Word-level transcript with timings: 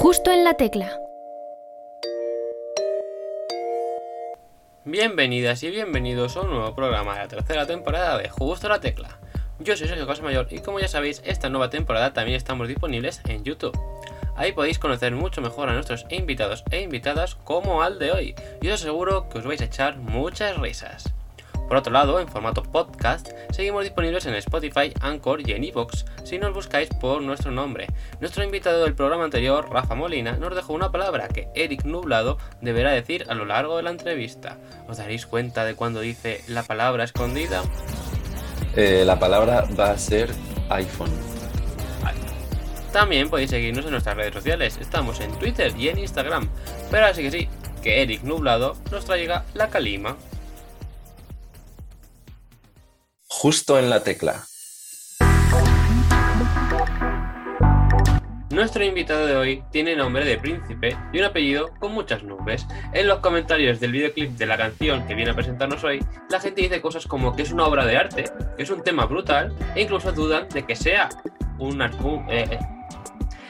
Justo 0.00 0.32
en 0.32 0.44
la 0.44 0.54
tecla. 0.54 0.98
Bienvenidas 4.86 5.62
y 5.62 5.68
bienvenidos 5.68 6.38
a 6.38 6.40
un 6.40 6.48
nuevo 6.52 6.74
programa 6.74 7.12
de 7.12 7.18
la 7.18 7.28
tercera 7.28 7.66
temporada 7.66 8.16
de 8.16 8.30
Justo 8.30 8.66
en 8.66 8.72
la 8.72 8.80
Tecla. 8.80 9.18
Yo 9.58 9.76
soy 9.76 9.88
Sergio 9.88 10.06
Casamayor 10.06 10.46
y 10.50 10.60
como 10.60 10.80
ya 10.80 10.88
sabéis, 10.88 11.20
esta 11.26 11.50
nueva 11.50 11.68
temporada 11.68 12.14
también 12.14 12.38
estamos 12.38 12.66
disponibles 12.66 13.20
en 13.28 13.44
YouTube. 13.44 13.78
Ahí 14.36 14.52
podéis 14.52 14.78
conocer 14.78 15.14
mucho 15.14 15.42
mejor 15.42 15.68
a 15.68 15.74
nuestros 15.74 16.06
invitados 16.08 16.64
e 16.70 16.80
invitadas 16.80 17.34
como 17.34 17.82
al 17.82 17.98
de 17.98 18.10
hoy, 18.10 18.34
y 18.62 18.68
os 18.68 18.80
aseguro 18.80 19.28
que 19.28 19.40
os 19.40 19.44
vais 19.44 19.60
a 19.60 19.66
echar 19.66 19.98
muchas 19.98 20.56
risas. 20.56 21.12
Por 21.70 21.76
otro 21.76 21.92
lado, 21.92 22.18
en 22.18 22.26
formato 22.26 22.64
podcast, 22.64 23.28
seguimos 23.52 23.84
disponibles 23.84 24.26
en 24.26 24.34
Spotify, 24.34 24.92
Anchor 25.02 25.48
y 25.48 25.52
en 25.52 25.62
Evox, 25.62 26.04
si 26.24 26.36
nos 26.36 26.52
buscáis 26.52 26.88
por 26.88 27.22
nuestro 27.22 27.52
nombre. 27.52 27.86
Nuestro 28.18 28.42
invitado 28.42 28.82
del 28.82 28.96
programa 28.96 29.22
anterior, 29.22 29.70
Rafa 29.70 29.94
Molina, 29.94 30.32
nos 30.32 30.56
dejó 30.56 30.72
una 30.72 30.90
palabra 30.90 31.28
que 31.28 31.46
Eric 31.54 31.84
Nublado 31.84 32.38
deberá 32.60 32.90
decir 32.90 33.24
a 33.28 33.34
lo 33.34 33.44
largo 33.44 33.76
de 33.76 33.84
la 33.84 33.90
entrevista. 33.90 34.56
¿Os 34.88 34.96
daréis 34.96 35.26
cuenta 35.26 35.64
de 35.64 35.76
cuando 35.76 36.00
dice 36.00 36.42
la 36.48 36.64
palabra 36.64 37.04
escondida? 37.04 37.62
Eh, 38.74 39.04
la 39.06 39.20
palabra 39.20 39.68
va 39.78 39.92
a 39.92 39.96
ser 39.98 40.28
iPhone. 40.70 41.12
También 42.92 43.30
podéis 43.30 43.50
seguirnos 43.50 43.84
en 43.84 43.92
nuestras 43.92 44.16
redes 44.16 44.34
sociales, 44.34 44.76
estamos 44.80 45.20
en 45.20 45.38
Twitter 45.38 45.72
y 45.78 45.88
en 45.88 46.00
Instagram. 46.00 46.48
Pero 46.90 47.06
así 47.06 47.22
que 47.22 47.30
sí, 47.30 47.48
que 47.80 48.02
Eric 48.02 48.24
Nublado 48.24 48.76
nos 48.90 49.04
traiga 49.04 49.44
la 49.54 49.68
calima. 49.68 50.16
Justo 53.32 53.78
en 53.78 53.88
la 53.88 54.02
tecla. 54.02 54.42
Nuestro 58.50 58.84
invitado 58.84 59.24
de 59.24 59.36
hoy 59.36 59.62
tiene 59.70 59.94
nombre 59.94 60.24
de 60.24 60.36
príncipe 60.36 60.96
y 61.12 61.20
un 61.20 61.24
apellido 61.24 61.70
con 61.78 61.92
muchas 61.92 62.24
nubes. 62.24 62.66
En 62.92 63.06
los 63.06 63.20
comentarios 63.20 63.78
del 63.78 63.92
videoclip 63.92 64.32
de 64.32 64.46
la 64.46 64.58
canción 64.58 65.06
que 65.06 65.14
viene 65.14 65.30
a 65.30 65.34
presentarnos 65.34 65.82
hoy, 65.84 66.04
la 66.28 66.40
gente 66.40 66.60
dice 66.60 66.82
cosas 66.82 67.06
como 67.06 67.34
que 67.34 67.42
es 67.42 67.52
una 67.52 67.66
obra 67.66 67.86
de 67.86 67.96
arte, 67.96 68.24
que 68.56 68.64
es 68.64 68.70
un 68.70 68.82
tema 68.82 69.06
brutal, 69.06 69.56
e 69.76 69.82
incluso 69.82 70.12
dudan 70.12 70.48
de 70.48 70.66
que 70.66 70.74
sea 70.74 71.08
un, 71.58 71.80
eh, 71.80 71.88
eh, 72.50 72.58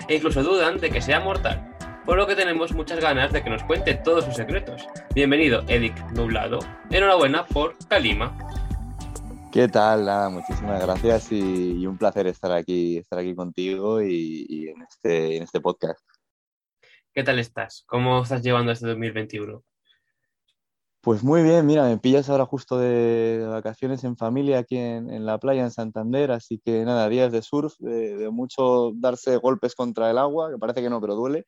e 0.08 0.14
incluso 0.16 0.42
dudan 0.44 0.78
de 0.78 0.90
que 0.90 1.00
sea 1.00 1.20
mortal. 1.20 1.74
Por 2.04 2.18
lo 2.18 2.26
que 2.26 2.36
tenemos 2.36 2.72
muchas 2.72 3.00
ganas 3.00 3.32
de 3.32 3.42
que 3.42 3.50
nos 3.50 3.64
cuente 3.64 3.94
todos 3.94 4.26
sus 4.26 4.36
secretos. 4.36 4.86
Bienvenido, 5.14 5.64
Edic 5.68 5.98
Nublado. 6.12 6.58
Enhorabuena 6.90 7.46
por 7.46 7.76
Kalima. 7.88 8.36
¿Qué 9.52 9.66
tal? 9.66 10.04
Nada, 10.04 10.28
muchísimas 10.28 10.80
gracias 10.80 11.32
y, 11.32 11.72
y, 11.72 11.86
un 11.86 11.98
placer 11.98 12.28
estar 12.28 12.52
aquí, 12.52 12.98
estar 12.98 13.18
aquí 13.18 13.34
contigo 13.34 14.00
y, 14.00 14.46
y 14.48 14.68
en, 14.68 14.82
este, 14.82 15.38
en 15.38 15.42
este 15.42 15.60
podcast. 15.60 16.00
¿Qué 17.12 17.24
tal 17.24 17.40
estás? 17.40 17.82
¿Cómo 17.88 18.22
estás 18.22 18.42
llevando 18.42 18.70
este 18.70 18.86
2021? 18.86 19.64
Pues 21.00 21.24
muy 21.24 21.42
bien, 21.42 21.66
mira, 21.66 21.82
me 21.82 21.98
pillas 21.98 22.30
ahora 22.30 22.46
justo 22.46 22.78
de, 22.78 23.38
de 23.38 23.46
vacaciones 23.46 24.04
en 24.04 24.16
familia 24.16 24.60
aquí 24.60 24.76
en, 24.76 25.10
en, 25.10 25.26
la 25.26 25.38
playa 25.38 25.64
en 25.64 25.72
Santander, 25.72 26.30
así 26.30 26.60
que 26.64 26.84
nada, 26.84 27.08
días 27.08 27.32
de 27.32 27.42
surf, 27.42 27.74
de, 27.80 28.18
de, 28.18 28.30
mucho 28.30 28.92
darse 28.94 29.36
golpes 29.38 29.74
contra 29.74 30.12
el 30.12 30.18
agua, 30.18 30.52
que 30.52 30.58
parece 30.58 30.80
que 30.80 30.90
no, 30.90 31.00
pero 31.00 31.16
duele. 31.16 31.44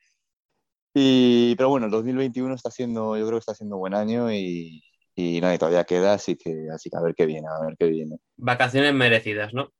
Y, 0.93 1.55
pero 1.55 1.69
bueno, 1.69 1.87
el 1.87 1.93
2021 1.93 2.53
está 2.53 2.73
siendo, 2.73 3.17
yo 3.17 3.25
creo 3.27 3.39
que 3.39 3.43
está 3.43 3.55
siendo 3.55 3.77
buen 3.77 3.95
año 3.95 4.33
y, 4.33 4.83
y 5.15 5.41
nada, 5.41 5.57
todavía 5.59 5.85
queda, 5.85 6.15
así 6.15 6.37
que, 6.37 6.69
así 6.73 6.91
que 6.91 6.97
a 6.97 7.03
ver 7.03 7.15
qué 7.15 7.27
viene, 7.27 7.49
a 7.49 7.65
ver 7.65 7.77
qué 7.79 7.87
viene. 7.87 8.19
Vacaciones 8.37 8.95
merecidas, 8.95 9.53
¿no? 9.53 9.73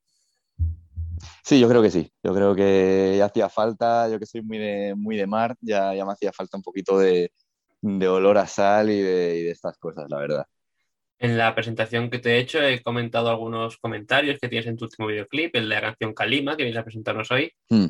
Sí, 1.43 1.59
yo 1.59 1.67
creo 1.69 1.81
que 1.81 1.91
sí. 1.91 2.11
Yo 2.23 2.33
creo 2.33 2.55
que 2.55 3.15
ya 3.17 3.25
hacía 3.25 3.49
falta, 3.49 4.09
yo 4.09 4.19
que 4.19 4.25
soy 4.25 4.41
muy 4.41 4.57
de, 4.57 4.93
muy 4.95 5.17
de 5.17 5.27
mar, 5.27 5.55
ya, 5.61 5.93
ya 5.93 6.05
me 6.05 6.13
hacía 6.13 6.31
falta 6.31 6.57
un 6.57 6.63
poquito 6.63 6.97
de, 6.97 7.31
de 7.81 8.07
olor 8.07 8.37
a 8.37 8.47
sal 8.47 8.89
y 8.89 9.01
de, 9.01 9.37
y 9.39 9.43
de, 9.43 9.51
estas 9.51 9.77
cosas, 9.77 10.05
la 10.09 10.19
verdad. 10.19 10.45
En 11.19 11.37
la 11.37 11.55
presentación 11.55 12.09
que 12.09 12.19
te 12.19 12.31
he 12.31 12.39
hecho 12.39 12.61
he 12.61 12.81
comentado 12.81 13.29
algunos 13.29 13.77
comentarios 13.77 14.39
que 14.39 14.49
tienes 14.49 14.67
en 14.67 14.77
tu 14.77 14.85
último 14.85 15.07
videoclip, 15.07 15.55
el 15.55 15.69
de 15.69 15.75
la 15.75 15.81
canción 15.81 16.13
Kalima, 16.13 16.57
que 16.57 16.63
vienes 16.63 16.79
a 16.79 16.83
presentarnos 16.83 17.31
hoy. 17.31 17.51
Mm, 17.69 17.87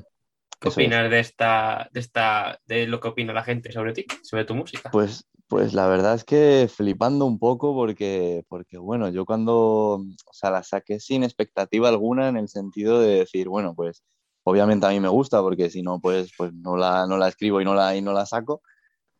¿Qué 0.59 0.69
opinas 0.69 1.05
es. 1.05 1.11
de 1.11 1.19
esta, 1.19 1.89
de 1.91 1.99
esta, 1.99 2.59
de 2.65 2.87
lo 2.87 2.99
que 2.99 3.09
opina 3.09 3.33
la 3.33 3.43
gente 3.43 3.71
sobre 3.71 3.93
ti, 3.93 4.05
sobre 4.23 4.45
tu 4.45 4.55
música? 4.55 4.91
Pues, 4.91 5.25
pues 5.53 5.75
la 5.75 5.87
verdad 5.87 6.15
es 6.15 6.23
que 6.23 6.67
flipando 6.67 7.27
un 7.27 7.37
poco 7.37 7.75
porque, 7.75 8.43
porque, 8.49 8.79
bueno, 8.79 9.09
yo 9.09 9.23
cuando, 9.23 9.53
o 9.97 10.33
sea, 10.33 10.49
la 10.49 10.63
saqué 10.63 10.99
sin 10.99 11.23
expectativa 11.23 11.89
alguna 11.89 12.27
en 12.27 12.37
el 12.37 12.49
sentido 12.49 12.99
de 12.99 13.19
decir, 13.19 13.49
bueno, 13.49 13.75
pues 13.75 14.03
obviamente 14.41 14.87
a 14.87 14.89
mí 14.89 14.99
me 14.99 15.09
gusta 15.09 15.43
porque 15.43 15.69
si 15.69 15.83
no, 15.83 15.99
pues, 16.01 16.31
pues 16.35 16.51
no, 16.53 16.75
la, 16.75 17.05
no 17.05 17.17
la 17.17 17.27
escribo 17.27 17.61
y 17.61 17.65
no 17.65 17.75
la, 17.75 17.95
y 17.95 18.01
no 18.01 18.13
la 18.13 18.25
saco. 18.25 18.63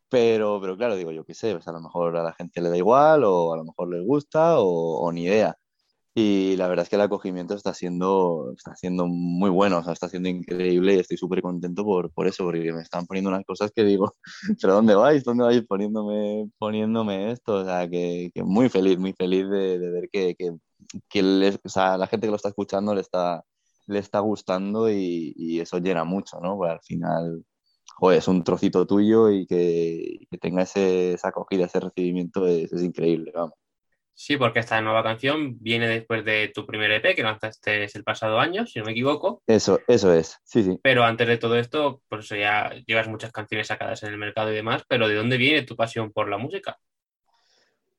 Pero, 0.08 0.60
pero 0.60 0.76
claro, 0.76 0.96
digo, 0.96 1.12
yo 1.12 1.24
qué 1.24 1.34
sé, 1.34 1.52
pues 1.52 1.68
a 1.68 1.72
lo 1.72 1.80
mejor 1.80 2.16
a 2.16 2.24
la 2.24 2.32
gente 2.32 2.60
le 2.60 2.70
da 2.70 2.76
igual 2.76 3.24
o 3.24 3.52
a 3.54 3.56
lo 3.56 3.64
mejor 3.64 3.88
le 3.94 4.00
gusta 4.02 4.58
o, 4.58 4.98
o 5.00 5.12
ni 5.12 5.24
idea. 5.24 5.56
Y 6.16 6.56
la 6.56 6.68
verdad 6.68 6.84
es 6.84 6.88
que 6.88 6.94
el 6.94 7.02
acogimiento 7.02 7.54
está 7.54 7.74
siendo, 7.74 8.52
está 8.56 8.76
siendo 8.76 9.06
muy 9.08 9.50
bueno, 9.50 9.78
o 9.78 9.82
sea, 9.82 9.92
está 9.92 10.08
siendo 10.08 10.28
increíble 10.28 10.94
y 10.94 10.98
estoy 11.00 11.16
súper 11.16 11.42
contento 11.42 11.84
por, 11.84 12.12
por 12.12 12.28
eso, 12.28 12.44
porque 12.44 12.72
me 12.72 12.82
están 12.82 13.06
poniendo 13.06 13.30
unas 13.30 13.44
cosas 13.44 13.72
que 13.74 13.82
digo, 13.82 14.14
¿pero 14.62 14.74
dónde 14.74 14.94
vais? 14.94 15.24
¿Dónde 15.24 15.42
vais 15.44 15.66
poniéndome, 15.66 16.50
poniéndome 16.58 17.32
esto? 17.32 17.54
O 17.56 17.64
sea, 17.64 17.88
que, 17.90 18.30
que 18.32 18.44
muy 18.44 18.68
feliz, 18.68 18.96
muy 18.98 19.12
feliz 19.12 19.48
de, 19.48 19.78
ver 19.78 20.08
que, 20.12 20.36
que, 21.08 21.22
les, 21.22 21.58
o 21.64 21.68
sea, 21.68 21.98
la 21.98 22.06
gente 22.06 22.26
que 22.28 22.30
lo 22.30 22.36
está 22.36 22.50
escuchando 22.50 22.94
le 22.94 23.00
está, 23.00 23.44
le 23.86 23.98
está 23.98 24.20
gustando 24.20 24.88
y, 24.90 25.34
y 25.36 25.60
eso 25.60 25.78
llena 25.78 26.04
mucho, 26.04 26.38
¿no? 26.40 26.56
Porque 26.56 26.72
al 26.74 26.80
final, 26.82 27.44
joder, 27.96 28.18
es 28.18 28.28
un 28.28 28.44
trocito 28.44 28.86
tuyo 28.86 29.30
y 29.30 29.46
que, 29.46 30.26
que 30.30 30.38
tenga 30.38 30.62
ese, 30.62 31.14
esa 31.14 31.28
acogida, 31.28 31.66
ese 31.66 31.80
recibimiento 31.80 32.46
es, 32.46 32.72
es 32.72 32.82
increíble, 32.82 33.32
vamos. 33.34 33.63
Sí, 34.16 34.36
porque 34.36 34.60
esta 34.60 34.80
nueva 34.80 35.02
canción 35.02 35.58
viene 35.58 35.88
después 35.88 36.24
de 36.24 36.50
tu 36.54 36.64
primer 36.64 36.90
EP 36.92 37.14
que 37.16 37.22
lanzaste 37.24 37.84
el 37.92 38.04
pasado 38.04 38.38
año, 38.38 38.64
si 38.64 38.78
no 38.78 38.84
me 38.84 38.92
equivoco. 38.92 39.42
Eso, 39.46 39.80
eso 39.88 40.12
es, 40.12 40.38
sí, 40.44 40.62
sí. 40.62 40.78
Pero 40.82 41.04
antes 41.04 41.26
de 41.26 41.36
todo 41.36 41.56
esto, 41.56 42.00
pues 42.08 42.28
ya 42.28 42.72
llevas 42.86 43.08
muchas 43.08 43.32
canciones 43.32 43.66
sacadas 43.66 44.04
en 44.04 44.10
el 44.10 44.18
mercado 44.18 44.52
y 44.52 44.54
demás, 44.54 44.84
pero 44.88 45.08
¿de 45.08 45.16
dónde 45.16 45.36
viene 45.36 45.62
tu 45.62 45.74
pasión 45.74 46.12
por 46.12 46.28
la 46.28 46.38
música? 46.38 46.78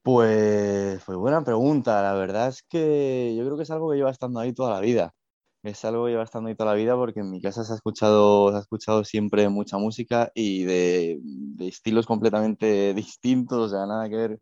Pues, 0.04 1.02
pues 1.04 1.18
buena 1.18 1.44
pregunta. 1.44 2.02
La 2.02 2.14
verdad 2.14 2.48
es 2.50 2.64
que 2.64 3.36
yo 3.36 3.44
creo 3.44 3.58
que 3.58 3.64
es 3.64 3.72
algo 3.72 3.90
que 3.90 3.98
lleva 3.98 4.12
estando 4.12 4.40
ahí 4.40 4.54
toda 4.54 4.72
la 4.72 4.80
vida. 4.80 5.14
Es 5.64 5.84
algo 5.84 6.06
que 6.06 6.12
lleva 6.12 6.24
estando 6.24 6.48
ahí 6.48 6.56
toda 6.56 6.72
la 6.72 6.78
vida 6.78 6.96
porque 6.96 7.22
en 7.22 7.32
mi 7.32 7.42
casa 7.42 7.64
se 7.64 7.74
ha 7.74 7.76
escuchado, 7.76 8.52
se 8.52 8.58
ha 8.58 8.60
escuchado 8.60 9.04
siempre 9.04 9.50
mucha 9.50 9.80
música 9.80 10.32
y 10.36 10.64
de, 10.64 11.20
de 11.24 11.68
estilos 11.68 12.06
completamente 12.06 12.94
distintos, 12.96 13.58
o 13.58 13.70
sea, 13.76 13.88
nada 13.88 14.08
que 14.08 14.16
ver 14.16 14.40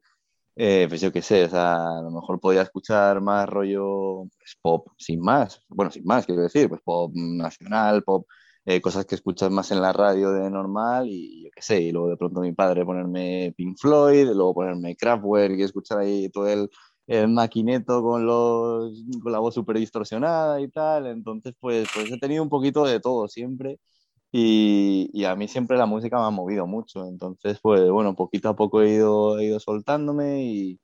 eh, 0.56 0.86
pues 0.88 1.02
yo 1.02 1.12
qué 1.12 1.22
sé, 1.22 1.46
o 1.46 1.50
sea, 1.50 1.98
a 2.00 2.02
lo 2.02 2.12
mejor 2.12 2.40
podía 2.40 2.62
escuchar 2.62 3.22
más 3.22 3.50
rollo 3.50 4.26
pues, 4.38 4.58
pop 4.62 4.88
sin 4.98 5.20
más, 5.20 5.62
bueno, 5.70 5.92
sin 5.92 6.06
más, 6.06 6.26
quiero 6.26 6.42
decir, 6.44 6.70
pues 6.70 6.82
pop 6.84 7.12
nacional, 7.16 8.04
pop, 8.04 8.28
eh, 8.66 8.80
cosas 8.82 9.06
que 9.06 9.16
escuchas 9.16 9.52
más 9.52 9.72
en 9.72 9.82
la 9.82 9.92
radio 9.94 10.32
de 10.32 10.50
normal 10.50 11.08
y 11.10 11.46
yo 11.46 11.50
qué 11.56 11.62
sé, 11.62 11.82
y 11.82 11.92
luego 11.92 12.10
de 12.10 12.18
pronto 12.18 12.42
mi 12.42 12.54
padre 12.54 12.86
ponerme 12.86 13.54
Pink 13.58 13.78
Floyd, 13.80 14.28
luego 14.28 14.54
ponerme 14.54 14.96
Kraftwerk 14.96 15.58
y 15.58 15.64
escuchar 15.64 16.00
ahí 16.00 16.30
todo 16.30 16.48
el, 16.48 16.70
maquineto 17.30 18.02
con, 18.02 18.26
los, 18.26 19.04
con 19.22 19.32
la 19.32 19.40
voz 19.40 19.54
súper 19.56 19.78
distorsionada 19.78 20.62
y 20.62 20.70
tal, 20.70 21.08
entonces 21.08 21.54
pues, 21.60 21.88
pues 21.94 22.12
he 22.12 22.18
tenido 22.20 22.44
un 22.44 22.50
poquito 22.50 22.86
de 22.86 23.00
todo 23.00 23.28
siempre. 23.28 23.80
Y, 24.36 25.12
y, 25.14 25.26
a 25.26 25.36
mí 25.36 25.48
siempre 25.48 25.78
la 25.78 25.86
música 25.86 26.18
me 26.18 26.26
ha 26.26 26.32
movido 26.32 26.66
mucho, 26.66 27.06
entonces 27.06 27.60
pues 27.62 27.88
bueno, 27.92 28.16
poquito 28.16 28.50
a 28.50 28.56
poco 28.56 28.82
he 28.82 28.90
ido, 28.90 29.38
he 29.38 29.46
ido 29.46 29.60
soltándome 29.60 30.44
y, 30.44 30.80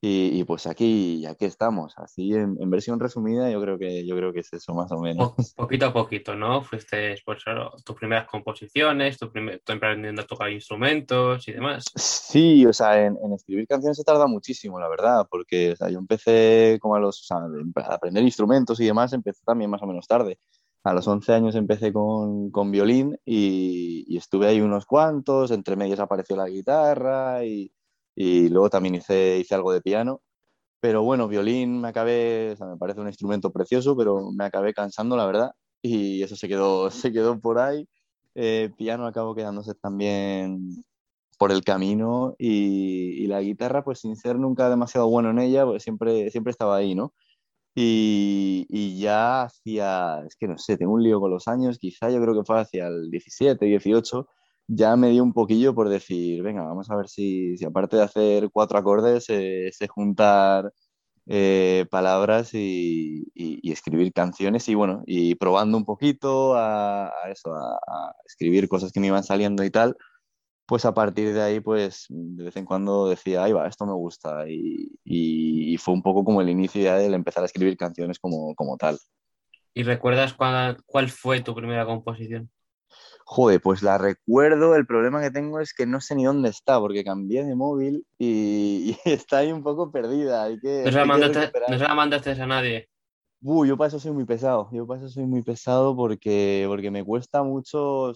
y, 0.00 0.38
y 0.38 0.44
pues 0.44 0.68
aquí, 0.68 1.26
aquí 1.26 1.44
estamos, 1.44 1.92
así 1.96 2.34
en, 2.34 2.56
en, 2.60 2.70
versión 2.70 3.00
resumida 3.00 3.50
yo 3.50 3.60
creo, 3.60 3.78
que, 3.78 4.06
yo 4.06 4.14
creo 4.14 4.32
que 4.32 4.40
es 4.40 4.52
eso 4.52 4.74
más 4.74 4.92
o 4.92 5.00
menos. 5.00 5.32
Po 5.56 5.64
poquito 5.64 5.86
a 5.86 5.92
poquito, 5.92 6.36
¿no? 6.36 6.62
Fuiste 6.62 7.16
pues, 7.24 7.42
tus 7.84 7.96
primeras 7.96 8.28
composiciones, 8.28 9.18
tu, 9.18 9.28
primer, 9.28 9.60
aprendiendo 9.66 10.22
a 10.22 10.26
tocar 10.26 10.52
instrumentos 10.52 11.48
y 11.48 11.52
demás. 11.52 11.86
Sí, 11.96 12.64
o 12.64 12.72
sea, 12.72 13.06
en, 13.06 13.18
en, 13.24 13.32
escribir 13.32 13.66
canciones 13.66 13.96
se 13.96 14.04
tarda 14.04 14.28
muchísimo, 14.28 14.78
la 14.78 14.88
verdad, 14.88 15.26
porque 15.28 15.72
o 15.72 15.76
sea, 15.76 15.90
yo 15.90 15.98
empecé 15.98 16.78
como 16.80 16.94
a 16.94 17.00
los, 17.00 17.22
o 17.22 17.24
sea, 17.24 17.38
a 17.38 17.94
aprender 17.94 18.22
instrumentos 18.22 18.78
y 18.78 18.86
demás, 18.86 19.12
empecé 19.12 19.42
también 19.44 19.68
más 19.68 19.82
o 19.82 19.86
menos 19.88 20.06
tarde 20.06 20.38
a 20.84 20.92
los 20.92 21.08
11 21.08 21.32
años 21.32 21.54
empecé 21.54 21.92
con, 21.92 22.50
con 22.50 22.70
violín 22.70 23.18
y, 23.24 24.16
estuve 24.16 24.46
ahí 24.48 24.60
unos 24.60 24.86
cuantos, 24.86 25.50
entre 25.50 25.76
medios 25.76 25.98
apareció 25.98 26.36
la 26.36 26.48
guitarra 26.48 27.44
y, 27.44 27.72
y, 28.14 28.48
luego 28.50 28.70
también 28.70 28.94
hice, 28.94 29.38
hice 29.38 29.54
algo 29.54 29.72
de 29.72 29.80
piano. 29.80 30.20
Pero 30.80 31.02
bueno, 31.02 31.28
violín 31.28 31.80
me 31.80 31.88
acabé, 31.88 32.56
me 32.60 32.76
parece 32.76 33.00
un 33.00 33.08
instrumento 33.08 33.50
precioso, 33.50 33.96
pero 33.96 34.30
me 34.32 34.44
acabé 34.44 34.74
cansando, 34.74 35.16
la 35.16 35.26
verdad, 35.26 35.52
y 35.82 36.22
eso 36.22 36.36
se 36.36 36.48
quedó, 36.48 36.90
se 36.90 37.12
quedó 37.12 37.40
por 37.40 37.58
ahí. 37.58 37.88
Eh, 38.34 38.70
piano 38.76 39.06
acabó 39.06 39.34
quedándose 39.34 39.74
también 39.74 40.84
por 41.38 41.52
el 41.52 41.64
camino 41.64 42.34
y, 42.38 43.24
y, 43.24 43.26
la 43.26 43.40
guitarra, 43.40 43.84
pues 43.84 44.00
sin 44.00 44.16
ser 44.16 44.38
nunca 44.38 44.68
demasiado 44.68 45.08
bueno 45.08 45.30
en 45.30 45.38
ella, 45.40 45.64
pues 45.64 45.82
siempre, 45.82 46.30
siempre 46.30 46.50
estaba 46.50 46.76
ahí, 46.76 46.94
¿no? 46.94 47.14
Y, 47.74 48.66
y 48.70 49.00
ya 49.00 49.42
hacía, 49.42 50.22
es 50.26 50.36
que 50.36 50.46
no 50.48 50.58
sé, 50.58 50.76
tengo 50.76 50.92
un 50.94 51.02
lío 51.02 51.20
con 51.20 51.30
los 51.30 51.48
años, 51.48 51.78
quizá 51.78 52.10
yo 52.10 52.20
creo 52.22 52.34
que 52.34 52.44
fue 52.44 52.60
hacia 52.60 52.86
el 52.86 53.10
17, 53.10 53.64
18, 53.66 54.28
ya 54.68 54.94
me 54.96 55.10
dio 55.10 55.22
un 55.24 55.32
poquillo 55.32 55.74
por 55.74 55.88
decir, 55.88 56.42
venga, 56.42 56.62
vamos 56.62 56.90
a 56.90 56.96
ver 56.96 57.08
si, 57.08 57.56
si 57.56 57.64
aparte 57.64 57.96
de 57.96 58.02
hacer 58.04 58.50
cuatro 58.52 58.78
acordes, 58.78 59.26
eh, 59.28 59.70
juntar 59.88 60.72
eh, 61.26 61.86
palabras 61.90 62.52
y, 62.54 63.24
y- 63.34 63.58
y 63.62 63.72
escribir 63.72 64.12
canciones 64.12 64.68
y 64.68 64.74
bueno, 64.74 65.02
y 65.06 65.34
probando 65.36 65.78
un 65.78 65.84
poquito 65.84 66.54
a, 66.56 67.06
a 67.08 67.30
eso, 67.32 67.54
a, 67.54 67.74
a 67.76 68.12
escribir 68.26 68.68
cosas 68.68 68.92
que 68.92 69.00
me 69.00 69.08
iban 69.08 69.24
saliendo 69.24 69.64
y 69.64 69.70
tal, 69.70 69.96
pues 70.66 70.84
a 70.84 70.94
partir 70.94 71.32
de 71.34 71.42
ahí, 71.42 71.60
pues 71.60 72.06
de 72.08 72.44
vez 72.44 72.56
en 72.56 72.64
cuando 72.64 73.08
decía, 73.08 73.44
ahí 73.44 73.52
va, 73.52 73.68
esto 73.68 73.86
me 73.86 73.92
gusta 73.94 74.48
y, 74.48 74.90
y- 75.04 75.74
y 75.74 75.76
fue 75.78 75.94
un 75.94 76.02
poco 76.02 76.24
como 76.24 76.40
el 76.40 76.48
inicio 76.50 76.82
ya 76.82 76.96
del 76.96 77.14
empezar 77.14 77.42
a 77.42 77.46
escribir 77.46 77.76
canciones 77.76 78.18
como, 78.18 78.54
como 78.54 78.76
tal. 78.76 78.98
¿Y 79.74 79.82
recuerdas 79.82 80.34
cuál, 80.34 80.78
cuál 80.86 81.08
fue 81.10 81.40
tu 81.42 81.54
primera 81.54 81.84
composición? 81.84 82.50
Joder, 83.26 83.60
pues 83.60 83.82
la 83.82 83.98
recuerdo, 83.98 84.76
el 84.76 84.86
problema 84.86 85.20
que 85.20 85.30
tengo 85.30 85.58
es 85.60 85.72
que 85.74 85.86
no 85.86 86.00
sé 86.00 86.14
ni 86.14 86.24
dónde 86.24 86.50
está, 86.50 86.78
porque 86.78 87.04
cambié 87.04 87.44
de 87.44 87.54
móvil 87.54 88.06
y, 88.18 88.96
y 89.04 89.10
está 89.10 89.38
ahí 89.38 89.50
un 89.52 89.62
poco 89.62 89.90
perdida, 89.90 90.44
hay 90.44 90.60
que, 90.60 90.84
No 90.84 90.90
se 90.90 90.96
la 90.98 91.00
hay 91.02 91.06
que 91.06 91.08
mandaste, 91.08 91.40
recuperar. 91.40 91.70
no 91.72 91.78
se 91.78 91.84
la 91.84 91.94
mandaste 91.94 92.30
a 92.32 92.46
nadie. 92.46 92.88
Uh, 93.46 93.66
yo 93.66 93.76
para 93.76 93.88
eso 93.88 94.00
soy 94.00 94.12
muy 94.12 94.24
pesado, 94.24 94.70
yo 94.72 94.86
para 94.86 95.00
eso 95.00 95.10
soy 95.10 95.26
muy 95.26 95.42
pesado 95.42 95.94
porque, 95.94 96.64
porque 96.66 96.90
me 96.90 97.04
cuesta 97.04 97.42
mucho, 97.42 98.04
o 98.10 98.14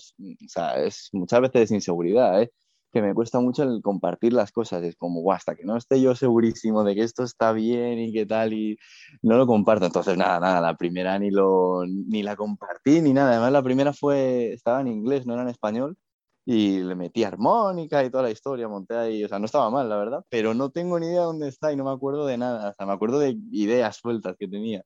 sea, 0.48 0.82
es 0.82 1.10
muchas 1.12 1.42
veces 1.42 1.70
inseguridad, 1.70 2.40
¿eh? 2.40 2.50
Que 2.90 3.02
me 3.02 3.12
cuesta 3.12 3.38
mucho 3.38 3.62
el 3.62 3.82
compartir 3.82 4.32
las 4.32 4.50
cosas, 4.52 4.82
es 4.84 4.96
como, 4.96 5.20
"Buah, 5.20 5.36
hasta 5.36 5.54
que 5.54 5.64
no 5.64 5.76
esté 5.76 6.00
yo 6.00 6.14
segurísimo 6.14 6.82
de 6.82 6.94
que 6.94 7.02
esto 7.02 7.25
está 7.25 7.52
bien 7.52 7.98
y 7.98 8.10
qué 8.14 8.25
tal, 8.25 8.54
y 8.54 8.78
no 9.20 9.36
lo 9.36 9.46
comparto, 9.46 9.84
entonces 9.84 10.16
nada, 10.16 10.40
nada, 10.40 10.62
la 10.62 10.75
primera 10.78 11.19
ni, 11.19 11.30
lo, 11.30 11.84
ni 11.86 12.22
la 12.22 12.34
compartí 12.34 13.02
ni 13.02 13.12
nada, 13.12 13.32
además 13.32 13.52
la 13.52 13.62
primera 13.62 13.92
fue, 13.92 14.54
estaba 14.54 14.80
en 14.80 14.88
inglés, 14.88 15.26
no 15.26 15.34
era 15.34 15.42
en 15.42 15.50
español, 15.50 15.98
y 16.46 16.78
le 16.82 16.94
metí 16.94 17.22
armónica 17.25 18.02
y 18.02 18.08
toda 18.10 18.22
la 18.22 18.30
historia, 18.30 18.66
monté 18.66 18.96
ahí, 18.96 19.25
o 19.25 19.28
sea, 19.28 19.38
no 19.38 19.44
estaba 19.44 19.69
mal, 19.69 19.90
la 19.90 19.98
verdad, 19.98 20.25
pero 20.30 20.54
no 20.54 20.70
tengo 20.70 20.98
ni 20.98 21.06
idea 21.08 21.20
dónde 21.22 21.48
está 21.48 21.70
y 21.70 21.76
no 21.76 21.84
me 21.84 21.90
acuerdo 21.92 22.25
de 22.26 22.38
nada, 22.38 22.70
o 22.70 22.75
sea, 22.75 22.86
me 22.86 22.92
acuerdo 22.94 23.19
de 23.19 23.36
ideas 23.52 23.96
sueltas 23.96 24.34
que 24.38 24.48
tenía. 24.48 24.82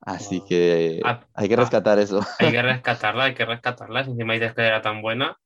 Así 0.00 0.42
que 0.48 1.00
Ah, 1.04 1.26
hay 1.34 1.48
que 1.48 1.54
ah, 1.54 1.58
rescatar 1.58 1.98
eso. 1.98 2.20
hay 2.38 2.50
que 2.52 2.62
rescatarla, 2.62 3.24
hay 3.24 3.34
que 3.34 3.44
rescatarla. 3.44 4.04
Si 4.04 4.10
encima 4.10 4.34
dices 4.34 4.54
que 4.54 4.62
era 4.62 4.80
tan 4.82 5.02
buena. 5.02 5.36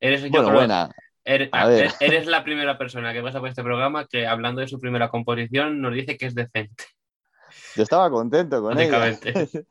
Eres, 0.00 0.22
yo 0.22 0.30
Bueno, 0.30 0.46
creo- 0.48 0.58
buena. 0.58 0.90
eres, 1.24 1.50
ver. 1.50 1.86
e- 2.00 2.04
eres 2.06 2.26
la 2.26 2.42
primera 2.44 2.76
persona 2.78 3.12
que 3.12 3.22
pasa 3.22 3.40
por 3.40 3.48
este 3.48 3.62
programa 3.62 4.06
que 4.06 4.26
hablando 4.26 4.60
de 4.60 4.68
su 4.68 4.80
primera 4.80 5.08
composición 5.08 5.80
nos 5.80 5.94
dice 5.94 6.16
que 6.18 6.26
es 6.26 6.34
decente. 6.34 6.84
Yo 7.76 7.82
estaba 7.82 8.10
contento 8.10 8.60
con 8.62 8.78
ella. 8.78 9.18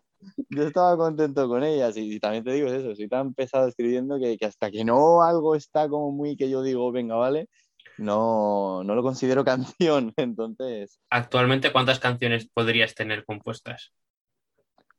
Yo 0.49 0.63
estaba 0.67 0.95
contento 0.97 1.47
con 1.47 1.63
ellas 1.63 1.97
y, 1.97 2.13
y 2.15 2.19
también 2.19 2.43
te 2.43 2.51
digo 2.51 2.67
es 2.67 2.73
eso, 2.73 2.95
soy 2.95 3.09
tan 3.09 3.33
pesado 3.33 3.67
escribiendo 3.67 4.19
que, 4.19 4.37
que 4.37 4.45
hasta 4.45 4.69
que 4.69 4.85
no 4.85 5.23
algo 5.23 5.55
está 5.55 5.89
como 5.89 6.11
muy 6.11 6.37
que 6.37 6.47
yo 6.47 6.61
digo, 6.61 6.91
venga, 6.91 7.15
vale, 7.15 7.49
no, 7.97 8.83
no 8.83 8.93
lo 8.95 9.01
considero 9.01 9.43
canción. 9.45 10.13
Entonces, 10.17 10.99
Actualmente, 11.09 11.71
¿cuántas 11.71 11.99
canciones 11.99 12.47
podrías 12.53 12.93
tener 12.93 13.25
compuestas? 13.25 13.93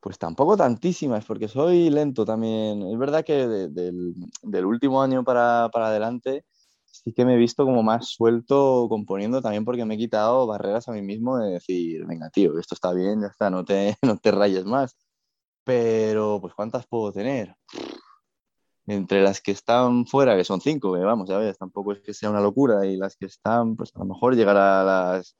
Pues 0.02 0.18
tampoco 0.18 0.56
tantísimas, 0.56 1.24
porque 1.24 1.46
soy 1.48 1.88
lento 1.88 2.24
también. 2.26 2.82
Es 2.82 2.98
verdad 2.98 3.24
que 3.24 3.46
de- 3.46 3.68
del, 3.68 4.66
último 4.66 5.00
año 5.00 5.22
para, 5.24 5.70
para 5.72 5.86
adelante 5.88 6.44
sí 6.84 7.12
que 7.14 7.24
me 7.24 7.34
he 7.34 7.36
visto 7.38 7.64
como 7.64 7.82
más 7.84 8.08
suelto 8.08 8.86
componiendo 8.88 9.40
también 9.40 9.64
porque 9.64 9.84
me 9.84 9.94
he 9.94 9.98
quitado 9.98 10.46
barreras 10.48 10.88
a 10.88 10.92
mí 10.92 11.02
mismo 11.02 11.38
de 11.38 11.52
decir, 11.52 12.04
venga, 12.06 12.30
tío, 12.30 12.58
esto 12.58 12.74
está 12.74 12.92
bien, 12.92 13.20
ya 13.22 13.28
está, 13.28 13.48
no 13.50 13.64
te, 13.64 13.96
no 14.02 14.18
te 14.18 14.32
rayes 14.32 14.64
más. 14.64 14.96
Pero, 15.64 16.40
pues, 16.40 16.54
¿cuántas 16.54 16.86
puedo 16.88 17.12
tener? 17.12 17.56
Entre 18.86 19.22
las 19.22 19.40
que 19.40 19.52
están 19.52 20.06
fuera, 20.06 20.36
que 20.36 20.44
son 20.44 20.60
cinco, 20.60 20.94
que 20.94 21.00
vamos, 21.00 21.28
ya 21.28 21.38
ves, 21.38 21.56
tampoco 21.58 21.92
es 21.92 22.00
que 22.00 22.14
sea 22.14 22.30
una 22.30 22.40
locura, 22.40 22.84
y 22.86 22.96
las 22.96 23.16
que 23.16 23.26
están, 23.26 23.76
pues 23.76 23.92
a 23.94 24.00
lo 24.00 24.06
mejor 24.06 24.34
llegar 24.34 24.56
a 24.56 24.84
las 24.84 25.36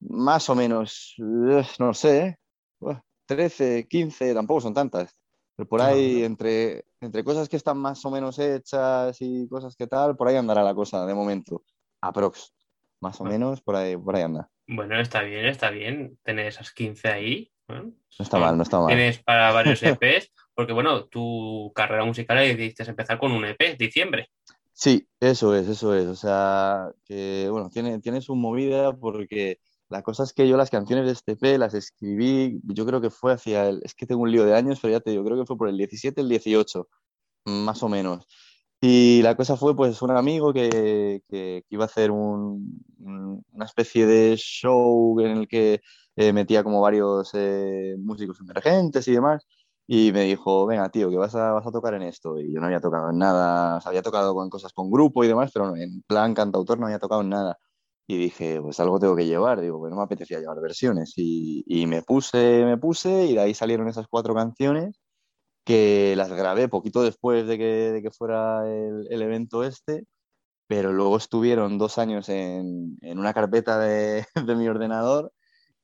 más 0.00 0.48
o 0.50 0.54
menos, 0.54 1.14
eh, 1.18 1.64
no 1.78 1.94
sé, 1.94 2.18
¿eh? 2.28 2.38
13, 3.26 3.86
15, 3.88 4.34
tampoco 4.34 4.60
son 4.60 4.74
tantas. 4.74 5.14
Pero 5.56 5.68
por 5.68 5.80
ahí, 5.80 6.22
entre, 6.22 6.84
entre 7.00 7.24
cosas 7.24 7.48
que 7.48 7.56
están 7.56 7.78
más 7.78 8.04
o 8.04 8.10
menos 8.10 8.38
hechas 8.38 9.16
y 9.20 9.48
cosas 9.48 9.74
que 9.74 9.86
tal, 9.86 10.14
por 10.16 10.28
ahí 10.28 10.36
andará 10.36 10.62
la 10.62 10.74
cosa 10.74 11.06
de 11.06 11.14
momento. 11.14 11.62
Aprox. 12.00 12.52
Más 13.00 13.20
o 13.20 13.24
Ah. 13.24 13.28
menos, 13.28 13.60
por 13.62 13.76
ahí, 13.76 13.96
por 13.96 14.16
ahí 14.16 14.22
anda. 14.22 14.50
Bueno, 14.66 14.98
está 15.00 15.22
bien, 15.22 15.46
está 15.46 15.70
bien 15.70 16.18
tener 16.22 16.46
esas 16.46 16.72
15 16.72 17.08
ahí. 17.08 17.50
¿no? 17.68 17.82
No 17.84 17.92
está 18.18 18.38
mal, 18.38 18.56
no 18.56 18.62
está 18.62 18.78
mal. 18.78 18.88
Tienes 18.88 19.22
para 19.22 19.50
varios 19.52 19.82
EPs, 20.02 20.30
porque 20.54 20.72
bueno, 20.72 21.06
tu 21.06 21.72
carrera 21.74 22.04
musical 22.04 22.36
decidiste 22.38 22.84
empezar 22.84 23.18
con 23.18 23.32
un 23.32 23.44
EP, 23.44 23.76
diciembre. 23.78 24.28
Sí, 24.72 25.08
eso 25.20 25.54
es, 25.56 25.66
eso 25.68 25.94
es. 25.94 26.06
O 26.06 26.14
sea, 26.14 26.90
que 27.04 27.48
bueno, 27.50 27.70
tiene, 27.70 27.98
tiene 28.00 28.20
su 28.20 28.36
movida 28.36 28.92
porque 28.94 29.58
la 29.88 30.02
cosa 30.02 30.24
es 30.24 30.32
que 30.32 30.48
yo 30.48 30.56
las 30.56 30.70
canciones 30.70 31.06
de 31.06 31.12
este 31.12 31.32
EP 31.32 31.58
las 31.58 31.74
escribí, 31.74 32.60
yo 32.64 32.86
creo 32.86 33.00
que 33.00 33.10
fue 33.10 33.32
hacia 33.32 33.68
el, 33.68 33.80
es 33.84 33.94
que 33.94 34.06
tengo 34.06 34.22
un 34.22 34.32
lío 34.32 34.44
de 34.44 34.54
años, 34.54 34.78
pero 34.82 34.92
ya 34.92 35.00
te 35.00 35.10
digo, 35.10 35.24
creo 35.24 35.38
que 35.38 35.46
fue 35.46 35.56
por 35.56 35.68
el 35.68 35.76
17, 35.76 36.20
el 36.22 36.28
18, 36.28 36.88
más 37.46 37.82
o 37.82 37.88
menos. 37.88 38.26
Y 38.80 39.22
la 39.22 39.36
cosa 39.36 39.56
fue 39.56 39.74
pues 39.76 40.02
un 40.02 40.10
amigo 40.12 40.52
que, 40.52 41.22
que- 41.28 41.64
que 41.68 41.74
iba 41.74 41.84
a 41.84 41.86
hacer 41.86 42.10
un- 42.10 42.82
un- 42.98 43.44
una 43.52 43.64
especie 43.64 44.06
de 44.06 44.36
show 44.36 45.18
en 45.20 45.38
el 45.38 45.48
que 45.48 45.80
eh, 46.16 46.32
metía 46.32 46.62
como 46.64 46.80
varios 46.80 47.30
eh, 47.34 47.96
músicos 47.98 48.40
emergentes 48.40 49.06
y 49.08 49.12
demás. 49.12 49.46
Y 49.88 50.12
me 50.12 50.22
dijo, 50.24 50.66
venga, 50.66 50.88
tío, 50.90 51.10
que 51.10 51.16
vas 51.16 51.34
a, 51.36 51.52
vas 51.52 51.66
a 51.66 51.70
tocar 51.72 51.94
en 51.94 52.02
esto. 52.02 52.38
Y 52.40 52.52
yo 52.52 52.60
no 52.60 52.66
había 52.66 52.80
tocado 52.80 53.10
en 53.10 53.18
nada, 53.18 53.76
o 53.78 53.80
sea, 53.80 53.90
había 53.90 54.02
tocado 54.02 54.34
con 54.34 54.50
cosas 54.50 54.72
con 54.72 54.90
grupo 54.90 55.24
y 55.24 55.28
demás, 55.28 55.50
pero 55.54 55.76
en 55.76 56.02
plan 56.02 56.34
cantautor 56.34 56.78
no 56.78 56.86
había 56.86 56.98
tocado 56.98 57.20
en 57.22 57.30
nada. 57.30 57.58
Y 58.06 58.16
dije, 58.18 58.60
pues 58.62 58.78
algo 58.80 58.98
tengo 59.00 59.16
que 59.16 59.26
llevar, 59.26 59.60
digo, 59.60 59.78
pues 59.80 59.90
no 59.90 59.96
me 59.98 60.04
apetecía 60.04 60.38
llevar 60.40 60.60
versiones. 60.60 61.12
Y, 61.16 61.64
y 61.66 61.86
me 61.86 62.02
puse, 62.02 62.64
me 62.64 62.78
puse, 62.78 63.26
y 63.26 63.34
de 63.34 63.40
ahí 63.40 63.54
salieron 63.54 63.88
esas 63.88 64.06
cuatro 64.08 64.34
canciones 64.34 65.00
que 65.64 66.14
las 66.16 66.30
grabé 66.32 66.68
poquito 66.68 67.02
después 67.02 67.46
de 67.46 67.58
que, 67.58 67.64
de 67.64 68.02
que 68.02 68.10
fuera 68.10 68.66
el, 68.68 69.06
el 69.10 69.22
evento 69.22 69.64
este, 69.64 70.06
pero 70.66 70.92
luego 70.92 71.16
estuvieron 71.18 71.78
dos 71.78 71.98
años 71.98 72.28
en, 72.28 72.96
en 73.02 73.18
una 73.18 73.34
carpeta 73.34 73.78
de, 73.78 74.26
de 74.46 74.56
mi 74.56 74.68
ordenador 74.68 75.32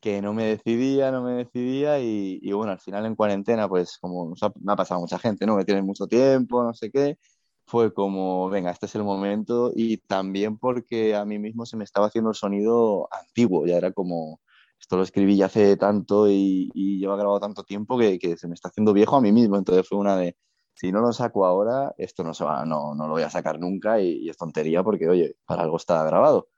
que 0.01 0.23
no 0.23 0.35
me 0.35 0.47
decidía, 0.47 1.11
no 1.13 1.23
me 1.25 1.33
decidía 1.35 2.01
y, 2.01 2.39
y 2.43 2.53
bueno, 2.53 2.73
al 2.73 2.81
final 2.81 3.07
en 3.07 3.17
cuarentena, 3.17 3.69
pues 3.69 3.99
como 4.01 4.29
nos 4.31 4.43
ha- 4.45 4.53
me 4.63 4.73
ha 4.73 4.77
pasado 4.77 5.01
mucha 5.01 5.19
gente, 5.19 5.47
¿no? 5.47 5.57
Que 5.59 5.65
tiene 5.67 5.83
mucho 5.83 6.07
tiempo, 6.09 6.63
no 6.65 6.75
sé 6.75 6.91
qué, 6.93 7.19
fue 7.67 7.93
como, 7.95 8.49
venga, 8.51 8.71
este 8.71 8.87
es 8.87 8.95
el 8.95 9.05
momento 9.05 9.73
y 9.75 9.99
también 9.99 10.59
porque 10.59 11.15
a 11.15 11.25
mí 11.25 11.39
mismo 11.39 11.67
se 11.67 11.77
me 11.77 11.85
estaba 11.85 12.07
haciendo 12.09 12.31
el 12.31 12.37
sonido 12.37 13.09
antiguo, 13.13 13.67
ya 13.67 13.77
era 13.77 13.93
como, 13.93 14.41
esto 14.81 14.97
lo 14.97 15.03
escribí 15.03 15.37
ya 15.37 15.47
hace 15.47 15.77
tanto 15.77 16.29
y, 16.29 16.71
y 16.75 16.99
lleva 16.99 17.17
grabado 17.17 17.41
tanto 17.41 17.65
tiempo 17.65 17.99
que, 17.99 18.19
que 18.19 18.37
se 18.37 18.49
me 18.49 18.55
está 18.55 18.69
haciendo 18.69 18.93
viejo 18.93 19.17
a 19.17 19.21
mí 19.21 19.33
mismo, 19.33 19.57
entonces 19.57 19.89
fue 19.89 19.99
una 19.99 20.17
de, 20.17 20.37
si 20.75 20.91
no 20.91 21.01
lo 21.01 21.13
saco 21.13 21.47
ahora, 21.47 21.95
esto 21.99 22.25
no 22.25 22.35
se 22.35 22.45
va, 22.45 22.65
no, 22.65 22.95
no 22.95 23.07
lo 23.07 23.13
voy 23.15 23.23
a 23.23 23.31
sacar 23.31 23.59
nunca 23.61 24.01
y, 24.01 24.29
es 24.29 24.37
tontería 24.37 24.83
porque, 24.83 25.09
oye, 25.09 25.37
para 25.45 25.63
algo 25.63 25.77
está 25.77 26.03
grabado. 26.05 26.49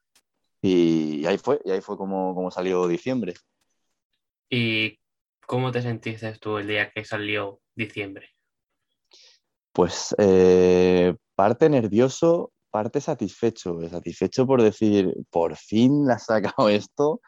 Y 0.62 1.26
ahí 1.26 1.36
fue, 1.36 1.60
y 1.64 1.72
ahí 1.72 1.80
fue 1.80 1.96
como, 1.96 2.34
como 2.34 2.50
salió 2.50 2.86
diciembre. 2.88 3.34
¿Y 4.48 4.98
cómo 5.46 5.72
te 5.72 5.82
sentiste 5.82 6.32
tú 6.38 6.58
el 6.58 6.68
día 6.68 6.90
que 6.90 7.04
salió 7.04 7.60
diciembre? 7.74 8.33
Pues 9.74 10.14
eh, 10.18 11.14
parte 11.34 11.68
nervioso, 11.68 12.52
parte 12.70 13.00
satisfecho. 13.00 13.76
Satisfecho 13.90 14.46
por 14.46 14.62
decir, 14.62 15.12
por 15.30 15.56
fin 15.56 16.06
la 16.06 16.14
has 16.14 16.26
sacado 16.26 16.68
esto. 16.70 17.20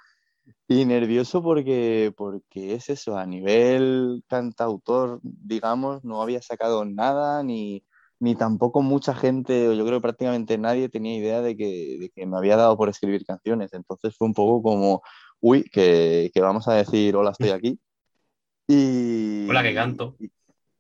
Y 0.69 0.85
nervioso 0.85 1.43
porque, 1.43 2.13
porque 2.17 2.75
es 2.75 2.89
eso, 2.89 3.19
a 3.19 3.27
nivel 3.27 4.23
cantautor, 4.29 5.19
digamos, 5.23 6.05
no 6.05 6.23
había 6.23 6.41
sacado 6.41 6.85
nada, 6.85 7.43
ni, 7.43 7.85
ni 8.21 8.37
tampoco 8.37 8.81
mucha 8.81 9.13
gente, 9.15 9.69
o 9.69 9.73
yo 9.73 9.85
creo 9.85 9.99
que 9.99 10.03
prácticamente 10.03 10.57
nadie 10.57 10.89
tenía 10.89 11.17
idea 11.17 11.41
de 11.43 11.57
que, 11.57 11.99
de 12.01 12.11
que 12.15 12.27
me 12.27 12.37
había 12.37 12.57
dado 12.57 12.77
por 12.77 12.89
escribir 12.89 13.25
canciones. 13.27 13.73
Entonces 13.73 14.15
fue 14.17 14.29
un 14.29 14.35
poco 14.35 14.63
como, 14.63 15.03
uy, 15.41 15.65
que, 15.65 16.31
que 16.33 16.41
vamos 16.41 16.69
a 16.69 16.75
decir, 16.75 17.17
hola, 17.17 17.33
estoy 17.33 17.51
aquí. 17.51 17.81
Y, 18.69 19.49
Hola, 19.49 19.63
que 19.63 19.75
canto. 19.75 20.17
y- 20.19 20.31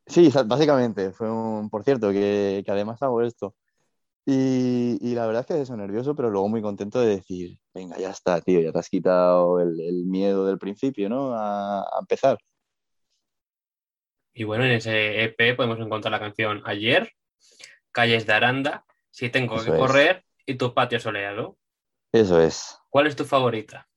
sí, 0.06 0.30
básicamente, 0.46 1.12
fue 1.12 1.30
un, 1.30 1.68
por 1.70 1.84
cierto, 1.84 2.10
que, 2.12 2.62
que 2.64 2.70
además 2.72 3.02
hago 3.02 3.22
esto. 3.22 3.54
Y, 4.26 4.98
y 5.00 5.14
la 5.14 5.26
verdad 5.26 5.42
es 5.42 5.46
que 5.46 5.60
eso, 5.62 5.76
nervioso, 5.76 6.16
pero 6.16 6.30
luego 6.30 6.48
muy 6.48 6.60
contento 6.62 7.00
de 7.00 7.08
decir, 7.16 7.58
venga, 7.74 7.96
ya 7.98 8.10
está, 8.10 8.40
tío, 8.40 8.60
ya 8.60 8.72
te 8.72 8.78
has 8.78 8.88
quitado 8.88 9.60
el, 9.60 9.80
el 9.80 10.04
miedo 10.04 10.46
del 10.46 10.58
principio, 10.58 11.08
¿no? 11.08 11.32
A, 11.34 11.82
a 11.82 12.00
empezar. 12.00 12.38
Y 14.34 14.44
bueno, 14.44 14.64
en 14.64 14.72
ese 14.72 15.24
EP 15.24 15.54
podemos 15.54 15.78
encontrar 15.78 16.12
la 16.12 16.20
canción 16.20 16.60
Ayer, 16.66 17.10
Calles 17.92 18.26
de 18.26 18.32
Aranda, 18.32 18.84
Si 19.10 19.30
tengo 19.30 19.56
Eso 19.56 19.64
que 19.64 19.70
es. 19.70 19.78
correr 19.78 20.24
y 20.44 20.56
Tu 20.56 20.74
patio 20.74 21.00
soleado. 21.00 21.56
Eso 22.12 22.40
es. 22.40 22.78
¿Cuál 22.90 23.06
es 23.06 23.16
tu 23.16 23.24
favorita? 23.24 23.88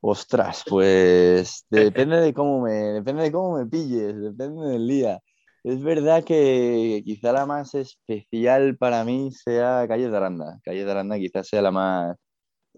Ostras, 0.00 0.64
pues 0.68 1.66
depende 1.70 2.20
de 2.20 2.32
cómo 2.32 2.60
me, 2.62 2.70
depende 2.70 3.24
de 3.24 3.32
cómo 3.32 3.58
me 3.58 3.66
pilles, 3.66 4.14
depende 4.20 4.68
del 4.68 4.86
día. 4.86 5.20
Es 5.64 5.82
verdad 5.82 6.22
que 6.24 7.02
quizá 7.04 7.32
la 7.32 7.46
más 7.46 7.74
especial 7.74 8.76
para 8.78 9.04
mí 9.04 9.32
sea 9.32 9.86
Calle 9.88 10.08
de 10.08 10.16
Aranda. 10.16 10.60
Calle 10.64 10.84
de 10.84 10.90
Aranda 10.90 11.18
quizás 11.18 11.48
sea 11.48 11.62
la 11.62 11.72
más... 11.72 12.16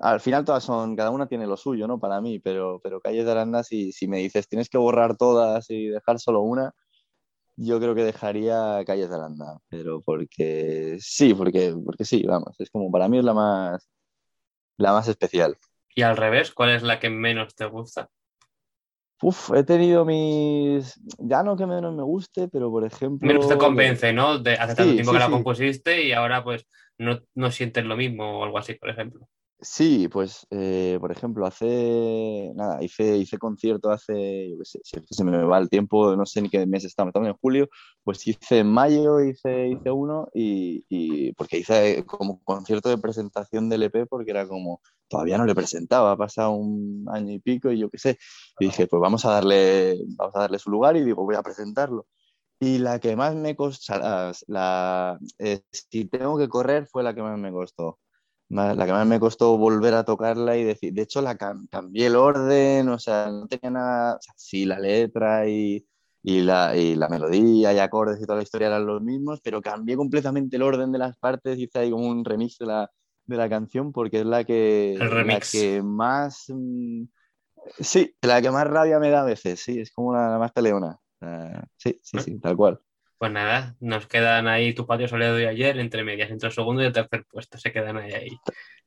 Al 0.00 0.20
final 0.20 0.44
todas 0.44 0.64
son, 0.64 0.96
cada 0.96 1.10
una 1.10 1.28
tiene 1.28 1.46
lo 1.46 1.56
suyo, 1.58 1.86
¿no? 1.86 2.00
Para 2.00 2.20
mí, 2.22 2.38
pero, 2.40 2.80
pero 2.82 3.00
Calle 3.00 3.24
de 3.24 3.30
Aranda, 3.30 3.62
si, 3.64 3.92
si 3.92 4.08
me 4.08 4.18
dices 4.18 4.48
tienes 4.48 4.70
que 4.70 4.78
borrar 4.78 5.16
todas 5.16 5.70
y 5.70 5.88
dejar 5.88 6.18
solo 6.20 6.42
una, 6.42 6.72
yo 7.56 7.78
creo 7.80 7.94
que 7.94 8.04
dejaría 8.04 8.82
Calles 8.86 9.10
de 9.10 9.16
Aranda, 9.16 9.58
pero 9.68 10.00
porque 10.02 10.96
sí, 11.00 11.34
porque, 11.34 11.74
porque 11.84 12.04
sí, 12.04 12.22
vamos, 12.26 12.56
es 12.58 12.70
como 12.70 12.90
para 12.90 13.08
mí 13.08 13.18
es 13.18 13.24
la 13.24 13.34
más, 13.34 13.88
la 14.78 14.92
más 14.92 15.08
especial. 15.08 15.56
Y 15.94 16.02
al 16.02 16.16
revés, 16.16 16.52
¿cuál 16.52 16.70
es 16.70 16.82
la 16.82 16.99
que 16.99 17.11
menos 17.11 17.54
te 17.54 17.66
gusta? 17.66 18.09
Uf, 19.23 19.50
he 19.54 19.64
tenido 19.64 20.04
mis. 20.04 20.99
Ya 21.18 21.42
no 21.42 21.56
que 21.56 21.66
menos 21.66 21.94
me 21.94 22.02
guste, 22.02 22.49
pero 22.49 22.70
por 22.70 22.85
ejemplo. 22.85 23.26
Menos 23.26 23.49
te 23.49 23.59
convence, 23.59 24.12
¿no? 24.12 24.38
De 24.38 24.54
hace 24.54 24.75
tanto 24.75 24.94
tiempo 24.94 25.12
que 25.12 25.18
la 25.18 25.30
compusiste 25.30 26.04
y 26.04 26.12
ahora 26.12 26.42
pues 26.42 26.66
no, 26.97 27.20
no 27.35 27.50
sientes 27.50 27.85
lo 27.85 27.97
mismo 27.97 28.40
o 28.40 28.44
algo 28.44 28.59
así, 28.59 28.75
por 28.75 28.88
ejemplo. 28.88 29.28
Sí, 29.62 30.08
pues, 30.08 30.46
eh, 30.50 30.96
por 31.00 31.12
ejemplo, 31.12 31.44
hace, 31.44 32.50
nada, 32.54 32.82
hice, 32.82 33.18
hice 33.18 33.36
concierto 33.36 33.90
hace, 33.90 34.48
yo 34.50 34.58
qué 34.58 34.64
sé, 34.64 34.80
si 34.82 35.00
se 35.14 35.22
me 35.22 35.36
va 35.44 35.58
el 35.58 35.68
tiempo, 35.68 36.16
no 36.16 36.24
sé 36.24 36.40
ni 36.40 36.48
qué 36.48 36.64
mes 36.66 36.84
estamos, 36.84 37.10
estamos 37.10 37.28
en 37.28 37.36
julio, 37.36 37.68
pues 38.02 38.26
hice 38.26 38.60
en 38.60 38.68
mayo, 38.72 39.20
hice, 39.22 39.68
hice 39.68 39.90
uno 39.90 40.28
y, 40.32 40.86
y, 40.88 41.34
porque 41.34 41.58
hice 41.58 42.06
como 42.06 42.42
concierto 42.42 42.88
de 42.88 42.96
presentación 42.96 43.68
del 43.68 43.82
EP 43.82 44.06
porque 44.06 44.30
era 44.30 44.48
como, 44.48 44.80
todavía 45.08 45.36
no 45.36 45.44
le 45.44 45.54
presentaba, 45.54 46.12
ha 46.12 46.16
pasado 46.16 46.52
un 46.52 47.06
año 47.12 47.34
y 47.34 47.38
pico 47.38 47.70
y 47.70 47.80
yo 47.80 47.90
qué 47.90 47.98
sé, 47.98 48.18
y 48.58 48.66
dije, 48.66 48.86
pues 48.86 49.00
vamos 49.02 49.26
a 49.26 49.32
darle, 49.32 49.98
vamos 50.16 50.34
a 50.36 50.40
darle 50.40 50.58
su 50.58 50.70
lugar 50.70 50.96
y 50.96 51.04
digo, 51.04 51.22
voy 51.24 51.36
a 51.36 51.42
presentarlo. 51.42 52.06
Y 52.60 52.78
la 52.78 52.98
que 52.98 53.16
más 53.16 53.34
me 53.34 53.56
costó, 53.56 53.94
la, 54.46 55.18
eh, 55.38 55.62
si 55.72 56.06
tengo 56.06 56.38
que 56.38 56.48
correr, 56.48 56.86
fue 56.86 57.02
la 57.02 57.14
que 57.14 57.22
más 57.22 57.38
me 57.38 57.52
costó 57.52 57.98
la 58.50 58.87
que 58.87 58.92
más 58.92 59.07
me 59.07 59.21
costó 59.21 59.57
volver 59.57 59.95
a 59.95 60.04
tocarla 60.04 60.57
y 60.57 60.64
decir, 60.64 60.92
de 60.92 61.02
hecho 61.02 61.23
la 61.23 61.37
cambié 61.37 62.07
el 62.07 62.16
orden, 62.16 62.88
o 62.88 62.99
sea, 62.99 63.30
no 63.30 63.47
tenía 63.47 63.71
nada, 63.71 64.16
o 64.16 64.19
sea, 64.21 64.35
sí, 64.37 64.64
la 64.64 64.78
letra 64.80 65.49
y, 65.49 65.87
y, 66.23 66.40
la, 66.40 66.76
y 66.76 66.97
la 66.97 67.09
melodía 67.09 67.73
y 67.73 67.78
acordes 67.78 68.21
y 68.21 68.25
toda 68.25 68.38
la 68.38 68.42
historia 68.42 68.66
eran 68.66 68.87
los 68.87 69.00
mismos, 69.02 69.40
pero 69.40 69.62
cambié 69.62 69.97
completamente 69.97 70.57
el 70.57 70.62
orden 70.62 70.90
de 70.90 70.99
las 70.99 71.16
partes, 71.19 71.59
hice 71.59 71.78
ahí 71.78 71.90
como 71.92 72.09
un 72.09 72.25
remix 72.25 72.59
de 72.59 72.66
la, 72.66 72.90
de 73.25 73.37
la 73.37 73.49
canción 73.49 73.92
porque 73.92 74.21
es 74.21 74.26
la 74.26 74.42
que, 74.42 74.97
la 74.99 75.40
que 75.40 75.80
más, 75.80 76.47
mm, 76.49 77.04
sí, 77.78 78.16
la 78.23 78.42
que 78.42 78.50
más 78.50 78.66
rabia 78.66 78.99
me 78.99 79.11
da 79.11 79.21
a 79.21 79.26
veces, 79.26 79.61
sí, 79.61 79.78
es 79.78 79.92
como 79.92 80.12
la, 80.12 80.38
más 80.38 80.50
peleona, 80.50 80.99
sí, 81.76 82.00
sí, 82.02 82.19
sí, 82.19 82.40
tal 82.40 82.57
cual. 82.57 82.80
Pues 83.20 83.32
nada, 83.32 83.76
nos 83.80 84.06
quedan 84.06 84.48
ahí 84.48 84.72
tu 84.74 84.86
patio 84.86 85.06
soleado 85.06 85.36
de 85.36 85.46
ayer, 85.46 85.78
entre 85.78 86.04
medias, 86.04 86.30
entre 86.30 86.48
el 86.48 86.54
segundo 86.54 86.82
y 86.82 86.86
el 86.86 86.92
tercer 86.94 87.26
puesto, 87.30 87.58
se 87.58 87.70
quedan 87.70 87.98
ahí. 87.98 88.12
ahí. 88.14 88.30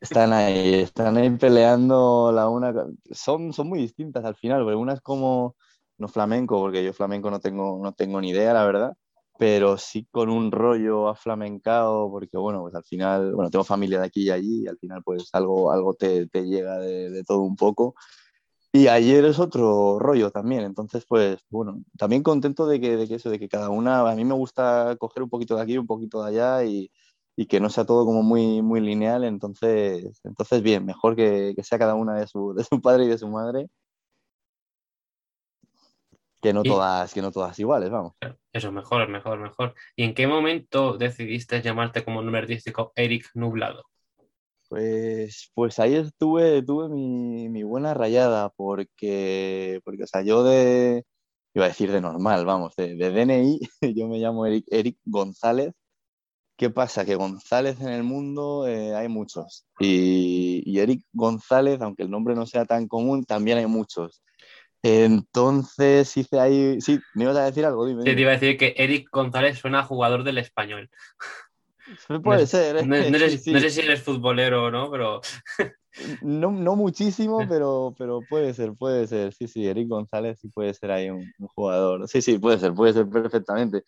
Están 0.01 0.33
ahí, 0.33 0.73
están 0.81 1.17
ahí 1.17 1.29
peleando 1.37 2.31
la 2.33 2.49
una. 2.49 2.73
Son, 3.11 3.53
son 3.53 3.69
muy 3.69 3.77
distintas 3.77 4.25
al 4.25 4.35
final, 4.35 4.63
porque 4.63 4.75
una 4.75 4.93
es 4.93 5.01
como, 5.01 5.55
no 5.99 6.07
flamenco, 6.07 6.59
porque 6.59 6.83
yo 6.83 6.93
flamenco 6.93 7.29
no 7.29 7.39
tengo, 7.39 7.79
no 7.83 7.93
tengo 7.93 8.19
ni 8.19 8.31
idea, 8.31 8.53
la 8.53 8.65
verdad, 8.65 8.93
pero 9.37 9.77
sí 9.77 10.07
con 10.09 10.29
un 10.31 10.51
rollo 10.51 11.09
aflamencado, 11.09 12.09
porque 12.09 12.35
bueno, 12.37 12.61
pues 12.61 12.73
al 12.73 12.83
final, 12.83 13.35
bueno, 13.35 13.51
tengo 13.51 13.63
familia 13.63 13.99
de 13.99 14.07
aquí 14.07 14.23
y 14.23 14.31
allí, 14.31 14.63
y 14.63 14.67
al 14.67 14.79
final 14.79 15.03
pues 15.05 15.29
algo, 15.33 15.71
algo 15.71 15.93
te, 15.93 16.27
te 16.27 16.41
llega 16.43 16.79
de, 16.79 17.11
de 17.11 17.23
todo 17.23 17.41
un 17.41 17.55
poco. 17.55 17.93
Y 18.75 18.87
ayer 18.87 19.23
es 19.25 19.37
otro 19.37 19.99
rollo 19.99 20.31
también, 20.31 20.61
entonces 20.63 21.05
pues 21.07 21.37
bueno, 21.51 21.83
también 21.95 22.23
contento 22.23 22.65
de 22.65 22.81
que, 22.81 22.97
de 22.97 23.07
que 23.07 23.15
eso, 23.15 23.29
de 23.29 23.37
que 23.37 23.47
cada 23.47 23.69
una, 23.69 24.09
a 24.09 24.15
mí 24.15 24.25
me 24.25 24.33
gusta 24.33 24.95
coger 24.97 25.21
un 25.21 25.29
poquito 25.29 25.55
de 25.55 25.61
aquí, 25.61 25.77
un 25.77 25.85
poquito 25.85 26.23
de 26.23 26.29
allá 26.29 26.63
y, 26.65 26.91
y 27.35 27.45
que 27.45 27.59
no 27.59 27.69
sea 27.69 27.85
todo 27.85 28.03
como 28.03 28.23
muy, 28.23 28.63
muy 28.63 28.81
lineal, 28.81 29.25
entonces, 29.25 30.19
entonces 30.23 30.63
bien, 30.63 30.87
mejor 30.87 31.15
que, 31.15 31.53
que 31.55 31.63
sea 31.63 31.77
cada 31.77 31.93
una 31.93 32.15
de 32.15 32.25
su, 32.25 32.55
de 32.55 32.63
su 32.63 32.81
padre 32.81 33.05
y 33.05 33.09
de 33.09 33.19
su 33.19 33.27
madre, 33.27 33.69
que 36.41 36.51
no, 36.51 36.63
todas, 36.63 37.13
que 37.13 37.21
no 37.21 37.31
todas 37.31 37.59
iguales, 37.59 37.91
vamos. 37.91 38.13
Eso, 38.51 38.71
mejor, 38.71 39.07
mejor, 39.07 39.39
mejor. 39.39 39.75
¿Y 39.95 40.03
en 40.03 40.15
qué 40.15 40.25
momento 40.25 40.97
decidiste 40.97 41.61
llamarte 41.61 42.03
como 42.03 42.23
nombre 42.23 42.41
artístico 42.41 42.91
Eric 42.95 43.29
Nublado? 43.35 43.83
Pues, 44.73 45.51
pues 45.53 45.77
ahí 45.77 45.93
estuve, 45.93 46.63
tuve 46.63 46.89
mi, 46.89 47.47
mi, 47.47 47.61
buena 47.61 47.93
rayada, 47.93 48.49
porque, 48.49 49.79
porque, 49.85 50.01
o 50.01 50.07
sea, 50.07 50.23
yo 50.23 50.43
de, 50.43 51.05
iba 51.53 51.65
a 51.65 51.67
decir 51.67 51.91
de 51.91 52.01
normal, 52.01 52.43
vamos, 52.43 52.75
de, 52.75 52.95
de 52.95 53.11
DNI, 53.11 53.59
yo 53.95 54.07
me 54.07 54.17
llamo 54.17 54.47
Eric, 54.47 54.65
Eric, 54.71 54.97
González. 55.05 55.73
¿Qué 56.57 56.71
pasa? 56.71 57.05
Que 57.05 57.13
González 57.13 57.79
en 57.81 57.89
el 57.89 58.01
mundo 58.01 58.67
eh, 58.67 58.95
hay 58.95 59.09
muchos. 59.09 59.67
Y, 59.79 60.63
y, 60.65 60.79
Eric 60.79 61.03
González, 61.13 61.79
aunque 61.81 62.01
el 62.01 62.09
nombre 62.09 62.33
no 62.33 62.47
sea 62.47 62.65
tan 62.65 62.87
común, 62.87 63.25
también 63.25 63.59
hay 63.59 63.67
muchos. 63.67 64.23
Entonces 64.81 66.17
hice 66.17 66.39
ahí. 66.39 66.81
Sí, 66.81 66.99
¿me 67.13 67.25
ibas 67.25 67.37
a 67.37 67.45
decir 67.45 67.63
algo? 67.63 67.85
Dime, 67.85 68.01
Sí, 68.01 68.15
te 68.15 68.21
iba 68.21 68.31
a 68.31 68.39
decir 68.39 68.57
que 68.57 68.73
Eric 68.75 69.07
González 69.11 69.59
suena 69.59 69.81
a 69.81 69.83
jugador 69.83 70.23
del 70.23 70.39
español. 70.39 70.89
Puede 72.23 72.41
no, 72.41 72.47
ser. 72.47 72.77
¿eh? 72.77 72.85
No, 72.85 72.95
no, 72.97 73.19
sé, 73.19 73.37
sí. 73.37 73.51
no, 73.51 73.59
sé, 73.59 73.69
si 73.69 73.81
eres 73.81 74.01
futbolero 74.01 74.65
o 74.65 74.71
no, 74.71 74.89
pero. 74.89 75.21
no, 76.21 76.51
muchísimo, 76.75 77.39
pero, 77.49 77.93
pero 77.97 78.21
puede 78.29 78.53
ser, 78.53 78.73
puede 78.73 79.07
ser. 79.07 79.33
Sí, 79.33 79.47
sí, 79.47 79.67
Eric 79.67 79.87
González 79.87 80.39
sí 80.39 80.49
puede 80.49 80.73
ser 80.73 80.91
ahí 80.91 81.09
un, 81.09 81.31
un, 81.37 81.47
jugador. 81.47 82.07
Sí, 82.07 82.21
sí, 82.21 82.37
puede 82.37 82.59
ser, 82.59 82.73
puede 82.73 82.93
ser 82.93 83.09
perfectamente. 83.09 83.83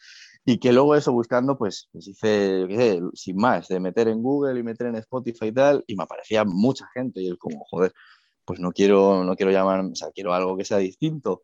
Y 0.46 0.60
que 0.60 0.72
luego 0.72 0.96
eso 0.96 1.12
buscando, 1.12 1.58
pues, 1.58 1.90
pues 1.92 2.08
hice, 2.08 3.02
sin 3.14 3.38
más, 3.38 3.68
de 3.68 3.80
meter 3.80 4.08
en 4.08 4.22
Google 4.22 4.60
y 4.60 4.64
meter 4.64 4.88
en 4.88 4.96
Spotify 4.98 5.48
y 5.48 5.52
tal, 5.52 5.84
y 5.88 5.96
me 5.96 6.04
aparecía 6.04 6.44
mucha 6.46 6.88
gente. 6.94 7.22
Y 7.22 7.28
él, 7.28 7.38
como, 7.40 7.64
joder, 7.66 7.94
pues 8.46 8.60
no 8.60 8.72
quiero, 8.72 9.24
no 9.24 9.36
quiero 9.36 9.52
llamar, 9.52 9.80
o 9.82 9.96
sea, 9.96 10.12
quiero 10.12 10.34
algo 10.34 10.56
que 10.56 10.66
sea 10.66 10.78
distinto. 10.78 11.42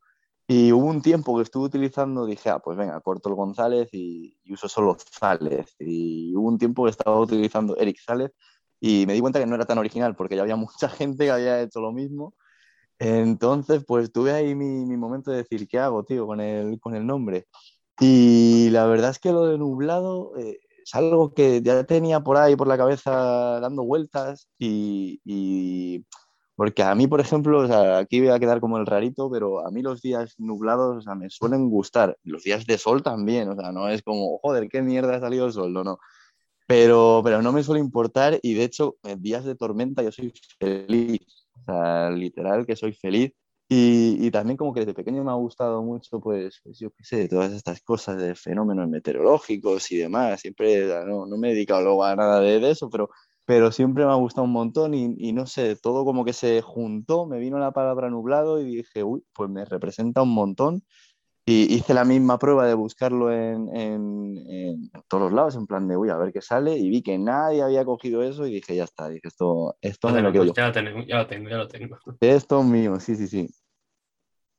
Y 0.53 0.73
hubo 0.73 0.85
un 0.87 1.01
tiempo 1.01 1.37
que 1.37 1.43
estuve 1.43 1.67
utilizando, 1.67 2.25
dije, 2.25 2.49
ah, 2.49 2.59
pues 2.59 2.77
venga, 2.77 2.99
corto 2.99 3.29
el 3.29 3.35
González 3.35 3.87
y, 3.93 4.37
y, 4.43 4.51
uso 4.51 4.67
solo 4.67 4.97
Zález. 4.99 5.73
Y 5.79 6.35
hubo 6.35 6.49
un 6.49 6.57
tiempo 6.57 6.83
que 6.83 6.89
estaba 6.89 7.17
utilizando 7.21 7.77
Eric 7.77 7.97
Zález 8.05 8.33
y 8.81 9.05
me 9.07 9.13
di 9.13 9.21
cuenta 9.21 9.39
que 9.39 9.45
no 9.45 9.55
era 9.55 9.63
tan 9.65 9.77
original 9.77 10.13
porque 10.13 10.35
ya 10.35 10.41
había 10.41 10.55
mucha 10.57 10.89
gente 10.89 11.23
que 11.23 11.31
había 11.31 11.61
hecho 11.61 11.79
lo 11.79 11.93
mismo. 11.93 12.35
Entonces, 12.99 13.85
pues 13.87 14.11
tuve 14.11 14.33
ahí 14.33 14.53
mi, 14.53 14.85
mi 14.85 14.97
momento 14.97 15.31
de 15.31 15.37
decir, 15.37 15.67
¿qué 15.69 15.79
hago, 15.79 16.03
tío, 16.03 16.27
con 16.27 16.41
el, 16.41 16.81
con 16.81 16.95
el 16.95 17.07
nombre? 17.07 17.47
Y 18.01 18.69
la 18.71 18.85
verdad 18.87 19.11
es 19.11 19.19
que 19.19 19.31
lo 19.31 19.45
de 19.45 19.57
nublado 19.57 20.33
eh, 20.37 20.59
es 20.83 20.95
algo 20.95 21.33
que 21.33 21.61
ya 21.61 21.85
tenía 21.85 22.21
por 22.21 22.35
ahí, 22.35 22.57
por 22.57 22.67
la 22.67 22.77
cabeza, 22.77 23.61
dando 23.61 23.83
vueltas 23.85 24.49
y, 24.59 25.21
y 25.23 26.05
porque 26.61 26.83
a 26.83 26.93
mí, 26.93 27.07
por 27.07 27.19
ejemplo, 27.19 27.57
o 27.61 27.65
sea, 27.65 27.97
aquí 27.97 28.19
voy 28.19 28.29
a 28.29 28.37
quedar 28.37 28.61
como 28.61 28.77
el 28.77 28.85
rarito, 28.85 29.31
pero 29.31 29.65
a 29.65 29.71
mí 29.71 29.81
los 29.81 29.99
días 29.99 30.35
nublados 30.37 30.97
o 30.97 31.01
sea, 31.01 31.15
me 31.15 31.27
suelen 31.27 31.71
gustar. 31.71 32.19
Los 32.23 32.43
días 32.43 32.67
de 32.67 32.77
sol 32.77 33.01
también, 33.01 33.49
o 33.49 33.55
sea, 33.55 33.71
no 33.71 33.89
es 33.89 34.03
como, 34.03 34.37
joder, 34.37 34.69
qué 34.69 34.83
mierda 34.83 35.15
ha 35.15 35.19
salido 35.19 35.47
el 35.47 35.53
sol, 35.53 35.73
no, 35.73 35.83
no. 35.83 35.97
Pero, 36.67 37.21
pero 37.23 37.41
no 37.41 37.51
me 37.51 37.63
suele 37.63 37.81
importar 37.81 38.39
y 38.43 38.53
de 38.53 38.65
hecho, 38.65 38.97
en 39.01 39.23
días 39.23 39.43
de 39.43 39.55
tormenta 39.55 40.03
yo 40.03 40.11
soy 40.11 40.31
feliz. 40.59 41.47
O 41.61 41.63
sea, 41.65 42.11
literal 42.11 42.67
que 42.67 42.75
soy 42.75 42.93
feliz. 42.93 43.31
Y, 43.67 44.23
y, 44.23 44.29
también 44.29 44.55
como 44.55 44.71
que 44.71 44.81
desde 44.81 44.93
pequeño 44.93 45.23
me 45.23 45.31
ha 45.31 45.35
gustado 45.35 45.81
mucho, 45.81 46.19
pues, 46.19 46.59
pues 46.63 46.77
yo 46.77 46.91
qué 46.91 47.03
sé, 47.03 47.27
todas 47.27 47.53
estas 47.53 47.81
cosas 47.81 48.17
de 48.21 48.35
fenómenos 48.35 48.87
meteorológicos 48.87 49.91
y 49.91 49.97
demás. 49.97 50.41
Siempre 50.41 50.85
no, 51.07 51.25
no 51.25 51.37
me 51.37 51.49
he 51.49 51.53
dedicado 51.55 51.81
luego 51.81 52.03
a 52.03 52.15
nada 52.15 52.39
de, 52.39 52.59
de 52.59 52.69
eso, 52.69 52.87
pero 52.87 53.09
pero 53.45 53.71
siempre 53.71 54.05
me 54.05 54.11
ha 54.11 54.15
gustado 54.15 54.45
un 54.45 54.51
montón 54.51 54.93
y, 54.93 55.15
y, 55.17 55.33
no 55.33 55.45
sé, 55.45 55.75
todo 55.75 56.05
como 56.05 56.23
que 56.23 56.33
se 56.33 56.61
juntó, 56.61 57.25
me 57.25 57.39
vino 57.39 57.57
la 57.59 57.71
palabra 57.71 58.09
nublado 58.09 58.61
y 58.61 58.77
dije, 58.77 59.03
uy, 59.03 59.23
pues 59.33 59.49
me 59.49 59.65
representa 59.65 60.21
un 60.21 60.33
montón. 60.33 60.83
Y 61.43 61.73
hice 61.73 61.95
la 61.95 62.05
misma 62.05 62.37
prueba 62.37 62.67
de 62.67 62.75
buscarlo 62.75 63.33
en, 63.33 63.75
en, 63.75 64.37
en, 64.47 64.91
todos 65.07 65.23
los 65.23 65.33
lados, 65.33 65.55
en 65.55 65.65
plan 65.65 65.87
de, 65.87 65.97
uy, 65.97 66.09
a 66.09 66.17
ver 66.17 66.31
qué 66.31 66.39
sale, 66.39 66.77
y 66.77 66.87
vi 66.89 67.01
que 67.01 67.17
nadie 67.17 67.63
había 67.63 67.83
cogido 67.83 68.21
eso 68.21 68.45
y 68.45 68.53
dije, 68.53 68.75
ya 68.75 68.83
está, 68.83 69.09
dije, 69.09 69.27
esto, 69.27 69.75
esto 69.81 70.09
me 70.09 70.21
lo 70.21 70.31
quedo 70.31 70.45
yo. 70.45 70.53
Ya 70.53 70.67
lo, 70.67 70.71
tengo, 70.71 71.03
ya 71.03 71.17
lo 71.17 71.27
tengo, 71.27 71.49
ya 71.49 71.57
lo 71.57 71.67
tengo. 71.67 71.97
Esto 72.21 72.59
es 72.59 72.65
mío, 72.65 72.99
sí, 72.99 73.15
sí, 73.15 73.27
sí. 73.27 73.49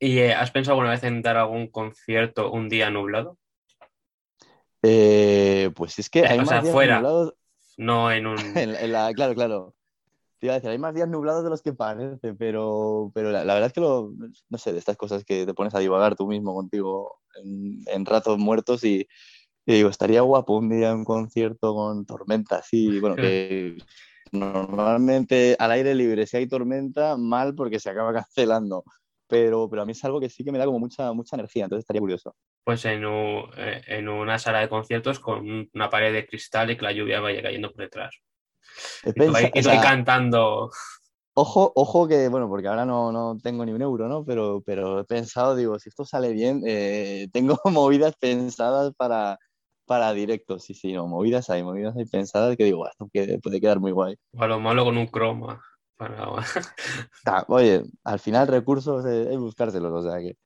¿Y 0.00 0.18
eh, 0.18 0.34
has 0.34 0.50
pensado 0.50 0.74
alguna 0.74 0.90
vez 0.90 1.04
en 1.04 1.22
dar 1.22 1.36
algún 1.36 1.68
concierto 1.68 2.50
un 2.50 2.68
día 2.68 2.90
nublado? 2.90 3.38
Eh, 4.82 5.70
pues 5.76 6.00
es 6.00 6.10
que 6.10 6.26
hay 6.26 6.40
o 6.40 6.42
más 6.42 6.48
sea, 6.48 6.62
días 6.62 6.72
fuera. 6.74 6.96
nublados 6.96 7.34
no 7.76 8.10
en 8.10 8.26
un... 8.26 8.36
en, 8.56 8.74
en 8.74 8.92
la, 8.92 9.12
claro, 9.14 9.34
claro. 9.34 9.74
Te 10.38 10.46
iba 10.46 10.54
a 10.54 10.56
decir, 10.56 10.70
hay 10.70 10.78
más 10.78 10.94
días 10.94 11.08
nublados 11.08 11.44
de 11.44 11.50
los 11.50 11.62
que 11.62 11.72
parece, 11.72 12.34
pero, 12.34 13.12
pero 13.14 13.30
la, 13.30 13.44
la, 13.44 13.54
verdad 13.54 13.68
es 13.68 13.72
que 13.72 13.80
lo, 13.80 14.12
no 14.48 14.58
sé, 14.58 14.72
de 14.72 14.78
estas 14.78 14.96
cosas 14.96 15.24
que 15.24 15.46
te 15.46 15.54
pones 15.54 15.74
a 15.74 15.78
divagar 15.78 16.16
tú 16.16 16.26
mismo 16.26 16.54
contigo 16.54 17.20
en, 17.36 17.80
en 17.86 18.04
ratos 18.04 18.38
muertos 18.38 18.82
y, 18.82 19.06
y, 19.66 19.74
digo, 19.74 19.88
estaría 19.88 20.22
guapo 20.22 20.56
un 20.58 20.68
día 20.68 20.92
un 20.94 21.04
concierto 21.04 21.74
con 21.74 22.04
tormenta 22.04 22.56
así, 22.56 22.98
bueno, 22.98 23.14
que, 23.16 23.78
normalmente 24.32 25.56
al 25.58 25.70
aire 25.72 25.94
libre, 25.94 26.26
si 26.26 26.38
hay 26.38 26.48
tormenta, 26.48 27.16
mal 27.16 27.54
porque 27.54 27.78
se 27.78 27.90
acaba 27.90 28.12
cancelando. 28.24 28.84
Pero, 29.32 29.66
pero 29.66 29.80
a 29.80 29.86
mí 29.86 29.92
es 29.92 30.04
algo 30.04 30.20
que 30.20 30.28
sí 30.28 30.44
que 30.44 30.52
me 30.52 30.58
da 30.58 30.66
como 30.66 30.78
mucha, 30.78 31.10
mucha 31.14 31.36
energía, 31.36 31.64
entonces 31.64 31.84
estaría 31.84 32.00
curioso. 32.00 32.36
Pues 32.64 32.84
en, 32.84 33.02
eh, 33.56 33.80
en 33.86 34.06
una 34.10 34.38
sala 34.38 34.60
de 34.60 34.68
conciertos 34.68 35.20
con 35.20 35.70
una 35.72 35.88
pared 35.88 36.12
de 36.12 36.26
cristal 36.26 36.70
y 36.70 36.76
que 36.76 36.82
la 36.82 36.92
lluvia 36.92 37.18
vaya 37.20 37.40
cayendo 37.40 37.72
por 37.72 37.80
detrás. 37.80 38.14
Y 39.06 39.22
ahí, 39.22 39.80
cantando. 39.80 40.70
Ojo, 41.32 41.72
ojo 41.74 42.06
que, 42.06 42.28
bueno, 42.28 42.46
porque 42.46 42.68
ahora 42.68 42.84
no, 42.84 43.10
no, 43.10 43.38
tengo 43.42 43.64
ni 43.64 43.72
un 43.72 43.80
euro, 43.80 44.06
¿no? 44.06 44.22
Pero, 44.22 44.62
pero 44.66 45.00
he 45.00 45.04
pensado, 45.04 45.56
digo, 45.56 45.78
si 45.78 45.88
esto 45.88 46.04
sale 46.04 46.32
bien, 46.32 46.62
eh, 46.66 47.28
tengo 47.32 47.58
movidas 47.64 48.14
pensadas 48.20 48.92
para, 48.98 49.38
para 49.86 50.12
directos, 50.12 50.64
sí, 50.64 50.74
sí, 50.74 50.92
no, 50.92 51.06
movidas 51.06 51.48
hay, 51.48 51.62
movidas 51.62 51.96
hay 51.96 52.04
pensadas 52.04 52.54
que 52.54 52.64
digo, 52.64 52.86
esto 52.86 53.08
puede 53.42 53.60
quedar 53.62 53.80
muy 53.80 53.92
guay. 53.92 54.14
O 54.36 54.42
a 54.42 54.46
lo 54.46 54.60
malo 54.60 54.84
con 54.84 54.98
un 54.98 55.06
croma. 55.06 55.62
oye, 57.48 57.82
al 58.04 58.18
final 58.18 58.48
recursos 58.48 59.04
es, 59.04 59.36
buscárselos, 59.36 59.92
o 59.92 60.10
sea 60.10 60.20
que... 60.20 60.36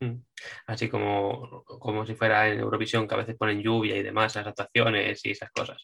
Mm. 0.00 0.22
Así 0.66 0.88
como, 0.88 1.64
como 1.64 2.04
si 2.04 2.14
fuera 2.14 2.48
en 2.48 2.60
Eurovisión, 2.60 3.06
que 3.06 3.14
a 3.14 3.18
veces 3.18 3.36
ponen 3.36 3.62
lluvia 3.62 3.96
y 3.96 4.02
demás, 4.02 4.34
las 4.34 4.46
actuaciones 4.46 5.24
y 5.24 5.30
esas 5.30 5.50
cosas. 5.50 5.82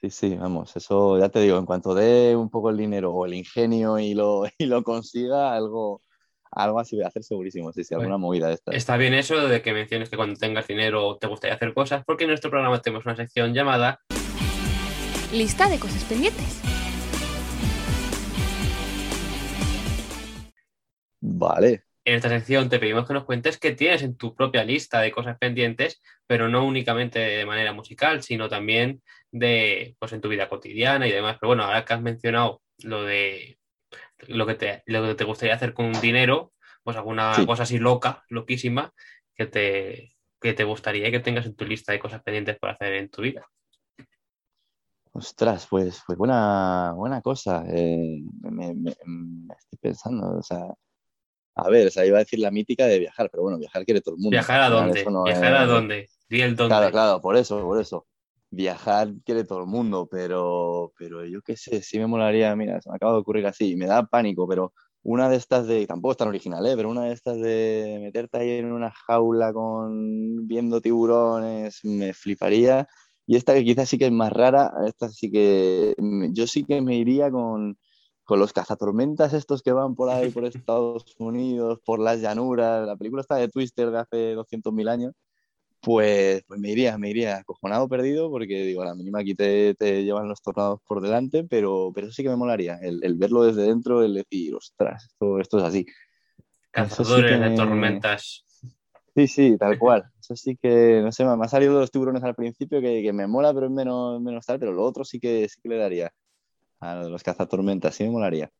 Sí, 0.00 0.10
sí, 0.10 0.36
vamos, 0.36 0.74
eso 0.76 1.18
ya 1.18 1.28
te 1.28 1.40
digo, 1.40 1.58
en 1.58 1.66
cuanto 1.66 1.94
dé 1.94 2.36
un 2.36 2.50
poco 2.50 2.70
el 2.70 2.76
dinero 2.76 3.12
o 3.12 3.26
el 3.26 3.34
ingenio 3.34 3.98
y 3.98 4.14
lo, 4.14 4.44
y 4.58 4.66
lo 4.66 4.82
consiga, 4.82 5.54
algo, 5.54 6.02
algo 6.50 6.80
así 6.80 6.96
voy 6.96 7.04
a 7.04 7.08
hacer 7.08 7.22
segurísimo, 7.22 7.72
sí, 7.72 7.84
sí, 7.84 7.94
alguna 7.94 8.18
movida 8.18 8.48
de 8.48 8.54
esta. 8.54 8.72
Está 8.72 8.96
bien 8.96 9.14
eso 9.14 9.48
de 9.48 9.62
que 9.62 9.72
menciones 9.72 10.10
que 10.10 10.16
cuando 10.16 10.38
tengas 10.38 10.66
dinero 10.66 11.16
te 11.18 11.26
gustaría 11.26 11.54
hacer 11.54 11.74
cosas, 11.74 12.04
porque 12.04 12.24
en 12.24 12.30
nuestro 12.30 12.50
programa 12.50 12.80
tenemos 12.80 13.04
una 13.06 13.16
sección 13.16 13.54
llamada 13.54 14.00
Lista 15.32 15.68
de 15.68 15.78
cosas 15.78 16.02
pendientes. 16.04 16.69
Vale. 21.20 21.84
En 22.04 22.14
esta 22.14 22.28
sección 22.28 22.68
te 22.68 22.78
pedimos 22.78 23.06
que 23.06 23.14
nos 23.14 23.24
cuentes 23.24 23.58
qué 23.58 23.72
tienes 23.72 24.02
en 24.02 24.16
tu 24.16 24.34
propia 24.34 24.64
lista 24.64 25.00
de 25.00 25.12
cosas 25.12 25.36
pendientes, 25.38 26.00
pero 26.26 26.48
no 26.48 26.64
únicamente 26.64 27.18
de 27.18 27.46
manera 27.46 27.72
musical, 27.72 28.22
sino 28.22 28.48
también 28.48 29.02
de, 29.30 29.96
pues, 29.98 30.12
en 30.12 30.20
tu 30.20 30.28
vida 30.28 30.48
cotidiana 30.48 31.06
y 31.06 31.12
demás. 31.12 31.36
Pero 31.38 31.48
bueno, 31.48 31.64
ahora 31.64 31.84
que 31.84 31.92
has 31.92 32.02
mencionado 32.02 32.62
lo 32.82 33.02
de 33.02 33.58
lo 34.28 34.46
que 34.46 34.54
te, 34.54 34.82
lo 34.86 35.02
que 35.02 35.14
te 35.14 35.24
gustaría 35.24 35.54
hacer 35.54 35.74
con 35.74 35.92
dinero, 36.00 36.52
pues 36.82 36.96
alguna 36.96 37.32
cosa 37.46 37.64
así 37.64 37.78
loca, 37.78 38.24
loquísima, 38.28 38.92
que 39.34 39.46
te, 39.46 40.16
que 40.40 40.52
te 40.54 40.64
gustaría 40.64 41.10
que 41.10 41.20
tengas 41.20 41.46
en 41.46 41.54
tu 41.54 41.64
lista 41.64 41.92
de 41.92 42.00
cosas 42.00 42.22
pendientes 42.22 42.58
por 42.58 42.70
hacer 42.70 42.94
en 42.94 43.10
tu 43.10 43.22
vida. 43.22 43.46
Ostras, 45.12 45.66
pues, 45.68 46.02
pues 46.06 46.16
buena, 46.16 46.92
buena 46.94 47.20
cosa. 47.20 47.64
Eh, 47.68 48.22
me, 48.42 48.90
estoy 48.90 49.78
pensando, 49.80 50.38
o 50.38 50.42
sea, 50.42 50.72
a 51.54 51.68
ver, 51.68 51.88
o 51.88 51.90
sea, 51.90 52.06
iba 52.06 52.18
a 52.18 52.20
decir 52.20 52.38
la 52.38 52.50
mítica 52.50 52.86
de 52.86 52.98
viajar, 52.98 53.28
pero 53.30 53.42
bueno, 53.42 53.58
viajar 53.58 53.84
quiere 53.84 54.00
todo 54.00 54.14
el 54.14 54.20
mundo. 54.20 54.34
¿Viajar 54.34 54.60
a 54.60 54.68
dónde? 54.68 55.04
¿Viajar 55.24 55.54
a 55.54 55.66
dónde? 55.66 56.08
el 56.28 56.56
dónde. 56.56 56.74
Claro, 56.74 56.90
claro, 56.90 57.20
por 57.20 57.36
eso, 57.36 57.60
por 57.62 57.80
eso. 57.80 58.06
Viajar 58.50 59.08
quiere 59.24 59.44
todo 59.44 59.60
el 59.60 59.66
mundo, 59.66 60.08
pero, 60.10 60.92
pero 60.98 61.24
yo 61.24 61.40
qué 61.42 61.56
sé, 61.56 61.82
sí 61.82 61.98
me 61.98 62.06
molaría, 62.06 62.54
mira, 62.56 62.80
se 62.80 62.90
me 62.90 62.96
acaba 62.96 63.12
de 63.12 63.18
ocurrir 63.18 63.46
así, 63.46 63.76
me 63.76 63.86
da 63.86 64.06
pánico, 64.06 64.48
pero 64.48 64.72
una 65.02 65.28
de 65.28 65.36
estas 65.36 65.66
de, 65.66 65.86
tampoco 65.86 66.12
es 66.12 66.18
tan 66.18 66.28
original, 66.28 66.66
¿eh? 66.66 66.74
pero 66.76 66.90
una 66.90 67.04
de 67.04 67.12
estas 67.12 67.38
de 67.38 67.98
meterte 68.02 68.38
ahí 68.38 68.50
en 68.58 68.72
una 68.72 68.90
jaula 68.90 69.52
con 69.52 70.46
viendo 70.46 70.80
tiburones, 70.80 71.80
me 71.84 72.12
fliparía. 72.12 72.88
Y 73.26 73.36
esta 73.36 73.54
que 73.54 73.64
quizás 73.64 73.88
sí 73.88 73.98
que 73.98 74.06
es 74.06 74.12
más 74.12 74.32
rara, 74.32 74.72
esta 74.86 75.08
sí 75.08 75.30
que 75.30 75.94
yo 76.32 76.46
sí 76.46 76.64
que 76.64 76.80
me 76.80 76.96
iría 76.96 77.30
con, 77.30 77.78
con 78.30 78.38
los 78.38 78.52
cazatormentas 78.52 79.32
estos 79.32 79.60
que 79.60 79.72
van 79.72 79.96
por 79.96 80.08
ahí, 80.08 80.30
por 80.30 80.44
Estados 80.44 81.04
Unidos, 81.18 81.80
por 81.84 81.98
las 81.98 82.20
llanuras, 82.20 82.86
la 82.86 82.94
película 82.94 83.22
está 83.22 83.34
de 83.34 83.48
Twister 83.48 83.90
de 83.90 83.98
hace 83.98 84.36
200.000 84.36 84.88
años, 84.88 85.14
pues, 85.80 86.44
pues 86.46 86.60
me 86.60 86.70
iría, 86.70 86.96
me 86.96 87.10
iría 87.10 87.38
acojonado 87.38 87.88
perdido 87.88 88.30
porque 88.30 88.62
digo, 88.62 88.82
a 88.82 88.84
la 88.84 88.94
mínima 88.94 89.18
aquí 89.18 89.34
te, 89.34 89.74
te 89.74 90.04
llevan 90.04 90.28
los 90.28 90.40
tornados 90.42 90.78
por 90.86 91.00
delante, 91.00 91.42
pero, 91.42 91.90
pero 91.92 92.06
eso 92.06 92.14
sí 92.14 92.22
que 92.22 92.28
me 92.28 92.36
molaría, 92.36 92.76
el, 92.76 93.02
el 93.02 93.16
verlo 93.16 93.42
desde 93.42 93.62
dentro, 93.62 94.00
el 94.04 94.14
decir, 94.14 94.54
ostras, 94.54 95.06
esto, 95.06 95.40
esto 95.40 95.58
es 95.58 95.64
así. 95.64 95.86
Cazadores 96.70 97.40
de 97.40 97.56
tormentas. 97.56 98.44
Sí, 99.16 99.26
sí, 99.26 99.56
tal 99.58 99.76
cual. 99.76 100.04
Eso 100.20 100.36
sí 100.36 100.56
que, 100.56 101.00
no 101.02 101.10
sé, 101.10 101.24
me 101.24 101.44
ha 101.44 101.48
salido 101.48 101.80
los 101.80 101.90
tiburones 101.90 102.22
al 102.22 102.36
principio 102.36 102.80
que, 102.80 103.02
que 103.02 103.12
me 103.12 103.26
mola, 103.26 103.52
pero 103.52 103.66
es 103.66 103.72
menos, 103.72 104.20
menos 104.20 104.46
tal, 104.46 104.60
pero 104.60 104.70
lo 104.70 104.84
otro 104.84 105.02
sí 105.02 105.18
que, 105.18 105.48
sí 105.48 105.60
que 105.60 105.68
le 105.68 105.78
daría 105.78 106.12
a 106.80 106.96
los 106.96 107.22
cazatormentas, 107.22 107.94
sí 107.94 108.04
me 108.04 108.10
molaría. 108.10 108.50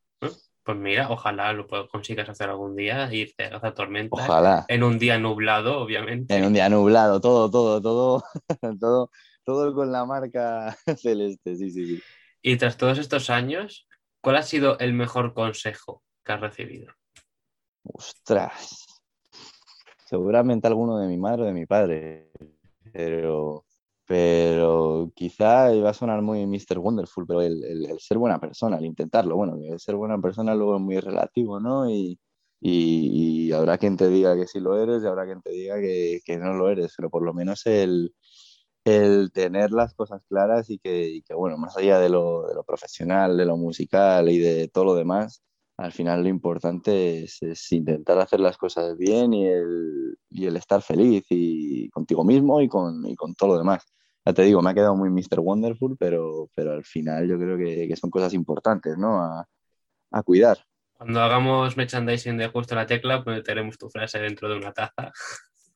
Pues 0.62 0.78
mira, 0.78 1.11
ojalá 1.11 1.52
lo 1.52 1.66
consigas 1.88 2.28
hacer 2.28 2.50
algún 2.50 2.76
día, 2.76 3.12
irte 3.12 3.46
a 3.46 3.50
cazatormentas. 3.50 4.28
Ojalá. 4.28 4.66
En 4.68 4.83
un 4.83 4.98
día 4.98 5.18
nublado, 5.18 5.80
obviamente. 5.80 6.37
En 6.37 6.44
un 6.44 6.52
día 6.52 6.68
nublado, 6.68 7.20
todo, 7.20 7.50
todo, 7.50 7.80
todo, 7.80 8.22
todo, 8.80 9.11
todo 9.44 9.74
con 9.74 9.90
la 9.90 10.04
marca 10.04 10.76
celeste, 10.96 11.56
sí, 11.56 11.70
sí, 11.70 11.87
sí. 11.87 12.02
Y 12.42 12.56
tras 12.56 12.76
todos 12.76 12.98
estos 12.98 13.30
años, 13.30 13.88
¿cuál 14.20 14.37
ha 14.37 14.42
sido 14.42 14.78
el 14.78 14.92
mejor 14.92 15.35
consejo 15.35 16.02
que 16.24 16.33
has 16.33 16.40
recibido? 16.40 16.92
Ostras. 17.83 18.87
Seguramente 20.04 20.66
alguno 20.66 20.98
de 20.98 21.09
mi 21.09 21.16
madre 21.16 21.42
o 21.42 21.46
de 21.46 21.52
mi 21.52 21.66
padre, 21.66 22.30
pero 22.92 23.64
pero 24.11 25.12
quizá 25.14 25.73
iba 25.73 25.90
a 25.90 25.94
sonar 25.94 26.20
muy 26.20 26.44
Mr. 26.44 26.81
Wonderful, 26.81 27.29
pero 27.29 27.42
el, 27.42 27.62
el, 27.62 28.01
ser 28.01 28.18
buena 28.18 28.40
persona, 28.40 28.77
el 28.79 28.87
intentarlo, 28.87 29.37
bueno, 29.37 29.57
el 29.62 29.79
ser 29.79 29.94
buena 29.94 30.20
persona 30.20 30.53
luego 30.57 30.75
es 30.75 30.83
muy 30.83 30.99
relativo, 30.99 31.61
¿no? 31.61 31.88
Y, 31.88 32.18
y, 32.61 33.53
habrá 33.53 33.79
quien 33.79 33.96
te 33.96 34.09
diga 34.09 34.35
que 34.35 34.49
sí 34.49 34.59
lo 34.59 34.77
eres 34.83 35.05
y 35.05 35.07
habrá 35.07 35.27
quien 35.27 35.40
te 35.42 35.51
diga 35.53 35.77
que, 35.79 36.18
que 36.25 36.38
no 36.38 36.55
lo 36.55 36.68
eres, 36.70 36.92
pero 36.96 37.09
por 37.09 37.23
lo 37.23 37.33
menos 37.33 37.64
el, 37.66 38.12
el 38.85 39.31
tener 39.33 39.70
las 39.70 39.94
cosas 39.94 40.23
claras 40.29 40.70
y 40.70 40.81
que, 40.81 41.23
que, 41.25 41.35
bueno, 41.35 41.57
más 41.57 41.77
allá 41.77 42.01
de 42.01 42.09
lo, 42.09 42.49
de 42.49 42.55
lo, 42.57 42.64
profesional, 42.64 43.37
de 43.37 43.44
lo 43.46 43.57
musical 43.57 44.29
y 44.29 44.38
de 44.38 44.66
todo 44.66 44.87
lo 44.87 44.94
demás, 44.96 45.40
al 45.77 45.92
final 45.92 46.25
lo 46.25 46.29
importante 46.31 47.23
es, 47.25 47.40
es 47.42 47.70
intentar 47.73 48.18
hacer 48.18 48.40
las 48.40 48.59
cosas 48.59 48.96
bien 48.99 49.33
y 49.35 49.46
el, 49.46 50.18
y 50.31 50.46
el 50.46 50.57
estar 50.57 50.83
feliz 50.83 51.25
y 51.31 51.88
contigo 51.90 52.25
mismo 52.25 52.61
y 52.61 52.68
con, 52.68 53.07
y 53.07 53.14
con 53.14 53.35
todo 53.37 53.51
lo 53.51 53.59
demás 53.59 53.87
ya 54.24 54.33
te 54.33 54.42
digo, 54.42 54.61
me 54.62 54.70
ha 54.70 54.74
quedado 54.74 54.94
muy 54.94 55.11
Mr. 55.11 55.40
Wonderful, 55.40 55.96
pero, 55.98 56.48
pero 56.54 56.72
al 56.72 56.85
final 56.85 57.28
yo 57.28 57.38
creo 57.38 57.56
que, 57.56 57.88
que 57.88 57.96
son 57.96 58.11
cosas 58.11 58.35
importantes, 58.35 58.96
¿no? 58.98 59.22
A, 59.22 59.46
a, 60.11 60.22
cuidar. 60.22 60.59
Cuando 60.92 61.20
hagamos 61.20 61.76
merchandising 61.76 62.37
de 62.37 62.48
justo 62.48 62.74
la 62.74 62.87
tecla, 62.87 63.24
pues 63.24 63.42
tenemos 63.42 63.78
tu 63.78 63.88
frase 63.88 64.18
dentro 64.18 64.48
de 64.48 64.56
una 64.56 64.72
taza. 64.72 65.12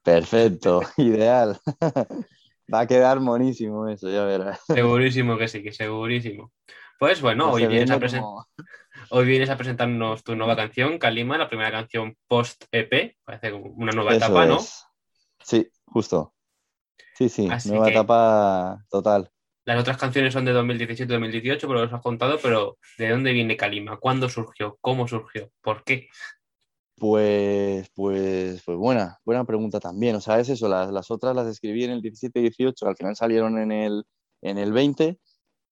Perfecto, 0.03 0.83
ideal. 0.99 1.59
Va 2.73 2.81
a 2.81 2.87
quedar 2.87 3.21
monísimo 3.21 3.89
eso, 3.89 4.11
ya 4.11 4.25
verás. 4.25 4.61
Segurísimo 4.67 5.37
que 5.37 5.49
sí, 5.49 5.63
que 5.63 5.73
segurísimo. 5.73 6.53
Pues 6.99 7.21
bueno, 7.21 7.51
hoy 7.51 7.67
vienes, 7.67 7.91
a 7.91 7.99
hoy 9.11 9.27
vienes, 9.27 9.51
a 9.51 9.57
presentarnos 9.57 10.23
tu 10.23 10.37
nueva 10.37 10.57
canción, 10.57 10.99
Kalima, 10.99 11.37
la 11.37 11.49
primera 11.49 11.71
canción 11.71 12.17
post-EP, 12.27 13.17
parece 13.25 13.53
una 13.53 13.93
nueva 13.93 14.15
etapa, 14.15 14.47
¿no? 14.47 14.61
Sí, 15.43 15.69
justo. 15.87 16.34
Sí, 17.17 17.29
sí, 17.29 17.49
nueva 17.67 17.91
etapa 17.91 18.85
total. 18.91 19.31
Las 19.65 19.81
otras 19.81 19.97
canciones 19.97 20.33
son 20.33 20.45
de 20.45 20.53
2017-2018, 20.53 21.61
pero 21.61 21.75
los 21.85 21.93
has 21.93 22.03
contado, 22.03 22.39
pero 22.43 22.77
¿de 22.99 23.09
dónde 23.09 23.33
viene 23.33 23.57
Kalima? 23.57 23.97
¿Cuándo 23.99 24.29
surgió? 24.29 24.77
¿Cómo 24.81 25.09
surgió? 25.09 25.51
¿Por 25.63 25.85
qué? 25.85 26.09
Pues, 26.97 27.89
pues, 27.95 28.63
pues 28.63 28.79
buena, 28.79 29.19
buena 29.25 29.45
pregunta 29.45 29.81
también. 29.81 30.17
O 30.17 30.21
sea, 30.21 30.39
es 30.39 30.51
eso, 30.51 30.69
las, 30.69 30.93
las 30.93 31.11
otras 31.11 31.35
las 31.35 31.47
escribí 31.47 31.85
en 31.85 31.93
el 31.93 32.03
17-18, 32.03 32.87
al 32.87 32.97
final 32.97 33.17
salieron 33.17 33.59
en 33.59 33.73
el, 33.73 34.05
en 34.43 34.59
el 34.59 34.73
20, 34.73 35.19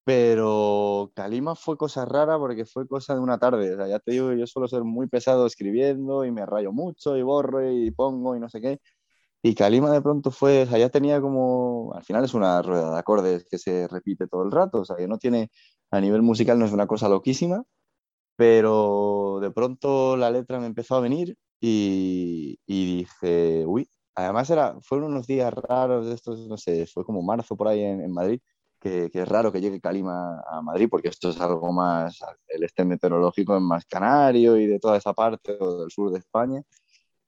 pero 0.05 1.13
Kalima 1.15 1.55
fue 1.55 1.77
cosa 1.77 2.05
rara 2.05 2.39
porque 2.39 2.65
fue 2.65 2.89
cosa 2.89 3.15
de 3.15 3.21
una 3.21 3.39
tarde. 3.39 3.75
O 3.75 3.77
sea, 3.77 3.89
ya 3.89 3.99
te 3.99 4.13
digo, 4.13 4.33
yo 4.33 4.47
suelo 4.47 4.69
ser 4.69 4.85
muy 4.85 5.07
pesado 5.07 5.47
escribiendo 5.47 6.25
y 6.25 6.33
me 6.33 6.47
rayo 6.47 6.73
mucho 6.73 7.17
y 7.17 7.23
borro 7.23 7.71
y 7.71 7.91
pongo 7.91 8.35
y 8.37 8.41
no 8.41 8.49
sé 8.49 8.61
qué. 8.61 8.81
Y 9.45 9.55
Kalima 9.57 9.91
de 9.91 10.01
pronto 10.01 10.31
fue, 10.31 10.63
o 10.63 10.67
sea, 10.67 10.79
ya 10.79 10.89
tenía 10.89 11.21
como, 11.21 11.93
al 11.95 12.05
final 12.05 12.25
es 12.25 12.33
una 12.35 12.63
rueda 12.63 12.93
de 12.93 12.99
acordes 12.99 13.45
que 13.51 13.59
se 13.59 13.89
repite 13.89 14.29
todo 14.29 14.45
el 14.45 14.53
rato, 14.53 14.81
o 14.81 14.85
sea, 14.85 14.97
que 14.97 15.09
no 15.09 15.19
tiene, 15.19 15.51
a 15.91 16.01
nivel 16.01 16.23
musical 16.23 16.59
no 16.59 16.65
es 16.65 16.73
una 16.73 16.87
cosa 16.87 17.09
loquísima, 17.09 17.65
pero 18.37 19.39
de 19.43 19.51
pronto 19.51 20.17
la 20.17 20.31
letra 20.31 20.61
me 20.61 20.67
empezó 20.67 20.97
a 20.97 21.01
venir 21.01 21.37
y, 21.61 22.59
y 22.67 22.99
dije, 22.99 23.65
uy, 23.67 23.89
además 24.15 24.51
era, 24.51 24.77
fueron 24.83 25.13
unos 25.13 25.27
días 25.27 25.53
raros 25.53 26.07
de 26.07 26.15
estos, 26.15 26.47
no 26.49 26.57
sé, 26.57 26.87
fue 26.87 27.05
como 27.05 27.23
marzo 27.23 27.57
por 27.57 27.69
ahí 27.69 27.83
en, 27.83 28.13
Madrid, 28.13 28.41
que, 28.81 29.11
que, 29.11 29.23
es 29.23 29.29
raro 29.29 29.53
que 29.53 29.61
llegue 29.61 29.81
Kalima 29.81 30.41
a 30.49 30.63
Madrid, 30.63 30.89
porque 30.91 31.09
esto 31.09 31.31
es 31.31 31.41
algo 31.41 31.73
más, 31.73 32.21
el 32.49 32.65
este 32.65 32.85
meteorológico 32.85 33.57
es 33.57 33.63
más 33.63 33.85
canario 33.87 34.57
y 34.57 34.67
de 34.67 34.79
toda 34.81 34.99
esa 34.99 35.13
parte, 35.15 35.57
o 35.61 35.81
del 35.81 35.91
sur 35.91 36.13
de 36.13 36.19
España. 36.19 36.63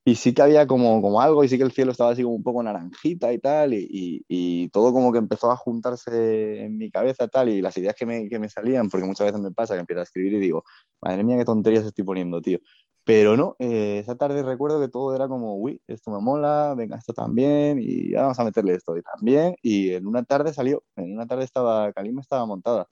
Y 0.04 0.16
sí 0.16 0.34
que 0.34 0.42
había 0.42 0.66
como, 0.66 1.00
como 1.00 1.20
algo 1.22 1.44
y 1.44 1.48
sí 1.48 1.56
que 1.56 1.64
el 1.64 1.72
cielo 1.72 1.92
estaba 1.92 2.10
así 2.10 2.22
como 2.22 2.34
un 2.34 2.42
poco 2.42 2.62
naranjita 2.62 3.32
y 3.32 3.38
tal 3.38 3.72
y, 3.72 3.88
y, 4.28 4.68
todo 4.68 4.92
como 4.92 5.12
que 5.12 5.18
empezó 5.18 5.50
a 5.50 5.56
juntarse 5.56 6.64
en 6.64 6.76
mi 6.76 6.90
cabeza 6.90 7.28
tal 7.28 7.48
y 7.48 7.62
las 7.62 7.76
ideas 7.78 7.94
que 7.94 8.04
me, 8.06 8.28
que 8.28 8.38
me 8.38 8.48
salían, 8.48 8.90
porque 8.90 9.06
muchas 9.06 9.26
veces 9.26 9.40
me 9.40 9.52
pasa 9.52 9.74
que 9.74 9.80
empiezo 9.80 10.00
a 10.00 10.04
escribir 10.04 10.34
y 10.34 10.40
digo, 10.40 10.64
madre 11.00 11.24
mía, 11.24 11.38
qué 11.38 11.44
tonterías 11.44 11.84
estoy 11.84 12.04
poniendo, 12.04 12.42
tío. 12.42 12.58
Pero 13.04 13.36
no, 13.36 13.56
eh, 13.58 13.98
esa 13.98 14.16
tarde 14.16 14.42
recuerdo 14.42 14.80
que 14.80 14.88
todo 14.88 15.14
era 15.14 15.28
como, 15.28 15.56
uy, 15.58 15.80
esto 15.86 16.10
me 16.10 16.20
mola, 16.20 16.74
venga, 16.76 16.96
esto 16.96 17.12
también, 17.12 17.78
y 17.80 18.12
vamos 18.14 18.38
a 18.38 18.44
meterle 18.44 18.74
esto 18.74 18.96
y 18.96 19.02
también. 19.02 19.56
Y 19.62 19.92
en 19.92 20.06
una 20.06 20.24
tarde 20.24 20.52
salió, 20.54 20.82
en 20.96 21.12
una 21.14 21.26
tarde 21.26 21.44
estaba, 21.44 21.92
Calima 21.92 22.20
estaba 22.22 22.46
montada. 22.46 22.88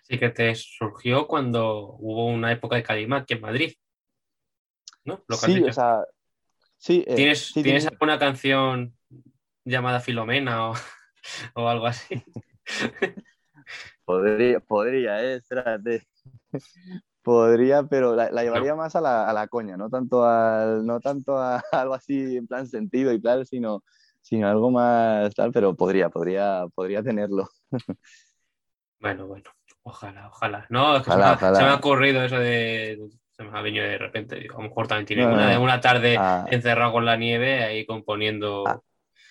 Así 0.00 0.18
que 0.18 0.28
te 0.30 0.54
surgió 0.54 1.26
cuando 1.26 1.96
hubo 1.98 2.26
una 2.26 2.52
época 2.52 2.76
de 2.76 2.82
Calima 2.82 3.18
aquí 3.18 3.34
en 3.34 3.40
Madrid. 3.40 3.72
¿No? 5.06 5.14
Lo 5.28 5.38
que 5.38 5.46
has 5.46 5.52
Sí, 5.52 5.62
o 5.62 5.72
sea, 5.72 6.04
sí. 6.76 7.04
eh, 7.06 7.14
¿Tienes, 7.16 7.46
sí, 7.46 7.62
¿tienes 7.62 7.84
tiene- 7.84 7.94
alguna 7.94 8.18
canción 8.18 8.94
llamada 9.64 10.00
Filomena 10.00 10.70
o, 10.70 10.74
o 11.54 11.68
algo 11.68 11.86
así? 11.86 12.22
Podría, 14.04 14.60
podría, 14.60 15.22
eh, 15.22 15.36
espérate. 15.36 16.06
Podría, 17.22 17.82
pero 17.82 18.14
la, 18.14 18.30
la 18.30 18.44
llevaría 18.44 18.76
más 18.76 18.94
a 18.94 19.00
la, 19.00 19.28
a 19.28 19.32
la 19.32 19.48
coña, 19.48 19.76
no 19.76 19.90
tanto, 19.90 20.24
al, 20.24 20.86
no 20.86 21.00
tanto 21.00 21.36
a 21.36 21.56
algo 21.72 21.94
así 21.94 22.36
en 22.36 22.46
plan 22.46 22.68
sentido 22.68 23.12
y 23.12 23.20
tal, 23.20 23.44
sino, 23.46 23.82
sino 24.22 24.46
algo 24.48 24.70
más 24.70 25.34
tal, 25.34 25.50
pero 25.50 25.74
podría, 25.74 26.08
podría, 26.08 26.66
podría 26.72 27.02
tenerlo. 27.02 27.48
Bueno, 29.00 29.26
bueno, 29.26 29.50
ojalá, 29.82 30.28
ojalá. 30.28 30.66
No, 30.70 30.96
es 30.96 31.02
que 31.02 31.10
se, 31.10 31.16
me 31.16 31.22
Ojalá, 31.22 31.34
ojalá. 31.34 31.58
se 31.58 31.64
me 31.64 31.70
ha 31.70 31.74
ocurrido 31.74 32.22
eso 32.24 32.38
de. 32.38 33.08
Se 33.36 33.44
me 33.44 33.56
ha 33.58 33.62
venido 33.62 33.84
de 33.84 33.98
repente. 33.98 34.36
digo, 34.36 34.54
a 34.58 34.62
lo 34.62 34.68
mejor 34.68 34.88
también 34.88 35.06
tiene 35.06 35.22
No, 35.24 35.34
una, 35.34 35.54
no. 35.54 35.62
una 35.62 35.80
tarde 35.80 36.16
A, 36.18 36.46
encerrado 36.50 36.92
con 36.92 37.04
la 37.04 37.16
nieve 37.16 37.62
ahí 37.64 37.84
componiendo. 37.84 38.64
Ah. 38.66 38.80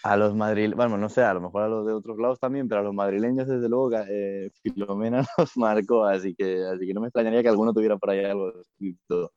a 0.04 0.16
los 0.18 0.36
madrileños, 0.36 0.76
bueno, 0.78 0.98
no 0.98 1.10
sé, 1.10 1.24
a 1.24 1.34
lo 1.34 1.42
mejor 1.42 1.64
a 1.64 1.68
los 1.68 1.86
de 1.88 1.94
otros 1.94 2.18
lados 2.20 2.40
también, 2.40 2.68
pero 2.70 2.82
a 2.82 2.84
los 2.84 2.94
madrileños, 2.94 3.48
desde 3.48 3.68
luego, 3.68 3.90
eh, 4.08 4.52
Filomena 4.62 5.26
nos 5.40 5.58
marcó, 5.58 6.06
así 6.06 6.36
que, 6.36 6.64
así 6.66 6.86
que 6.86 6.94
no 6.94 7.02
me 7.02 7.08
extrañaría 7.08 7.42
que 7.42 7.50
alguno 7.50 7.74
tuviera 7.74 7.98
por 7.98 8.12
ahí 8.12 8.24
algo 8.24 8.54
escrito. 8.62 9.34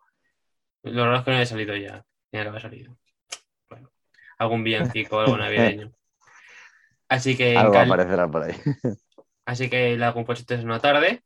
Lo 0.83 1.05
raro 1.05 1.17
es 1.17 1.23
que 1.25 1.31
no 1.31 1.37
haya 1.39 1.47
salido 1.47 1.75
ya. 1.77 2.05
Ya 2.33 2.45
no 2.45 2.51
había 2.51 2.61
salido. 2.61 2.97
Bueno, 3.71 3.91
algún 4.39 4.63
villancico, 4.63 5.19
algo 5.21 5.39
navideño. 5.39 5.91
Así 7.09 7.35
que, 7.39 7.57
Algo 7.57 7.73
Cal- 7.73 7.87
aparecerá 7.91 8.29
por 8.29 8.43
ahí. 8.43 8.53
así 9.47 9.71
que 9.71 9.97
la 9.97 10.13
compusiste 10.13 10.55
en 10.57 10.67
una 10.67 10.79
tarde. 10.79 11.23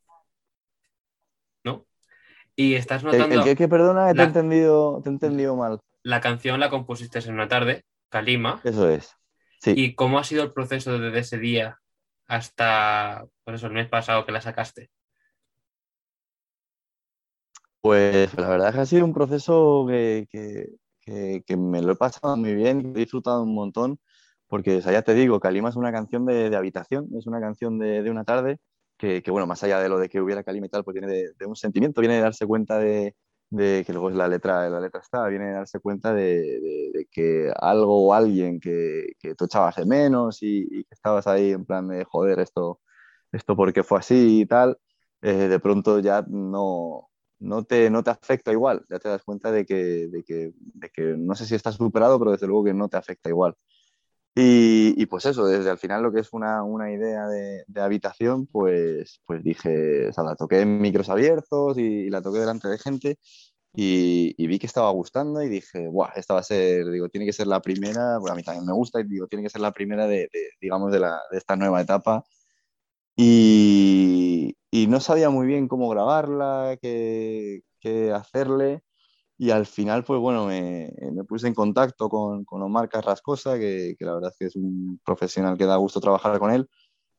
Y 2.55 2.75
estás 2.75 3.03
notando. 3.03 3.35
el 3.35 3.43
que, 3.43 3.55
que, 3.55 3.67
perdona, 3.67 4.09
te 4.11 4.15
La- 4.15 4.23
he 4.23 4.27
entendido, 4.27 5.01
te 5.03 5.09
he 5.09 5.13
entendido 5.13 5.55
mal. 5.55 5.79
La 6.03 6.21
canción 6.21 6.59
la 6.59 6.69
compusiste 6.69 7.19
en 7.19 7.33
una 7.33 7.47
tarde, 7.47 7.83
Kalima. 8.09 8.61
Eso 8.63 8.89
es. 8.89 9.15
Sí. 9.61 9.73
¿Y 9.75 9.95
cómo 9.95 10.19
ha 10.19 10.23
sido 10.23 10.43
el 10.43 10.53
proceso 10.53 10.99
desde 10.99 11.19
ese 11.19 11.37
día 11.39 11.79
hasta 12.27 13.25
por 13.43 13.55
eso, 13.55 13.67
el 13.67 13.73
mes 13.73 13.87
pasado 13.89 14.25
que 14.25 14.31
la 14.31 14.41
sacaste? 14.41 14.89
Pues 17.81 18.33
la 18.37 18.47
verdad 18.49 18.69
es 18.69 18.75
que 18.75 18.81
ha 18.81 18.85
sido 18.85 19.05
un 19.05 19.13
proceso 19.13 19.85
que, 19.87 20.27
que, 20.31 20.67
que, 21.01 21.43
que 21.45 21.57
me 21.57 21.81
lo 21.81 21.93
he 21.93 21.95
pasado 21.95 22.37
muy 22.37 22.55
bien, 22.55 22.93
he 22.95 22.99
disfrutado 22.99 23.43
un 23.43 23.53
montón, 23.53 23.99
porque 24.47 24.77
o 24.77 24.81
sea, 24.81 24.93
ya 24.93 25.01
te 25.01 25.13
digo, 25.13 25.39
Calima 25.39 25.69
es 25.69 25.75
una 25.75 25.91
canción 25.91 26.25
de, 26.25 26.49
de 26.49 26.55
habitación, 26.55 27.09
es 27.17 27.27
una 27.27 27.41
canción 27.41 27.77
de, 27.79 28.01
de 28.01 28.09
una 28.09 28.23
tarde, 28.23 28.59
que, 29.03 29.21
que, 29.21 29.31
bueno, 29.31 29.45
más 29.47 29.61
allá 29.63 29.79
de 29.81 29.89
lo 29.89 29.99
de 29.99 30.07
que 30.09 30.21
hubiera 30.21 30.43
Calima 30.43 30.67
y 30.67 30.69
tal, 30.69 30.83
pues 30.85 30.93
viene 30.95 31.07
de, 31.11 31.33
de 31.37 31.45
un 31.45 31.55
sentimiento, 31.57 31.99
viene 31.99 32.15
de 32.15 32.21
darse 32.21 32.45
cuenta 32.47 32.77
de, 32.79 33.15
de, 33.49 33.83
que 33.85 33.91
luego 33.91 34.09
es 34.09 34.15
la 34.15 34.29
letra, 34.29 34.69
la 34.69 34.79
letra 34.79 35.01
está, 35.01 35.27
viene 35.27 35.47
de 35.47 35.53
darse 35.53 35.79
cuenta 35.81 36.13
de, 36.13 37.05
que 37.11 37.51
algo 37.59 38.07
o 38.07 38.13
alguien 38.13 38.59
que, 38.61 39.07
que 39.19 39.35
tú 39.35 39.45
echabas 39.45 39.75
de 39.75 39.85
menos 39.85 40.41
y, 40.41 40.61
y, 40.71 40.83
que 40.85 40.93
estabas 40.95 41.27
ahí 41.27 41.51
en 41.51 41.65
plan 41.65 41.87
de 41.89 42.05
joder, 42.05 42.39
esto, 42.39 42.79
esto 43.31 43.55
porque 43.57 43.83
fue 43.83 43.99
así 43.99 44.41
y 44.41 44.45
tal, 44.45 44.77
eh, 45.21 45.33
de 45.49 45.59
pronto 45.59 45.99
ya 45.99 46.23
no, 46.29 47.09
no 47.39 47.63
te, 47.65 47.89
no 47.89 48.03
te 48.03 48.11
afecta 48.11 48.51
igual, 48.53 48.85
ya 48.89 48.99
te 48.99 49.09
das 49.09 49.23
cuenta 49.23 49.51
de 49.51 49.65
que, 49.65 50.07
de 50.07 50.23
que, 50.23 50.53
de 50.57 50.89
que 50.89 51.01
no 51.17 51.35
sé 51.35 51.45
si 51.45 51.55
estás 51.55 51.75
superado, 51.75 52.19
pero 52.19 52.31
desde 52.31 52.47
luego 52.47 52.63
que 52.65 52.73
no 52.73 52.87
te 52.89 52.95
afecta 52.97 53.29
igual. 53.29 53.55
Y, 54.35 54.95
y 55.01 55.05
pues 55.05 55.25
eso, 55.25 55.45
desde 55.45 55.69
al 55.69 55.77
final 55.77 56.01
lo 56.01 56.11
que 56.11 56.21
es 56.21 56.33
una, 56.33 56.63
una 56.63 56.91
idea 56.91 57.27
de, 57.27 57.63
de, 57.67 57.81
habitación, 57.81 58.47
pues, 58.47 59.21
pues 59.27 59.43
dije, 59.43 60.07
o 60.09 60.13
sea, 60.13 60.23
la 60.23 60.35
toqué 60.35 60.61
en 60.61 60.81
micros 60.81 61.09
abiertos 61.09 61.77
y, 61.77 61.81
y 61.81 62.09
la 62.09 62.21
toqué 62.21 62.39
delante 62.39 62.67
de 62.67 62.79
gente 62.79 63.19
y, 63.75 64.35
y, 64.37 64.47
vi 64.47 64.59
que 64.59 64.67
estaba 64.67 64.91
gustando 64.91 65.41
y 65.41 65.49
dije, 65.49 65.87
Buah, 65.87 66.11
esta 66.15 66.35
va 66.35 66.41
a 66.41 66.43
ser, 66.43 66.89
digo, 66.91 67.09
tiene 67.09 67.25
que 67.25 67.33
ser 67.33 67.47
la 67.47 67.61
primera, 67.61 68.17
porque 68.19 68.31
a 68.31 68.35
mí 68.35 68.43
también 68.43 68.65
me 68.67 68.73
gusta 68.73 68.99
y 69.01 69.05
digo, 69.05 69.27
tiene 69.27 69.43
que 69.43 69.49
ser 69.49 69.61
la 69.61 69.71
primera 69.71 70.05
de, 70.07 70.29
de 70.31 70.49
digamos, 70.61 70.91
de, 70.91 70.99
la, 70.99 71.19
de 71.31 71.37
esta 71.39 71.55
nueva 71.55 71.81
etapa. 71.81 72.23
Y, 73.15 74.55
no 74.87 74.99
sabía 74.99 75.29
muy 75.29 75.47
bien 75.47 75.67
cómo 75.67 75.89
grabarla, 75.89 76.77
qué, 76.81 77.61
qué 77.79 78.11
hacerle. 78.11 78.83
Y 79.43 79.51
al 79.51 79.65
final, 79.65 80.05
pues 80.05 80.21
bueno, 80.21 80.45
me, 80.45 80.89
puse 81.27 81.47
en 81.49 81.53
contacto 81.53 82.07
con, 82.07 82.45
con 82.45 82.61
Omar 82.61 82.87
Carrascosa, 82.87 83.59
que, 83.59 83.93
que, 83.99 84.05
la 84.05 84.13
verdad 84.13 84.31
es 84.31 84.37
que 84.37 84.45
es 84.45 84.55
un 84.55 85.01
profesional 85.03 85.57
que 85.57 85.65
da 85.65 85.75
gusto 85.75 85.99
trabajar 85.99 86.39
con 86.39 86.49
él. 86.51 86.69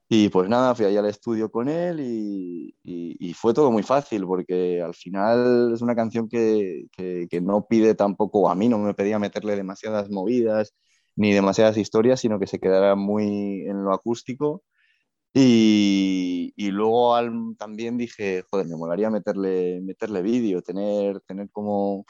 Y 0.08 0.30
pues 0.30 0.48
nada, 0.48 0.74
fui 0.74 0.86
allá 0.86 1.00
al 1.00 1.06
estudio 1.06 1.50
con 1.50 1.68
él 1.68 2.00
y, 2.00 2.74
y, 2.82 3.28
y 3.28 3.34
fue 3.34 3.52
todo 3.52 3.70
muy 3.70 3.82
fácil, 3.82 4.24
porque 4.26 4.80
al 4.80 4.94
final 4.94 5.72
es 5.74 5.82
una 5.82 5.94
canción 5.94 6.26
que, 6.26 6.86
que, 6.92 7.26
que, 7.30 7.42
no 7.42 7.66
pide 7.66 7.94
tampoco, 7.94 8.48
a 8.48 8.54
mí 8.54 8.70
no 8.70 8.78
me 8.78 8.94
pedía 8.94 9.18
meterle 9.18 9.54
demasiadas 9.54 10.08
movidas 10.10 10.74
ni 11.16 11.34
demasiadas 11.34 11.76
historias, 11.76 12.20
sino 12.20 12.40
que 12.40 12.46
se 12.46 12.58
quedara 12.58 12.94
muy 12.96 13.66
en 13.68 13.84
lo 13.84 13.92
acústico. 13.92 14.62
Y, 15.34 16.54
y 16.56 16.70
luego 16.70 17.16
al, 17.16 17.56
también 17.58 17.98
dije, 17.98 18.44
joder, 18.48 18.66
me 18.68 18.76
molaría 18.76 19.10
meterle, 19.10 19.80
meterle 19.82 20.22
vídeo, 20.22 20.62
tener, 20.62 21.20
tener 21.22 21.50
como 21.50 22.06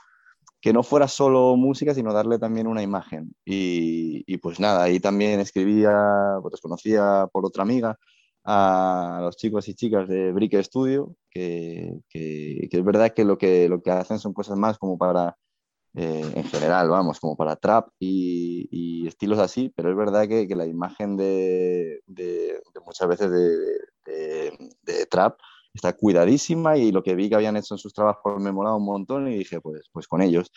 que 0.61 0.73
no 0.73 0.83
fuera 0.83 1.09
solo 1.09 1.57
música, 1.57 1.95
sino 1.95 2.13
darle 2.13 2.39
también 2.39 2.67
una 2.67 2.83
imagen. 2.83 3.35
Y, 3.45 4.25
y 4.27 4.39
pues 4.39 4.61
nada, 4.61 4.85
ahí 4.85 5.01
también 5.01 5.41
escribía, 5.41 6.39
pues 6.43 6.61
conocía 6.61 7.29
por 7.33 7.47
otra 7.47 7.63
amiga 7.63 7.99
a 8.45 9.21
los 9.23 9.37
chicos 9.37 9.69
y 9.69 9.75
chicas 9.75 10.09
de 10.09 10.33
Brick 10.33 10.61
Studio, 10.63 11.17
que, 11.31 11.95
que, 12.09 12.69
que, 12.71 12.79
es 12.79 12.85
verdad 12.85 13.13
que 13.15 13.25
lo, 13.25 13.39
que 13.39 13.69
lo 13.69 13.83
que 13.83 13.91
hacen 13.91 14.19
son 14.19 14.35
cosas 14.35 14.59
más 14.59 14.79
como 14.79 14.99
para, 14.99 15.37
eh, 15.97 16.33
en 16.35 16.45
general, 16.45 16.89
vamos, 16.89 17.21
como 17.21 17.37
para 17.37 17.55
trap 17.55 17.89
y, 18.01 19.07
estilos 19.07 19.39
así, 19.39 19.73
pero 19.77 19.91
es 19.91 19.97
verdad 19.97 20.27
que, 20.27 20.47
la 20.57 20.67
imagen 20.67 21.17
de, 21.17 22.01
de, 22.07 22.61
muchas 22.85 23.07
veces 23.09 23.31
de, 23.31 25.07
trap 25.09 25.39
está 25.73 25.93
cuidadísima 25.93 26.77
y 26.77 26.91
lo 26.91 27.03
que 27.03 27.15
vi 27.15 27.29
que 27.29 27.37
habían 27.37 27.57
hecho 27.57 27.75
en 27.75 27.79
sus 27.79 27.93
trabajos 27.93 28.41
me 28.43 28.51
molaba 28.51 28.77
un 28.77 28.85
montón 28.85 29.29
y 29.29 29.39
dije, 29.39 29.61
pues, 29.61 29.89
pues 29.93 30.09
con 30.09 30.23
ellos. 30.23 30.51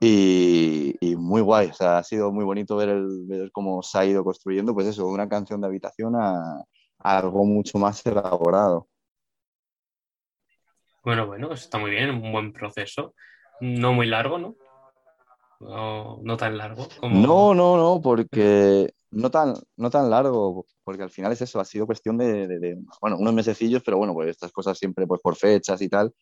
Y, 0.00 0.94
muy 1.16 1.40
guay, 1.40 1.68
o 1.68 1.72
sea, 1.72 1.98
ha 1.98 2.04
sido 2.04 2.30
muy 2.30 2.44
bonito 2.44 2.76
ver, 2.76 2.90
el, 2.90 3.26
ver 3.26 3.50
cómo 3.50 3.82
se 3.82 3.98
ha 3.98 4.04
ido 4.04 4.22
construyendo, 4.22 4.74
pues 4.74 4.86
eso, 4.86 5.06
una 5.08 5.28
canción 5.28 5.60
de 5.60 5.66
habitación 5.66 6.14
a, 6.14 6.64
algo 7.00 7.44
mucho 7.44 7.78
más 7.78 8.04
elaborado. 8.06 8.88
Bueno, 11.02 11.26
bueno, 11.26 11.52
está 11.52 11.78
muy 11.78 11.90
bien, 11.90 12.10
un 12.10 12.32
buen 12.32 12.52
proceso. 12.52 13.14
No 13.60 13.92
muy 13.92 14.06
largo, 14.06 14.38
¿no? 14.38 14.54
No, 15.60 16.18
no 16.22 16.36
tan 16.36 16.56
largo 16.56 16.86
como... 17.00 17.18
No, 17.18 17.54
no, 17.54 17.76
no, 17.76 18.00
porque 18.00 18.92
no 19.10 19.30
tan, 19.30 19.54
no 19.76 19.90
tan 19.90 20.10
largo, 20.10 20.66
porque 20.84 21.02
al 21.02 21.10
final 21.10 21.32
es 21.32 21.42
eso, 21.42 21.60
ha 21.60 21.64
sido 21.64 21.86
cuestión 21.86 22.16
de, 22.18 22.46
de, 22.46 22.58
de, 22.58 22.78
bueno, 23.00 23.16
unos 23.18 23.34
mesecillos, 23.34 23.82
pero 23.84 23.98
bueno, 23.98 24.14
pues 24.14 24.28
estas 24.28 24.52
cosas 24.52 24.78
siempre 24.78 25.06
pues 25.06 25.20
por 25.20 25.36
fechas 25.36 25.80
y 25.82 25.88
tal, 25.88 26.12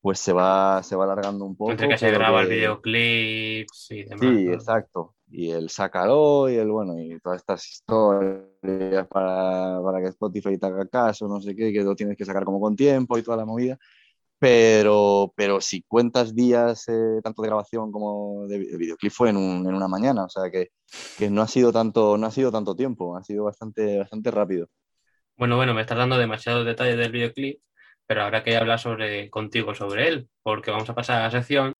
pues 0.00 0.20
se 0.20 0.32
va, 0.32 0.82
se 0.82 0.94
va 0.94 1.04
alargando 1.04 1.44
un 1.44 1.56
poco. 1.56 1.72
Entre 1.72 1.88
que 1.88 1.98
se 1.98 2.10
graba 2.10 2.42
el 2.42 2.48
videoclip 2.48 3.66
y 3.90 4.02
demás. 4.04 4.20
Sí, 4.20 4.44
¿no? 4.44 4.52
exacto. 4.52 5.14
Y 5.28 5.50
el 5.50 5.68
sácalo 5.68 6.48
y 6.48 6.54
el 6.54 6.70
bueno, 6.70 6.98
y 6.98 7.18
todas 7.18 7.40
estas 7.40 7.66
historias 7.66 9.08
para, 9.08 9.82
para 9.82 10.00
que 10.00 10.08
Spotify 10.10 10.56
te 10.56 10.66
haga 10.66 10.86
caso, 10.86 11.26
no 11.26 11.40
sé 11.40 11.56
qué, 11.56 11.72
que 11.72 11.82
lo 11.82 11.96
tienes 11.96 12.16
que 12.16 12.24
sacar 12.24 12.44
como 12.44 12.60
con 12.60 12.76
tiempo 12.76 13.18
y 13.18 13.22
toda 13.22 13.36
la 13.36 13.44
movida. 13.44 13.76
Pero, 14.38 15.32
pero 15.34 15.60
si 15.62 15.82
cuentas 15.82 16.34
días 16.34 16.86
eh, 16.88 17.20
tanto 17.22 17.40
de 17.40 17.48
grabación 17.48 17.90
como 17.90 18.46
de, 18.46 18.58
de 18.58 18.76
videoclip 18.76 19.10
fue 19.10 19.30
en, 19.30 19.38
un, 19.38 19.66
en, 19.66 19.74
una 19.74 19.88
mañana, 19.88 20.24
o 20.24 20.28
sea 20.28 20.50
que, 20.50 20.68
que, 21.16 21.30
no 21.30 21.40
ha 21.40 21.48
sido 21.48 21.72
tanto, 21.72 22.18
no 22.18 22.26
ha 22.26 22.30
sido 22.30 22.52
tanto 22.52 22.76
tiempo, 22.76 23.16
ha 23.16 23.24
sido 23.24 23.44
bastante, 23.44 23.98
bastante 23.98 24.30
rápido. 24.30 24.68
Bueno, 25.36 25.56
bueno, 25.56 25.72
me 25.72 25.80
estás 25.80 25.96
dando 25.96 26.18
demasiados 26.18 26.66
detalles 26.66 26.98
del 26.98 27.12
videoclip, 27.12 27.60
pero 28.06 28.22
habrá 28.22 28.42
que 28.42 28.56
hablar 28.56 28.78
sobre, 28.78 29.30
contigo 29.30 29.74
sobre 29.74 30.08
él, 30.08 30.28
porque 30.42 30.70
vamos 30.70 30.88
a 30.90 30.94
pasar 30.94 31.20
a 31.20 31.24
la 31.24 31.30
sección. 31.30 31.72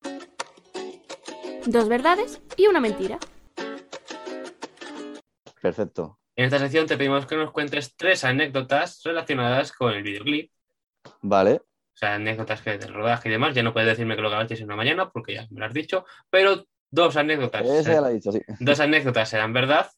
Dos 1.66 1.88
verdades 1.88 2.40
y 2.57 2.69
una 2.69 2.81
mentira. 2.81 3.19
Perfecto. 5.61 6.19
En 6.37 6.45
esta 6.45 6.59
sección 6.59 6.87
te 6.87 6.97
pedimos 6.97 7.27
que 7.27 7.37
nos 7.37 7.51
cuentes 7.51 7.97
tres 7.97 8.25
anécdotas 8.25 9.01
relacionadas 9.03 9.73
con 9.73 9.92
el 9.92 10.03
videoclip. 10.03 10.53
Vale. 11.23 11.62
O 11.96 11.98
sea, 11.98 12.14
anécdotas 12.14 12.61
que 12.61 12.76
del 12.76 12.92
rodaje 12.92 13.28
y 13.28 13.32
demás. 13.32 13.54
Ya 13.54 13.62
no 13.62 13.72
puedes 13.72 13.88
decirme 13.88 14.14
que 14.14 14.22
lo 14.22 14.28
grabaste 14.28 14.54
en 14.54 14.64
una 14.64 14.76
mañana, 14.76 15.11
porque 15.11 15.35
ya 15.35 15.46
me 15.50 15.61
lo 15.61 15.66
has 15.66 15.72
dicho. 15.74 16.04
Pero 16.30 16.64
Dos 16.90 17.16
anécdotas. 17.16 17.66
Esa 17.68 17.94
ya 17.94 18.00
la 18.00 18.11
he 18.11 18.14
dicho, 18.14 18.32
sí. 18.32 18.40
Dos 18.61 18.80
anécdotas 18.80 19.28
serán 19.28 19.52
verdad, 19.52 19.90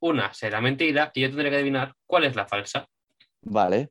una 0.00 0.32
será 0.34 0.60
mentira 0.60 1.10
y 1.14 1.22
yo 1.22 1.28
tendré 1.28 1.50
que 1.50 1.56
adivinar 1.56 1.94
cuál 2.06 2.24
es 2.24 2.36
la 2.36 2.46
falsa. 2.46 2.86
Vale. 3.42 3.90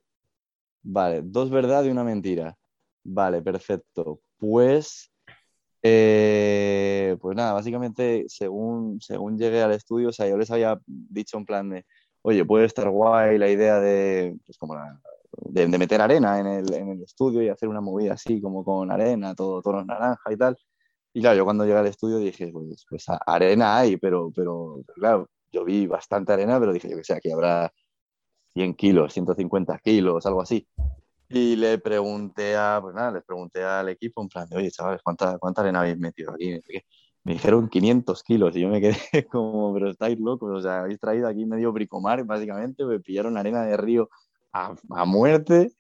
Vale, 0.84 1.22
dos 1.24 1.50
verdad 1.50 1.84
y 1.84 1.90
una 1.90 2.04
mentira. 2.04 2.56
Vale, 3.04 3.42
perfecto. 3.42 4.22
Pues, 4.38 5.12
eh, 5.82 7.18
pues 7.20 7.36
nada, 7.36 7.54
básicamente, 7.54 8.26
según, 8.28 9.02
según 9.02 9.38
llegué 9.38 9.62
al 9.62 9.72
estudio, 9.72 10.10
o 10.10 10.14
sea, 10.14 10.28
yo 10.28 10.38
les 10.38 10.52
había 10.52 10.80
dicho 10.86 11.38
en 11.38 11.46
plan 11.46 11.70
de, 11.70 11.86
oye, 12.22 12.46
puede 12.46 12.66
estar 12.66 12.90
guay 12.90 13.38
la 13.38 13.50
idea 13.50 13.80
de, 13.80 14.38
pues 14.46 14.58
como 14.58 14.76
la- 14.76 15.02
de, 15.38 15.68
de 15.68 15.78
meter 15.78 16.02
arena 16.02 16.40
en 16.40 16.48
el, 16.48 16.74
en 16.74 16.90
el 16.90 17.04
estudio 17.04 17.42
y 17.42 17.50
hacer 17.50 17.70
una 17.70 17.82
movida 17.82 18.14
así, 18.14 18.42
como 18.42 18.64
con 18.64 18.92
arena, 18.92 19.36
todo 19.36 19.62
tonos 19.62 19.86
naranja 19.86 20.32
y 20.32 20.38
tal. 20.38 20.58
Y 21.14 21.22
claro, 21.22 21.38
yo 21.38 21.46
cuando 21.46 21.66
llegué 21.66 21.78
al 21.78 21.88
estudio 21.88 22.18
dije, 22.18 22.52
pues, 22.52 22.86
pues 22.90 23.06
arena 23.26 23.78
hay, 23.78 23.98
pero, 23.98 24.32
pero 24.36 24.84
claro, 24.96 25.30
yo 25.52 25.64
vi 25.66 25.88
bastante 25.88 26.34
arena, 26.34 26.60
pero 26.60 26.74
dije, 26.74 26.90
yo 26.90 26.98
que 26.98 27.04
sé, 27.04 27.14
aquí 27.14 27.32
habrá 27.32 27.72
100 28.54 28.76
kilos, 28.76 29.14
150 29.14 29.78
kilos, 29.80 30.26
algo 30.26 30.42
así. 30.42 30.68
Y 31.30 31.56
le 31.56 31.78
pregunté 31.80 32.56
a, 32.56 32.80
pues 32.82 32.96
nada, 32.96 33.12
les 33.12 33.24
pregunté 33.24 33.64
al 33.64 33.90
equipo 33.90 34.22
en 34.22 34.30
plan 34.30 34.48
de, 34.48 34.58
oye, 34.58 34.72
chavales, 34.72 35.02
¿cuánta, 35.04 35.38
cuánta 35.38 35.62
arena 35.62 35.82
habéis 35.82 35.98
metido 35.98 36.32
aquí? 36.32 36.60
Me 37.24 37.34
dijeron 37.34 37.68
500 37.68 38.24
kilos 38.24 38.56
y 38.56 38.62
yo 38.62 38.70
me 38.70 38.80
quedé 38.80 38.96
como, 39.32 39.74
pero 39.74 39.90
estáis 39.90 40.20
locos, 40.20 40.50
o 40.52 40.62
sea, 40.62 40.82
habéis 40.82 41.00
traído 41.00 41.28
aquí 41.28 41.46
medio 41.46 41.74
bricomar, 41.74 42.24
básicamente, 42.24 42.86
me 42.86 43.00
pillaron 43.00 43.38
arena 43.38 43.66
de 43.66 43.76
río 43.76 44.10
a, 44.54 45.06
muerte 45.06 45.72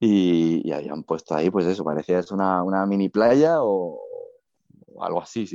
y, 0.00 0.70
habían 0.72 1.02
puesto 1.04 1.34
ahí, 1.34 1.50
pues 1.50 1.66
eso, 1.66 1.84
parecía 1.84 2.18
es 2.18 2.30
una, 2.30 2.62
una 2.62 2.84
mini 2.86 3.08
playa 3.08 3.62
o, 3.62 4.00
algo 5.00 5.22
así, 5.22 5.46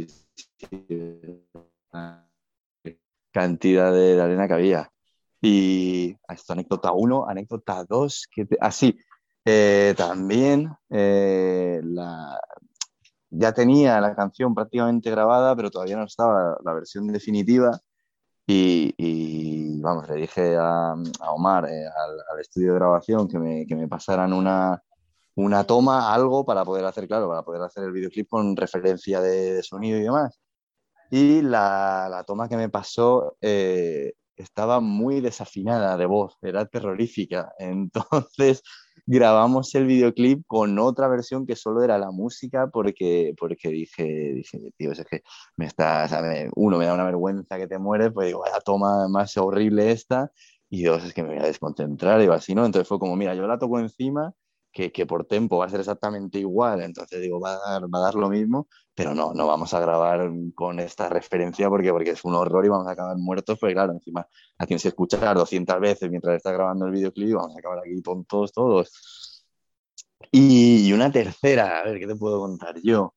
cantidad 3.31 3.93
de, 3.93 4.21
arena 4.21 4.47
que 4.47 4.53
había. 4.53 4.91
Y 5.41 6.15
esto, 6.27 6.53
anécdota 6.53 6.91
1, 6.91 7.27
anécdota 7.27 7.85
2, 7.87 8.27
que 8.31 8.45
te- 8.45 8.57
así, 8.59 8.97
eh, 9.45 9.93
también 9.97 10.69
eh, 10.89 11.81
ya 13.29 13.53
tenía 13.53 14.01
la 14.01 14.15
canción 14.15 14.53
prácticamente 14.53 15.09
grabada, 15.11 15.55
pero 15.55 15.71
todavía 15.71 15.97
no 15.97 16.03
estaba 16.03 16.57
la 16.63 16.73
versión 16.73 17.07
definitiva. 17.07 17.79
Y, 18.51 18.95
y, 18.97 19.79
vamos, 19.79 20.09
le 20.09 20.15
dije 20.15 20.57
a, 20.57 20.93
a 20.93 21.31
Omar, 21.33 21.65
eh, 21.69 21.85
al, 21.85 22.17
al 22.31 22.39
estudio 22.41 22.73
de 22.73 22.79
grabación, 22.79 23.27
que 23.27 23.37
me, 23.37 23.67
que 23.67 23.75
me 23.75 23.87
pasaran 23.87 24.33
una, 24.33 24.81
una 25.35 25.65
toma, 25.65 26.11
algo 26.11 26.43
para 26.45 26.65
poder 26.65 26.83
hacer, 26.85 27.07
claro, 27.07 27.29
para 27.29 27.43
poder 27.43 27.61
hacer 27.61 27.83
el 27.83 27.91
videoclip 27.91 28.27
con 28.27 28.55
referencia 28.55 29.21
de, 29.21 29.53
de 29.53 29.63
sonido 29.63 29.99
y 29.99 30.01
demás. 30.01 30.39
Y 31.11 31.43
la, 31.43 32.07
la 32.09 32.23
toma 32.23 32.49
que 32.49 32.57
me 32.57 32.69
pasó 32.69 33.37
eh, 33.39 34.13
estaba 34.35 34.79
muy 34.79 35.21
desafinada 35.21 35.95
de 35.97 36.07
voz, 36.07 36.35
era 36.41 36.65
terrorífica. 36.65 37.53
Entonces 37.59 38.63
grabamos 39.11 39.73
el 39.73 39.87
videoclip 39.87 40.43
con 40.45 40.77
otra 40.77 41.07
versión 41.07 41.47
que 41.47 41.55
solo 41.55 41.81
era 41.83 41.97
la 41.97 42.11
música 42.11 42.67
porque, 42.67 43.33
porque 43.39 43.69
dije, 43.69 44.03
dije, 44.03 44.71
tío, 44.77 44.91
es 44.91 45.03
que 45.03 45.23
me 45.57 45.65
está, 45.65 46.07
uno, 46.55 46.77
me 46.77 46.85
da 46.85 46.93
una 46.93 47.05
vergüenza 47.05 47.57
que 47.57 47.67
te 47.67 47.79
mueres, 47.79 48.11
pues 48.13 48.27
digo, 48.27 48.41
vaya 48.41 48.59
toma 48.59 49.07
más 49.07 49.35
horrible 49.37 49.91
esta, 49.91 50.31
y 50.69 50.83
dos, 50.83 51.03
es 51.03 51.15
que 51.15 51.23
me 51.23 51.29
voy 51.29 51.39
a 51.39 51.47
desconcentrar, 51.47 52.19
digo, 52.19 52.33
así, 52.33 52.53
¿no? 52.53 52.63
Entonces 52.63 52.87
fue 52.87 52.99
como, 52.99 53.15
mira, 53.15 53.33
yo 53.33 53.47
la 53.47 53.57
toco 53.57 53.79
encima, 53.79 54.31
que, 54.71 54.91
que 54.91 55.05
por 55.05 55.25
tempo 55.25 55.57
va 55.57 55.65
a 55.65 55.69
ser 55.69 55.79
exactamente 55.79 56.39
igual, 56.39 56.81
entonces 56.81 57.21
digo, 57.21 57.39
va 57.39 57.53
a 57.53 57.59
dar, 57.59 57.83
va 57.93 57.99
a 57.99 58.01
dar 58.03 58.15
lo 58.15 58.29
mismo, 58.29 58.67
pero 58.93 59.15
no, 59.15 59.33
no 59.33 59.47
vamos 59.47 59.73
a 59.73 59.79
grabar 59.79 60.29
con 60.55 60.79
esta 60.79 61.09
referencia 61.09 61.69
porque, 61.69 61.91
porque 61.91 62.11
es 62.11 62.23
un 62.25 62.35
horror 62.35 62.65
y 62.65 62.69
vamos 62.69 62.87
a 62.87 62.91
acabar 62.91 63.17
muertos, 63.17 63.57
porque 63.59 63.73
claro, 63.73 63.93
encima 63.93 64.27
la 64.57 64.65
tienes 64.65 64.83
que 64.83 64.89
escuchar 64.89 65.37
200 65.37 65.79
veces 65.79 66.09
mientras 66.09 66.35
estás 66.35 66.53
grabando 66.53 66.85
el 66.85 66.91
videoclip 66.91 67.35
vamos 67.35 67.55
a 67.55 67.59
acabar 67.59 67.79
aquí 67.79 68.01
tontos 68.01 68.51
todos. 68.51 69.45
Y, 70.31 70.87
y 70.87 70.93
una 70.93 71.11
tercera, 71.11 71.79
a 71.79 71.83
ver, 71.85 71.99
¿qué 71.99 72.07
te 72.07 72.15
puedo 72.15 72.39
contar 72.39 72.75
yo? 72.83 73.15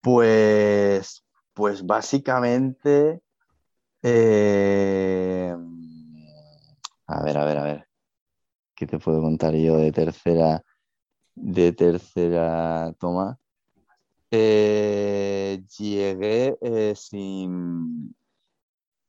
Pues, 0.00 1.24
pues 1.52 1.84
básicamente, 1.84 3.20
eh, 4.02 5.54
a 7.06 7.22
ver, 7.22 7.38
a 7.38 7.44
ver, 7.44 7.58
a 7.58 7.62
ver, 7.64 7.88
¿qué 8.74 8.86
te 8.86 8.98
puedo 8.98 9.20
contar 9.20 9.54
yo 9.54 9.76
de 9.76 9.92
tercera, 9.92 10.64
de 11.40 11.72
tercera 11.72 12.92
toma? 12.98 13.38
Eh, 14.30 15.64
llegué 15.78 16.56
eh, 16.60 16.94
sin 16.96 18.14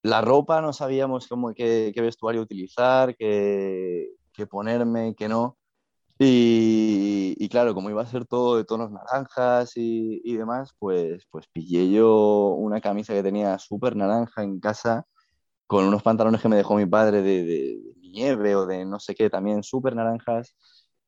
la 0.04 0.22
ropa, 0.22 0.62
no 0.62 0.72
sabíamos 0.74 1.28
cómo, 1.28 1.54
qué, 1.54 1.92
qué 1.94 2.02
vestuario 2.02 2.42
utilizar, 2.42 3.16
qué, 3.18 4.12
qué 4.34 4.48
ponerme, 4.48 5.14
qué 5.16 5.28
no. 5.28 5.58
Y, 6.20 7.36
y 7.38 7.50
claro, 7.50 7.74
como 7.74 7.90
iba 7.90 8.02
a 8.02 8.06
ser 8.06 8.26
todo 8.26 8.58
de 8.58 8.66
tonos 8.66 8.92
naranjas 8.92 9.78
y, 9.78 10.22
y 10.24 10.36
demás, 10.38 10.74
pues, 10.80 11.26
pues 11.32 11.48
pillé 11.48 11.90
yo 11.92 12.56
una 12.58 12.82
camisa 12.82 13.14
que 13.14 13.24
tenía 13.24 13.58
súper 13.60 13.96
naranja 13.96 14.44
en 14.44 14.60
casa, 14.60 15.06
con 15.68 15.86
unos 15.86 16.04
pantalones 16.04 16.42
que 16.42 16.50
me 16.50 16.58
dejó 16.58 16.76
mi 16.76 16.86
padre 16.86 17.22
de, 17.22 17.44
de 17.44 17.80
nieve 18.02 18.56
o 18.56 18.66
de 18.66 18.86
no 18.86 19.00
sé 19.00 19.16
qué, 19.16 19.30
también 19.30 19.64
súper 19.64 19.96
naranjas. 19.96 20.56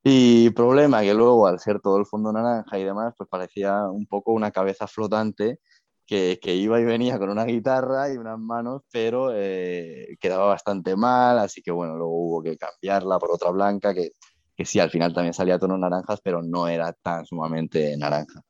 Y 0.04 0.50
problema 0.52 1.02
que 1.02 1.14
luego, 1.14 1.46
al 1.46 1.60
ser 1.60 1.80
todo 1.80 1.98
el 1.98 2.06
fondo 2.06 2.34
naranja 2.34 2.80
y 2.80 2.84
demás, 2.84 3.14
pues 3.16 3.30
parecía 3.30 3.84
un 3.86 4.08
poco 4.08 4.32
una 4.34 4.52
cabeza 4.52 4.88
flotante 4.88 5.60
que, 6.08 6.40
que 6.42 6.56
iba 6.56 6.80
y 6.80 6.86
venía 6.86 7.20
con 7.20 7.30
una 7.30 7.46
guitarra 7.46 8.12
y 8.12 8.18
unas 8.18 8.40
manos, 8.40 8.82
pero 8.92 9.32
eh, 9.34 10.18
quedaba 10.20 10.48
bastante 10.48 10.96
mal, 10.96 11.38
así 11.40 11.62
que 11.62 11.72
bueno, 11.72 11.96
luego 11.96 12.14
hubo 12.14 12.42
que 12.44 12.58
cambiarla 12.58 13.20
por 13.20 13.32
otra 13.32 13.52
blanca 13.52 13.94
que, 13.94 14.12
que 14.56 14.66
sí, 14.66 14.80
al 14.80 14.90
final 14.90 15.14
también 15.14 15.34
salía 15.34 15.56
a 15.56 15.60
tonos 15.60 15.80
naranjas, 15.80 16.20
pero 16.24 16.42
no 16.42 16.68
era 16.68 16.92
tan 16.94 17.26
sumamente 17.26 17.96
naranja. 17.96 18.42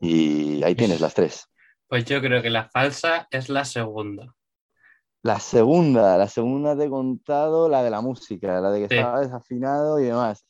Y 0.00 0.62
ahí 0.62 0.74
tienes 0.74 1.00
las 1.00 1.14
tres. 1.14 1.46
Pues 1.88 2.04
yo 2.04 2.20
creo 2.20 2.42
que 2.42 2.50
la 2.50 2.68
falsa 2.68 3.28
es 3.30 3.48
la 3.48 3.64
segunda. 3.64 4.34
La 5.22 5.40
segunda, 5.40 6.16
la 6.16 6.28
segunda 6.28 6.76
te 6.76 6.84
he 6.84 6.90
contado, 6.90 7.68
la 7.68 7.82
de 7.82 7.90
la 7.90 8.00
música, 8.00 8.60
la 8.60 8.70
de 8.70 8.80
que 8.82 8.88
Sí. 8.88 9.00
estaba 9.00 9.20
desafinado 9.20 9.98
y 9.98 10.04
demás. 10.04 10.44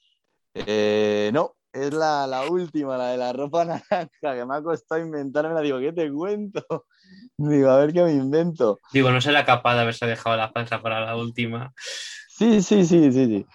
Eh, 0.66 1.30
no, 1.32 1.56
es 1.72 1.92
la, 1.92 2.26
la 2.26 2.48
última, 2.48 2.96
la 2.96 3.08
de 3.08 3.18
la 3.18 3.32
ropa 3.32 3.64
naranja, 3.64 4.08
que 4.20 4.44
me 4.44 4.56
ha 4.56 4.62
costado 4.62 5.00
inventármela. 5.00 5.60
Digo, 5.60 5.78
¿qué 5.78 5.92
te 5.92 6.10
cuento? 6.10 6.64
Digo, 7.38 7.70
a 7.70 7.78
ver 7.78 7.92
qué 7.92 8.02
me 8.02 8.12
invento. 8.12 8.78
Digo, 8.92 9.10
no 9.10 9.20
será 9.20 9.44
capaz 9.44 9.74
de 9.74 9.82
haberse 9.82 10.06
dejado 10.06 10.36
la 10.36 10.50
falsa 10.50 10.82
para 10.82 11.00
la 11.00 11.16
última. 11.16 11.72
Sí, 11.76 12.62
sí, 12.62 12.84
sí, 12.84 13.12
sí, 13.12 13.26
sí. 13.26 13.46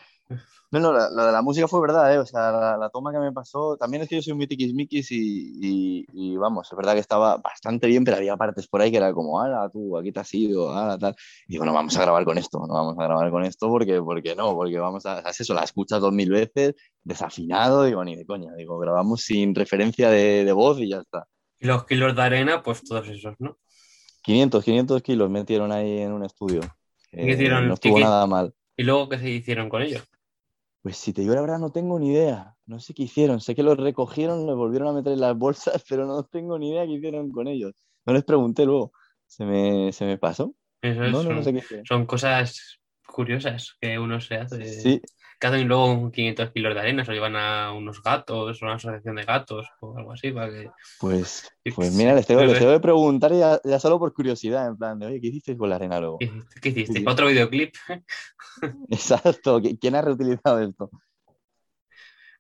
No, 0.73 0.79
no, 0.79 0.91
la 0.91 1.25
de 1.27 1.31
la 1.31 1.43
música 1.43 1.67
fue 1.67 1.81
verdad, 1.81 2.11
¿eh? 2.15 2.17
O 2.17 2.25
sea, 2.25 2.51
la, 2.51 2.77
la 2.77 2.89
toma 2.89 3.11
que 3.11 3.19
me 3.19 3.31
pasó, 3.31 3.77
también 3.77 4.01
es 4.01 4.09
que 4.09 4.15
yo 4.15 4.23
soy 4.23 4.33
muy 4.33 4.47
tiquismiquis 4.47 5.11
y, 5.11 5.51
y, 5.61 6.05
y 6.11 6.35
vamos, 6.35 6.67
es 6.71 6.75
verdad 6.75 6.93
que 6.95 6.99
estaba 6.99 7.37
bastante 7.37 7.85
bien, 7.85 8.03
pero 8.03 8.17
había 8.17 8.35
partes 8.37 8.67
por 8.67 8.81
ahí 8.81 8.89
que 8.89 8.97
era 8.97 9.13
como, 9.13 9.39
ala, 9.39 9.69
tú, 9.69 9.95
aquí 9.95 10.11
te 10.11 10.21
has 10.21 10.33
ido, 10.33 10.75
ala, 10.75 10.97
tal. 10.97 11.15
Y 11.47 11.51
digo, 11.53 11.65
no 11.65 11.73
vamos 11.73 11.95
a 11.95 12.01
grabar 12.01 12.25
con 12.25 12.39
esto, 12.39 12.57
no 12.67 12.73
vamos 12.73 12.97
a 12.97 13.03
grabar 13.03 13.29
con 13.29 13.43
esto 13.45 13.69
porque, 13.69 14.01
porque 14.01 14.35
no, 14.35 14.55
porque 14.55 14.79
vamos 14.79 15.05
a, 15.05 15.19
es 15.19 15.41
eso, 15.41 15.53
la 15.53 15.63
escuchas 15.63 16.01
dos 16.01 16.11
mil 16.11 16.31
veces, 16.31 16.73
desafinado, 17.03 17.83
digo, 17.83 18.03
ni 18.03 18.15
de 18.15 18.25
coña, 18.25 18.55
digo, 18.55 18.79
grabamos 18.79 19.21
sin 19.21 19.53
referencia 19.53 20.09
de, 20.09 20.43
de 20.43 20.51
voz 20.53 20.79
y 20.79 20.89
ya 20.89 21.01
está. 21.01 21.27
Y 21.59 21.67
los 21.67 21.85
kilos 21.85 22.15
de 22.15 22.21
arena, 22.23 22.63
pues 22.63 22.83
todos 22.83 23.07
esos, 23.07 23.35
¿no? 23.37 23.57
500, 24.23 24.63
500 24.63 25.03
kilos 25.03 25.29
metieron 25.29 25.71
ahí 25.71 25.99
en 25.99 26.13
un 26.13 26.25
estudio. 26.25 26.61
¿Y 27.11 27.17
qué 27.17 27.33
hicieron? 27.33 27.67
no 27.67 27.75
estuvo 27.75 27.93
¿Qué- 27.93 28.01
qué- 28.01 28.05
nada 28.05 28.25
mal. 28.25 28.53
Y 28.75 28.83
luego, 28.83 29.07
¿qué 29.07 29.19
se 29.19 29.29
hicieron 29.29 29.69
con 29.69 29.83
ellos? 29.83 30.03
Pues 30.83 30.97
si 30.97 31.13
te 31.13 31.21
digo 31.21 31.33
la 31.33 31.39
verdad, 31.41 31.59
no 31.59 31.71
tengo 31.71 31.97
ni 31.97 32.09
idea. 32.11 32.57
No 32.65 32.77
sé 32.77 32.93
qué 32.93 33.03
hicieron. 33.03 33.39
Sé 33.39 33.55
que 33.55 33.63
los 33.63 33.77
recogieron, 33.77 34.45
los 34.45 34.57
volvieron 34.57 34.89
a 34.89 34.91
meter 34.93 35.13
en 35.13 35.21
las 35.21 35.35
bolsas, 35.35 35.81
pero 35.89 36.05
no 36.05 36.25
tengo 36.25 36.59
ni 36.59 36.71
idea 36.71 36.85
qué 36.85 36.91
hicieron 36.91 37.31
con 37.31 37.47
ellos. 37.47 37.73
No 38.05 38.13
les 38.13 38.25
pregunté 38.25 38.65
luego. 38.65 38.91
Se 39.25 39.45
me, 39.45 39.93
se 39.93 40.05
me 40.05 40.17
pasó. 40.17 40.53
Eso 40.81 41.05
es- 41.05 41.11
No, 41.13 41.23
no, 41.23 41.41
sé 41.41 41.53
qué 41.53 41.63
son 41.87 42.05
cosas 42.05 42.79
curiosas 43.07 43.77
que 43.79 43.97
uno 43.97 44.19
se 44.19 44.35
hace. 44.35 44.65
Sí, 44.65 45.01
hacen 45.47 45.67
luego 45.67 45.91
un 45.91 46.11
500 46.11 46.51
kilos 46.51 46.73
de 46.73 46.79
arena, 46.79 47.03
se 47.03 47.11
lo 47.11 47.15
llevan 47.15 47.35
a 47.35 47.71
unos 47.73 48.01
gatos, 48.01 48.61
o 48.61 48.65
una 48.65 48.75
asociación 48.75 49.15
de 49.15 49.23
gatos 49.23 49.67
o 49.81 49.97
algo 49.97 50.11
así, 50.11 50.31
para 50.31 50.49
que... 50.51 50.69
pues, 50.99 51.49
pues 51.75 51.93
mira, 51.93 52.13
les 52.13 52.27
tengo, 52.27 52.41
les 52.43 52.53
sí. 52.53 52.59
tengo 52.59 52.73
que 52.73 52.79
preguntar 52.79 53.33
ya, 53.33 53.59
ya 53.63 53.79
solo 53.79 53.99
por 53.99 54.13
curiosidad, 54.13 54.67
en 54.67 54.77
plan 54.77 54.99
de, 54.99 55.07
oye, 55.07 55.21
¿qué 55.21 55.27
hiciste 55.27 55.57
con 55.57 55.69
la 55.69 55.75
arena 55.75 55.99
luego? 55.99 56.17
¿Qué 56.19 56.25
hiciste? 56.25 56.59
¿Qué 56.61 56.69
hiciste? 56.69 56.99
Sí. 56.99 57.05
¿Otro 57.07 57.27
videoclip? 57.27 57.73
Exacto, 58.89 59.59
¿qui- 59.59 59.77
¿quién 59.79 59.95
ha 59.95 60.01
reutilizado 60.01 60.59
esto? 60.59 60.89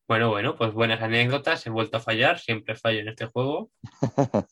Bueno, 0.07 0.29
bueno, 0.29 0.55
pues 0.55 0.73
buenas 0.73 1.01
anécdotas. 1.01 1.65
He 1.65 1.69
vuelto 1.69 1.97
a 1.97 2.01
fallar, 2.01 2.37
siempre 2.39 2.75
fallo 2.75 2.99
en 2.99 3.09
este 3.09 3.25
juego. 3.25 3.71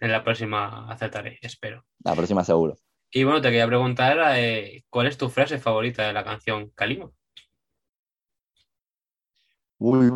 En 0.00 0.12
la 0.12 0.22
próxima 0.22 0.90
acertaré, 0.92 1.38
espero. 1.40 1.84
La 2.04 2.14
próxima 2.14 2.44
seguro. 2.44 2.76
Y 3.10 3.24
bueno, 3.24 3.40
te 3.40 3.48
quería 3.48 3.66
preguntar, 3.66 4.18
eh, 4.36 4.84
¿cuál 4.90 5.06
es 5.06 5.16
tu 5.16 5.30
frase 5.30 5.58
favorita 5.58 6.06
de 6.06 6.12
la 6.12 6.22
canción 6.22 6.70
Kalima? 6.74 7.10
Uy, 9.82 10.12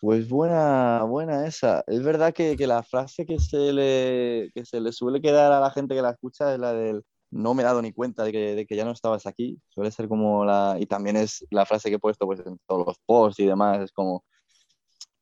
pues 0.00 0.28
buena, 0.28 1.04
buena 1.04 1.46
esa. 1.46 1.84
Es 1.86 2.02
verdad 2.02 2.34
que, 2.34 2.56
la 2.66 2.82
frase 2.82 3.24
que 3.24 3.38
se, 3.38 3.72
le, 3.72 4.50
que 4.52 4.64
se 4.64 4.80
le 4.80 4.90
suele 4.90 5.20
quedar 5.20 5.52
a 5.52 5.60
la 5.60 5.70
gente 5.70 5.94
que 5.94 6.02
la 6.02 6.10
escucha 6.10 6.52
es 6.52 6.58
la 6.58 6.72
del 6.72 7.04
no 7.30 7.54
me 7.54 7.62
he 7.62 7.64
dado 7.64 7.80
ni 7.80 7.92
cuenta 7.92 8.24
de 8.24 8.32
que, 8.32 8.76
ya 8.76 8.84
no 8.84 8.90
estabas 8.90 9.26
aquí. 9.26 9.56
Suele 9.68 9.92
ser 9.92 10.08
como 10.08 10.44
la... 10.44 10.76
Y 10.80 10.86
también 10.86 11.16
es 11.16 11.46
la 11.50 11.64
frase 11.64 11.90
que 11.90 11.96
he 11.96 11.98
puesto 12.00 12.26
pues, 12.26 12.40
en 12.44 12.58
todos 12.66 12.86
los 12.86 12.98
posts 13.06 13.38
y 13.38 13.46
demás. 13.46 13.82
Es 13.82 13.92
como... 13.92 14.24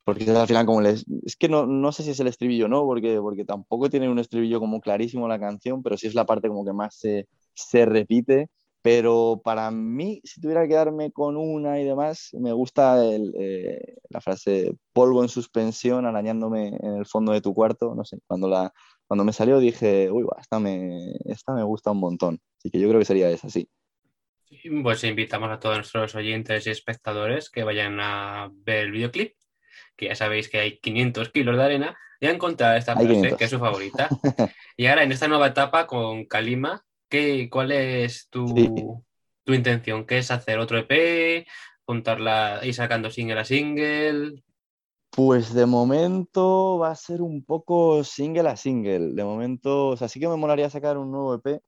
Porque 0.04 0.30
al 0.30 0.46
final 0.46 0.64
como 0.64 0.80
les... 0.80 1.04
Es 1.24 1.36
que 1.36 1.50
no, 1.50 1.66
no 1.66 1.92
sé 1.92 2.02
si 2.02 2.10
es 2.10 2.20
el 2.20 2.28
estribillo 2.28 2.66
o 2.66 2.68
no, 2.68 2.84
porque, 2.84 3.20
porque 3.20 3.44
tampoco 3.44 3.90
tiene 3.90 4.08
un 4.08 4.18
estribillo 4.18 4.58
como 4.58 4.80
clarísimo 4.80 5.28
la 5.28 5.38
canción, 5.38 5.82
pero 5.82 5.98
sí 5.98 6.06
es 6.06 6.14
la 6.14 6.24
parte 6.24 6.48
como 6.48 6.64
que 6.64 6.72
más 6.72 6.96
se, 6.96 7.28
se 7.54 7.84
repite 7.84 8.48
pero 8.82 9.40
para 9.44 9.70
mí, 9.70 10.20
si 10.24 10.40
tuviera 10.40 10.62
que 10.62 10.70
quedarme 10.70 11.12
con 11.12 11.36
una 11.36 11.80
y 11.80 11.84
demás, 11.84 12.30
me 12.32 12.52
gusta 12.52 12.96
eh, 13.04 13.96
la 14.10 14.20
frase 14.20 14.74
polvo 14.92 15.22
en 15.22 15.28
suspensión 15.28 16.04
arañándome 16.04 16.76
en 16.80 16.96
el 16.96 17.06
fondo 17.06 17.32
de 17.32 17.40
tu 17.40 17.54
cuarto. 17.54 17.94
No 17.94 18.04
sé, 18.04 18.18
cuando, 18.26 18.48
la, 18.48 18.72
cuando 19.06 19.24
me 19.24 19.32
salió 19.32 19.60
dije, 19.60 20.10
uy, 20.10 20.26
esta, 20.40 20.58
me, 20.58 21.12
esta 21.26 21.54
me 21.54 21.62
gusta 21.62 21.92
un 21.92 22.00
montón. 22.00 22.40
Así 22.58 22.70
que 22.70 22.80
yo 22.80 22.88
creo 22.88 22.98
que 22.98 23.04
sería 23.04 23.30
esa, 23.30 23.48
sí. 23.48 23.68
Pues 24.82 25.04
invitamos 25.04 25.50
a 25.50 25.60
todos 25.60 25.76
nuestros 25.76 26.14
oyentes 26.16 26.66
y 26.66 26.70
espectadores 26.70 27.50
que 27.50 27.62
vayan 27.62 28.00
a 28.00 28.50
ver 28.52 28.86
el 28.86 28.90
videoclip, 28.90 29.34
que 29.96 30.06
ya 30.06 30.16
sabéis 30.16 30.48
que 30.48 30.58
hay 30.58 30.78
500 30.78 31.30
kilos 31.30 31.56
de 31.56 31.62
arena, 31.62 31.96
y 32.20 32.26
a 32.26 32.30
encontrar 32.30 32.76
esta 32.76 32.94
frase, 32.94 33.36
que 33.36 33.44
es 33.44 33.50
su 33.50 33.58
favorita. 33.58 34.08
y 34.76 34.86
ahora 34.86 35.04
en 35.04 35.12
esta 35.12 35.28
nueva 35.28 35.48
etapa 35.48 35.86
con 35.86 36.24
Kalima, 36.24 36.84
¿Cuál 37.50 37.72
es 37.72 38.28
tu, 38.30 39.04
intención? 39.46 40.06
¿Qué 40.06 40.16
es 40.16 40.30
hacer 40.30 40.58
otro 40.58 40.78
EP? 40.78 41.46
¿Juntarla 41.84 42.60
y 42.64 42.72
sacando 42.72 43.10
single 43.10 43.40
a 43.40 43.44
single? 43.44 44.42
Pues 45.10 45.52
de 45.52 45.66
momento 45.66 46.78
va 46.78 46.90
a 46.90 46.94
ser 46.94 47.20
un 47.20 47.44
poco 47.44 48.02
single 48.02 48.48
a 48.48 48.56
single. 48.56 49.12
De 49.12 49.24
momento, 49.24 49.88
o 49.88 49.96
sea, 49.98 50.08
sí 50.08 50.20
que 50.20 50.28
me 50.28 50.36
molaría 50.36 50.70
sacar 50.70 50.96
un 50.96 51.10
nuevo 51.10 51.34
EP, 51.34 51.60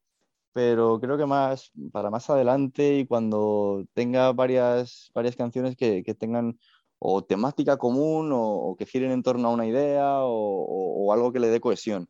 pero 0.54 0.98
creo 0.98 1.18
que 1.18 1.26
más 1.26 1.70
para 1.92 2.10
más 2.10 2.30
adelante 2.30 2.96
y 3.00 3.06
cuando 3.06 3.84
tenga 3.92 4.32
varias, 4.32 5.10
varias 5.14 5.36
canciones 5.36 5.76
que, 5.76 6.02
tengan 6.18 6.58
o 6.98 7.22
temática 7.22 7.76
común 7.76 8.30
o, 8.32 8.76
que 8.78 8.86
giren 8.86 9.10
en 9.10 9.22
torno 9.22 9.48
a 9.48 9.52
una 9.52 9.66
idea 9.66 10.20
o 10.22 11.12
algo 11.12 11.32
que 11.32 11.40
le 11.40 11.48
dé 11.48 11.60
cohesión 11.60 12.08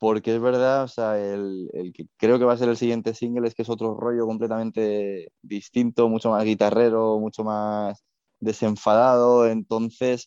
porque 0.00 0.34
es 0.34 0.40
verdad, 0.40 0.84
o 0.84 0.88
sea, 0.88 1.18
el, 1.22 1.92
que 1.94 2.06
creo 2.16 2.38
que 2.38 2.46
va 2.46 2.54
a 2.54 2.56
ser 2.56 2.70
el 2.70 2.78
siguiente 2.78 3.14
single 3.14 3.46
es 3.46 3.54
que 3.54 3.62
es 3.62 3.68
otro 3.68 3.94
rollo 3.94 4.26
completamente 4.26 5.30
distinto, 5.42 6.08
mucho 6.08 6.30
más 6.30 6.42
guitarrero, 6.44 7.18
mucho 7.20 7.44
más 7.44 8.02
desenfadado, 8.40 9.46
entonces 9.46 10.26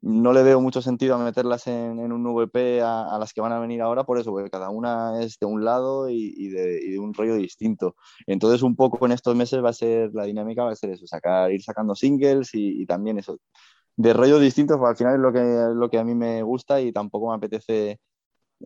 no 0.00 0.32
le 0.32 0.42
veo 0.42 0.62
mucho 0.62 0.80
sentido 0.80 1.16
a 1.16 1.18
meterlas 1.18 1.66
en, 1.66 1.98
un 2.00 2.26
VP 2.34 2.80
a, 2.80 3.18
las 3.18 3.34
que 3.34 3.42
van 3.42 3.52
a 3.52 3.60
venir 3.60 3.82
ahora, 3.82 4.04
por 4.04 4.18
eso, 4.18 4.30
porque 4.30 4.48
cada 4.48 4.70
una 4.70 5.22
es 5.22 5.38
de 5.38 5.46
un 5.46 5.66
lado 5.66 6.08
y, 6.08 6.48
de, 6.48 6.98
un 6.98 7.12
rollo 7.12 7.34
distinto. 7.34 7.96
Entonces, 8.26 8.62
un 8.62 8.74
poco 8.74 9.04
en 9.04 9.12
estos 9.12 9.36
meses 9.36 9.62
va 9.62 9.68
a 9.70 9.74
ser, 9.74 10.14
la 10.14 10.24
dinámica 10.24 10.64
va 10.64 10.72
a 10.72 10.76
ser 10.76 10.90
eso, 10.90 11.06
sacar, 11.06 11.52
ir 11.52 11.62
sacando 11.62 11.94
singles 11.94 12.50
y, 12.54 12.86
también 12.86 13.18
eso, 13.18 13.38
de 13.96 14.14
rollo 14.14 14.38
distintos, 14.38 14.78
porque 14.78 14.90
al 14.90 14.96
final 14.96 15.14
es 15.16 15.20
lo 15.20 15.32
que, 15.32 15.74
lo 15.74 15.90
que 15.90 15.98
a 15.98 16.04
mí 16.04 16.14
me 16.14 16.42
gusta 16.42 16.80
y 16.80 16.90
tampoco 16.92 17.28
me 17.28 17.36
apetece 17.36 17.98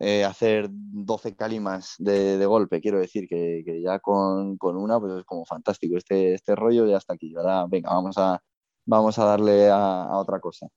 eh, 0.00 0.24
hacer 0.24 0.68
12 0.70 1.37
calimas 1.37 1.94
de, 1.98 2.44
golpe. 2.46 2.80
Quiero 2.80 2.98
decir 2.98 3.28
que, 3.28 3.62
ya 3.83 3.98
con, 4.00 4.59
una 4.61 4.98
pues 4.98 5.12
es 5.18 5.24
como 5.24 5.44
fantástico. 5.44 5.96
Este, 5.96 6.35
este 6.35 6.54
rollo 6.57 6.87
ya 6.87 6.96
está 6.96 7.14
aquí. 7.14 7.35
Ahora, 7.37 7.66
venga, 7.68 7.90
vamos 7.90 8.18
a, 8.18 8.42
vamos 8.85 9.18
a 9.18 9.24
darle 9.24 9.70
a, 9.70 10.09
otra 10.12 10.40
cosa. 10.40 10.68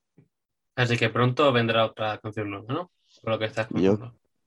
Así 0.75 0.97
que 0.97 1.09
pronto 1.09 1.51
vendrá 1.51 1.85
otra 1.85 2.19
canción 2.19 2.51
nueva, 2.51 2.71
¿no? 2.71 2.91
Por 3.21 3.33
lo 3.33 3.39
que 3.39 3.45
estás 3.45 3.67
yo, 3.71 3.97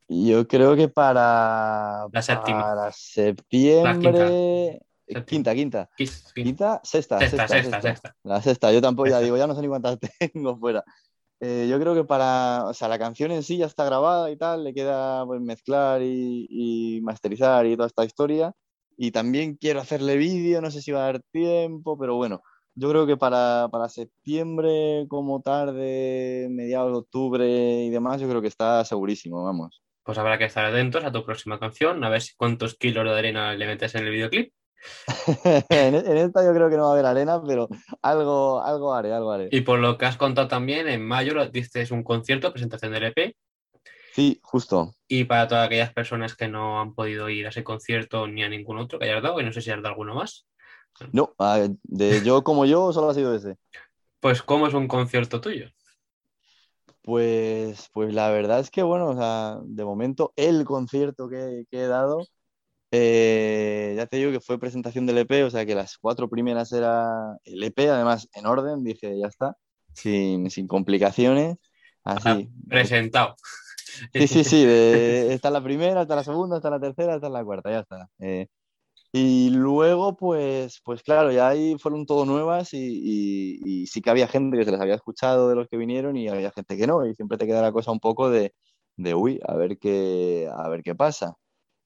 yo 0.09 0.47
creo 0.47 0.77
que 0.77 0.89
para, 0.89 2.07
la 2.13 2.23
séptima. 2.23 2.63
para 2.63 2.93
septiembre. 2.93 4.81
quinta. 5.27 5.55
Quinta, 5.55 5.55
quinta. 5.55 6.81
sexta, 6.85 7.19
sexta, 7.19 7.49
sexta, 7.49 7.83
sexta, 7.83 8.17
La 8.23 8.41
sexta, 8.41 8.73
yo 8.73 8.81
tampoco, 8.81 9.09
ya 9.09 9.19
digo, 9.19 9.37
ya 9.37 9.49
no 9.49 9.57
sé 9.57 9.63
ni 9.63 9.69
cuántas 9.69 9.99
tengo 10.33 10.57
fuera. 10.57 10.85
Eh, 11.41 11.67
yo 11.71 11.81
creo 11.81 11.95
que 11.95 12.05
para, 12.05 12.65
o 12.67 12.75
sea, 12.75 12.89
la 12.89 12.99
canción 12.99 13.31
en 13.33 13.43
sí 13.43 13.57
ya 13.57 13.67
está 13.67 13.85
grabada 13.85 14.31
y 14.31 14.37
tal, 14.37 14.63
le 14.63 14.75
queda 14.75 15.25
pues, 15.25 15.41
mezclar 15.41 16.03
y, 16.03 17.01
masterizar 17.03 17.67
y 17.67 17.77
toda 17.77 17.87
esta 17.87 18.05
historia. 18.05 18.53
Y 18.97 19.11
también 19.13 19.57
quiero 19.57 19.81
hacerle 19.81 20.19
vídeo, 20.19 20.61
no 20.61 20.71
sé 20.71 20.83
si 20.83 20.93
va 20.93 21.01
a 21.01 21.13
dar 21.13 21.23
tiempo, 21.33 21.99
pero 21.99 22.17
bueno, 22.17 22.43
yo 22.75 22.91
creo 22.91 23.07
que 23.07 23.17
para, 23.17 23.69
para, 23.73 23.89
septiembre 23.89 25.07
como 25.09 25.41
tarde, 25.41 26.49
mediados 26.51 26.93
de 26.93 26.99
octubre 26.99 27.85
y 27.85 27.91
demás, 27.91 28.21
yo 28.21 28.29
creo 28.29 28.43
que 28.43 28.49
está 28.49 28.85
segurísimo, 28.85 29.43
vamos. 29.43 29.83
Pues 30.03 30.19
habrá 30.19 30.37
que 30.37 30.45
estar 30.45 30.67
atentos 30.67 31.05
a 31.05 31.13
tu 31.13 31.25
próxima 31.25 31.59
canción, 31.59 32.05
a 32.05 32.11
ver 32.11 32.23
cuántos 32.37 32.75
kilos 32.75 33.05
de 33.05 33.19
arena 33.19 33.55
le 33.55 33.67
metes 33.67 33.95
en 33.95 34.05
el 34.07 34.13
videoclip. 34.13 34.53
en, 35.69 35.95
esta 35.95 36.45
yo 36.45 36.55
creo 36.55 36.71
que 36.71 36.77
no 36.77 36.85
va 36.85 36.89
a 36.91 36.93
haber 36.93 37.07
arena, 37.07 37.43
pero 37.43 37.69
algo, 38.03 38.63
algo 38.63 38.95
haré, 38.95 39.13
algo 39.13 39.33
haré. 39.33 39.49
Y 39.51 39.61
por 39.63 39.79
lo 39.79 39.99
que 39.99 40.07
has 40.07 40.17
contado 40.17 40.49
también, 40.49 40.89
en 40.89 41.07
mayo 41.07 41.35
diste 41.51 41.87
un 41.93 42.03
concierto, 42.03 42.53
presentación 42.53 42.93
del 42.93 43.05
EP. 43.05 43.37
Sí, 44.13 44.41
justo. 44.43 44.95
Y 45.07 45.25
para 45.25 45.47
todas 45.47 45.67
aquellas 45.67 45.93
personas 45.93 46.35
que 46.35 46.49
no 46.49 46.81
han 46.81 46.95
podido 46.95 47.29
ir 47.29 47.47
a 47.47 47.51
ese 47.51 47.63
concierto 47.63 48.27
ni 48.27 48.43
a 48.43 48.49
ningún 48.49 48.79
otro 48.79 48.99
que 48.99 49.07
hayas 49.07 49.23
dado, 49.23 49.41
y 49.41 49.45
no 49.45 49.53
sé 49.53 49.61
si 49.61 49.71
has 49.71 49.77
dado 49.77 49.89
alguno 49.89 50.15
más. 50.15 50.47
No, 51.13 51.35
de 51.85 52.23
yo 52.25 52.43
como 52.43 52.67
yo 52.67 52.93
solo 52.93 53.11
ha 53.11 53.15
sido 53.15 53.35
ese. 53.35 53.57
Pues, 54.19 54.43
¿cómo 54.43 54.67
es 54.67 54.75
un 54.75 54.89
concierto 54.89 55.41
tuyo? 55.41 55.71
Pues, 57.03 57.89
pues 57.95 58.13
la 58.13 58.31
verdad 58.31 58.61
es 58.61 58.71
que, 58.71 58.83
bueno, 58.83 59.09
o 59.09 59.17
sea, 59.17 59.59
de 59.63 59.85
momento 59.85 60.33
el 60.37 60.65
concierto 60.65 61.29
que 61.29 61.65
he 61.71 61.87
dado 61.87 62.27
eh, 62.91 63.95
ya 63.97 64.07
te 64.07 64.17
digo 64.17 64.33
que 64.33 64.41
fue 64.41 64.59
presentación 64.59 65.07
del 65.07 65.19
EP, 65.19 65.45
o 65.45 65.51
sea 65.51 65.65
que 65.65 65.75
las 65.75 65.99
cuatro 65.99 66.29
primeras 66.29 66.73
era 66.73 67.37
el 67.45 67.63
EP, 67.63 67.79
además 67.91 68.29
en 68.35 68.47
orden, 68.47 68.83
dije, 68.83 69.19
ya 69.19 69.29
está, 69.29 69.57
sin, 69.95 70.51
sin 70.51 70.67
complicaciones. 70.67 71.57
Así. 72.05 72.51
presentado. 72.69 73.37
Sí, 74.15 74.29
sí, 74.29 74.45
sí, 74.45 74.65
de, 74.65 75.35
está 75.35 75.51
la 75.51 75.63
primera, 75.63 76.03
está 76.03 76.15
la 76.17 76.25
segunda, 76.25 76.57
está 76.57 76.71
la 76.71 76.81
tercera, 76.81 77.17
está 77.17 77.29
la 77.29 77.45
cuarta, 77.45 77.71
ya 77.71 77.81
está. 77.81 78.09
Eh, 78.21 78.47
y 79.13 79.51
luego, 79.51 80.17
pues, 80.17 80.81
pues 80.85 81.03
claro, 81.03 81.33
ya 81.33 81.49
ahí 81.49 81.77
fueron 81.79 82.07
todo 82.07 82.25
nuevas 82.25 82.73
y, 82.73 83.61
y, 83.65 83.87
sí 83.89 84.01
que 84.01 84.11
había 84.11 84.29
gente 84.29 84.57
que 84.57 84.65
se 84.65 84.71
les 84.71 84.81
había 84.81 84.95
escuchado 84.95 85.49
de 85.49 85.57
los 85.57 85.69
que 85.69 85.77
vinieron 85.77 86.17
y 86.17 86.29
había 86.29 86.53
gente 86.53 86.77
que 86.77 86.87
no, 86.87 87.05
y 87.05 87.15
siempre 87.15 87.37
te 87.37 87.47
queda 87.47 87.61
la 87.61 87.73
cosa 87.73 87.91
un 87.91 87.99
poco 88.01 88.31
de, 88.31 88.55
de 88.97 89.15
uy, 89.15 89.41
a 89.47 89.55
ver 89.57 89.79
qué, 89.79 90.49
a 90.55 90.69
ver 90.69 90.83
qué 90.83 90.95
pasa. 90.95 91.35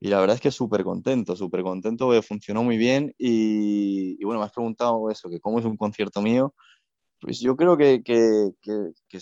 Y 0.04 0.08
la 0.08 0.20
verdad 0.20 0.34
es 0.34 0.42
que 0.42 0.50
súper 0.50 0.84
contento, 0.84 1.34
súper 1.34 1.62
contento, 1.62 2.10
que 2.10 2.20
funcionó 2.20 2.62
muy 2.62 2.76
bien. 2.76 3.14
Y, 3.16 4.22
bueno, 4.22 4.38
me 4.38 4.44
has 4.44 4.52
preguntado 4.52 5.08
eso, 5.08 5.30
que 5.30 5.40
cómo 5.40 5.58
es 5.58 5.64
un 5.64 5.78
concierto 5.78 6.20
mío. 6.20 6.54
Pues 7.18 7.40
yo 7.40 7.56
creo 7.56 7.78
que, 7.78 8.02
que, 8.02 8.50
que, 8.60 9.18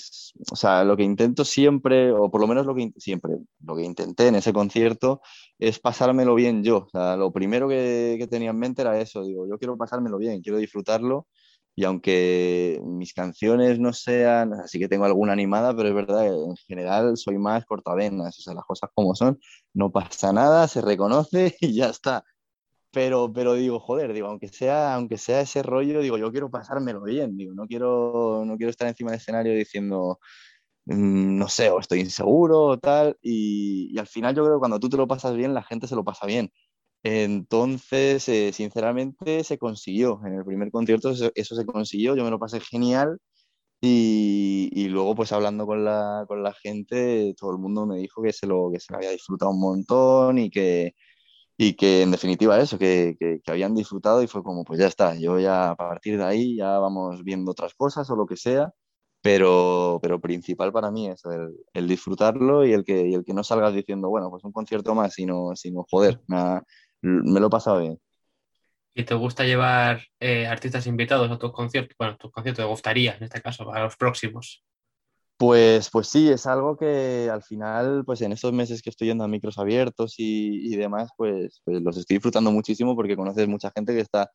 o 0.50 0.56
sea, 0.56 0.82
lo 0.82 0.96
que 0.96 1.04
intento 1.04 1.44
siempre, 1.44 2.10
o 2.10 2.32
por 2.32 2.40
lo 2.40 2.48
menos 2.48 2.66
lo 2.66 2.74
que 2.74 2.92
siempre, 2.96 3.36
lo 3.64 3.76
que 3.76 3.84
intenté 3.84 4.26
en 4.26 4.34
ese 4.34 4.52
concierto 4.52 5.20
es 5.56 5.78
pasármelo 5.78 6.34
bien 6.34 6.64
yo. 6.64 6.78
O 6.78 6.88
sea, 6.90 7.16
lo 7.16 7.32
primero 7.32 7.68
que 7.68 8.26
tenía 8.28 8.50
en 8.50 8.58
mente 8.58 8.82
era 8.82 8.98
eso, 9.00 9.22
digo, 9.22 9.46
yo 9.46 9.58
quiero 9.58 9.76
pasármelo 9.76 10.18
bien, 10.18 10.42
quiero 10.42 10.58
disfrutarlo 10.58 11.28
y 11.74 11.84
aunque 11.84 12.80
mis 12.84 13.14
canciones 13.14 13.78
no 13.78 13.92
sean, 13.92 14.52
así 14.54 14.78
que 14.78 14.88
tengo 14.88 15.04
alguna 15.06 15.32
animada, 15.32 15.74
pero 15.74 15.88
es 15.88 15.94
verdad 15.94 16.26
en 16.26 16.56
general 16.56 17.16
soy 17.16 17.38
más 17.38 17.64
cortavenas, 17.64 18.38
o 18.38 18.42
sea, 18.42 18.54
las 18.54 18.64
cosas 18.64 18.90
como 18.94 19.14
son, 19.14 19.38
no 19.72 19.90
pasa 19.90 20.32
nada, 20.32 20.68
se 20.68 20.82
reconoce 20.82 21.56
y 21.60 21.74
ya 21.74 21.88
está. 21.88 22.24
Pero, 22.92 23.32
pero 23.32 23.54
digo, 23.54 23.80
joder, 23.80 24.12
digo, 24.12 24.28
aunque 24.28 24.48
sea, 24.48 24.94
aunque 24.94 25.18
sea 25.18 25.40
ese 25.42 25.62
rollo, 25.62 26.00
digo, 26.02 26.18
yo 26.18 26.32
quiero 26.32 26.50
pasármelo 26.50 27.02
bien, 27.02 27.36
digo, 27.36 27.54
no 27.54 27.66
quiero, 27.66 28.44
no 28.46 28.56
quiero 28.58 28.70
estar 28.70 28.88
encima 28.88 29.12
del 29.12 29.20
escenario 29.20 29.54
diciendo, 29.54 30.20
mm, 30.86 31.38
no 31.38 31.48
sé, 31.48 31.70
o 31.70 31.80
estoy 31.80 32.00
inseguro 32.00 32.60
o 32.62 32.78
tal, 32.78 33.16
y, 33.22 33.90
y 33.94 33.98
al 33.98 34.06
final 34.08 34.34
yo 34.34 34.44
creo 34.44 34.56
que 34.56 34.60
cuando 34.60 34.80
tú 34.80 34.88
te 34.90 34.96
lo 34.98 35.08
pasas 35.08 35.34
bien, 35.36 35.54
la 35.54 35.62
gente 35.62 35.86
se 35.88 35.96
lo 35.96 36.04
pasa 36.04 36.26
bien. 36.26 36.52
Entonces, 37.04 38.28
eh, 38.28 38.52
sinceramente, 38.52 39.42
se 39.44 39.58
consiguió. 39.58 40.20
En 40.24 40.34
el 40.34 40.44
primer 40.44 40.70
concierto 40.70 41.10
eso, 41.10 41.56
se 41.56 41.66
consiguió, 41.66 42.14
yo 42.16 42.24
me 42.24 42.30
lo 42.30 42.38
pasé 42.38 42.60
genial 42.60 43.18
y, 43.80 44.88
luego, 44.88 45.14
pues 45.16 45.32
hablando 45.32 45.66
con 45.66 45.84
la, 45.84 46.24
con 46.28 46.42
la, 46.42 46.52
gente, 46.54 47.34
todo 47.38 47.52
el 47.52 47.58
mundo 47.58 47.86
me 47.86 47.98
dijo 47.98 48.22
que 48.22 48.32
se 48.32 48.46
lo, 48.46 48.70
que 48.72 48.80
se 48.80 48.92
lo 48.92 48.98
había 48.98 49.10
disfrutado 49.10 49.50
un 49.52 49.60
montón 49.60 50.38
y 50.38 50.50
que, 50.50 50.94
y 51.56 51.74
que 51.74 52.02
en 52.02 52.12
definitiva 52.12 52.60
eso, 52.60 52.78
que, 52.78 53.16
que, 53.18 53.40
habían 53.50 53.74
disfrutado 53.74 54.22
y 54.22 54.28
fue 54.28 54.42
como, 54.44 54.64
pues 54.64 54.80
ya 54.80 54.86
está, 54.86 55.16
yo 55.16 55.38
ya 55.40 55.70
a 55.70 55.76
partir 55.76 56.18
de 56.18 56.24
ahí 56.24 56.56
ya 56.56 56.78
vamos 56.78 57.24
viendo 57.24 57.52
otras 57.52 57.74
cosas 57.74 58.08
o 58.10 58.16
lo 58.16 58.26
que 58.26 58.36
sea, 58.36 58.72
pero, 59.22 59.98
pero 60.02 60.20
principal 60.20 60.72
para 60.72 60.90
mí 60.90 61.08
es 61.08 61.24
el, 61.26 61.56
el 61.74 61.88
disfrutarlo 61.88 62.66
y 62.66 62.72
el, 62.72 62.84
que, 62.84 63.08
y 63.08 63.14
el 63.14 63.24
que 63.24 63.34
no 63.34 63.44
salgas 63.44 63.74
diciendo, 63.74 64.08
bueno, 64.10 64.30
pues 64.30 64.44
un 64.44 64.52
concierto 64.52 64.94
más, 64.94 65.14
sino, 65.14 65.54
sino 65.56 65.84
joder, 65.90 66.20
me 66.28 66.62
me 67.02 67.40
lo 67.40 67.48
he 67.48 67.50
pasado 67.50 67.80
bien. 67.80 68.00
¿Y 68.94 69.04
te 69.04 69.14
gusta 69.14 69.44
llevar 69.44 70.02
eh, 70.20 70.46
artistas 70.46 70.86
invitados 70.86 71.30
a 71.30 71.38
tus 71.38 71.52
conciertos? 71.52 71.96
Bueno, 71.98 72.16
tus 72.16 72.30
conciertos 72.30 72.64
te 72.64 72.68
gustaría, 72.68 73.16
en 73.16 73.24
este 73.24 73.40
caso, 73.40 73.64
para 73.64 73.84
los 73.84 73.96
próximos. 73.96 74.62
Pues, 75.38 75.90
pues 75.90 76.08
sí, 76.08 76.28
es 76.30 76.46
algo 76.46 76.76
que 76.76 77.28
al 77.32 77.42
final, 77.42 78.04
pues 78.04 78.20
en 78.20 78.32
estos 78.32 78.52
meses 78.52 78.82
que 78.82 78.90
estoy 78.90 79.08
yendo 79.08 79.24
a 79.24 79.28
micros 79.28 79.58
abiertos 79.58 80.14
y, 80.18 80.72
y 80.72 80.76
demás, 80.76 81.10
pues, 81.16 81.60
pues 81.64 81.82
los 81.82 81.96
estoy 81.96 82.16
disfrutando 82.16 82.52
muchísimo 82.52 82.94
porque 82.94 83.16
conoces 83.16 83.48
mucha 83.48 83.72
gente 83.74 83.94
que 83.94 84.00
está, 84.00 84.30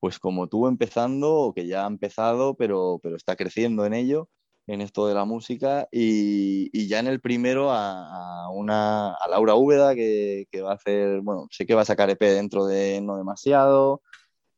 pues 0.00 0.18
como 0.18 0.48
tú 0.48 0.66
empezando 0.66 1.34
o 1.34 1.54
que 1.54 1.66
ya 1.66 1.84
ha 1.84 1.88
empezado, 1.88 2.54
pero, 2.56 3.00
pero 3.02 3.16
está 3.16 3.36
creciendo 3.36 3.84
en 3.84 3.94
ello 3.94 4.28
en 4.66 4.80
esto 4.80 5.06
de 5.06 5.14
la 5.14 5.24
música 5.24 5.88
y, 5.92 6.70
y 6.72 6.88
ya 6.88 6.98
en 6.98 7.06
el 7.06 7.20
primero 7.20 7.70
a, 7.72 8.50
una, 8.50 9.14
a 9.14 9.28
Laura 9.28 9.54
Úbeda 9.54 9.94
que, 9.94 10.46
que, 10.50 10.62
va 10.62 10.72
a 10.72 10.74
hacer, 10.74 11.20
bueno, 11.20 11.46
sé 11.50 11.66
que 11.66 11.74
va 11.74 11.82
a 11.82 11.84
sacar 11.84 12.10
EP 12.10 12.20
dentro 12.20 12.66
de 12.66 13.00
no 13.00 13.16
demasiado 13.16 14.02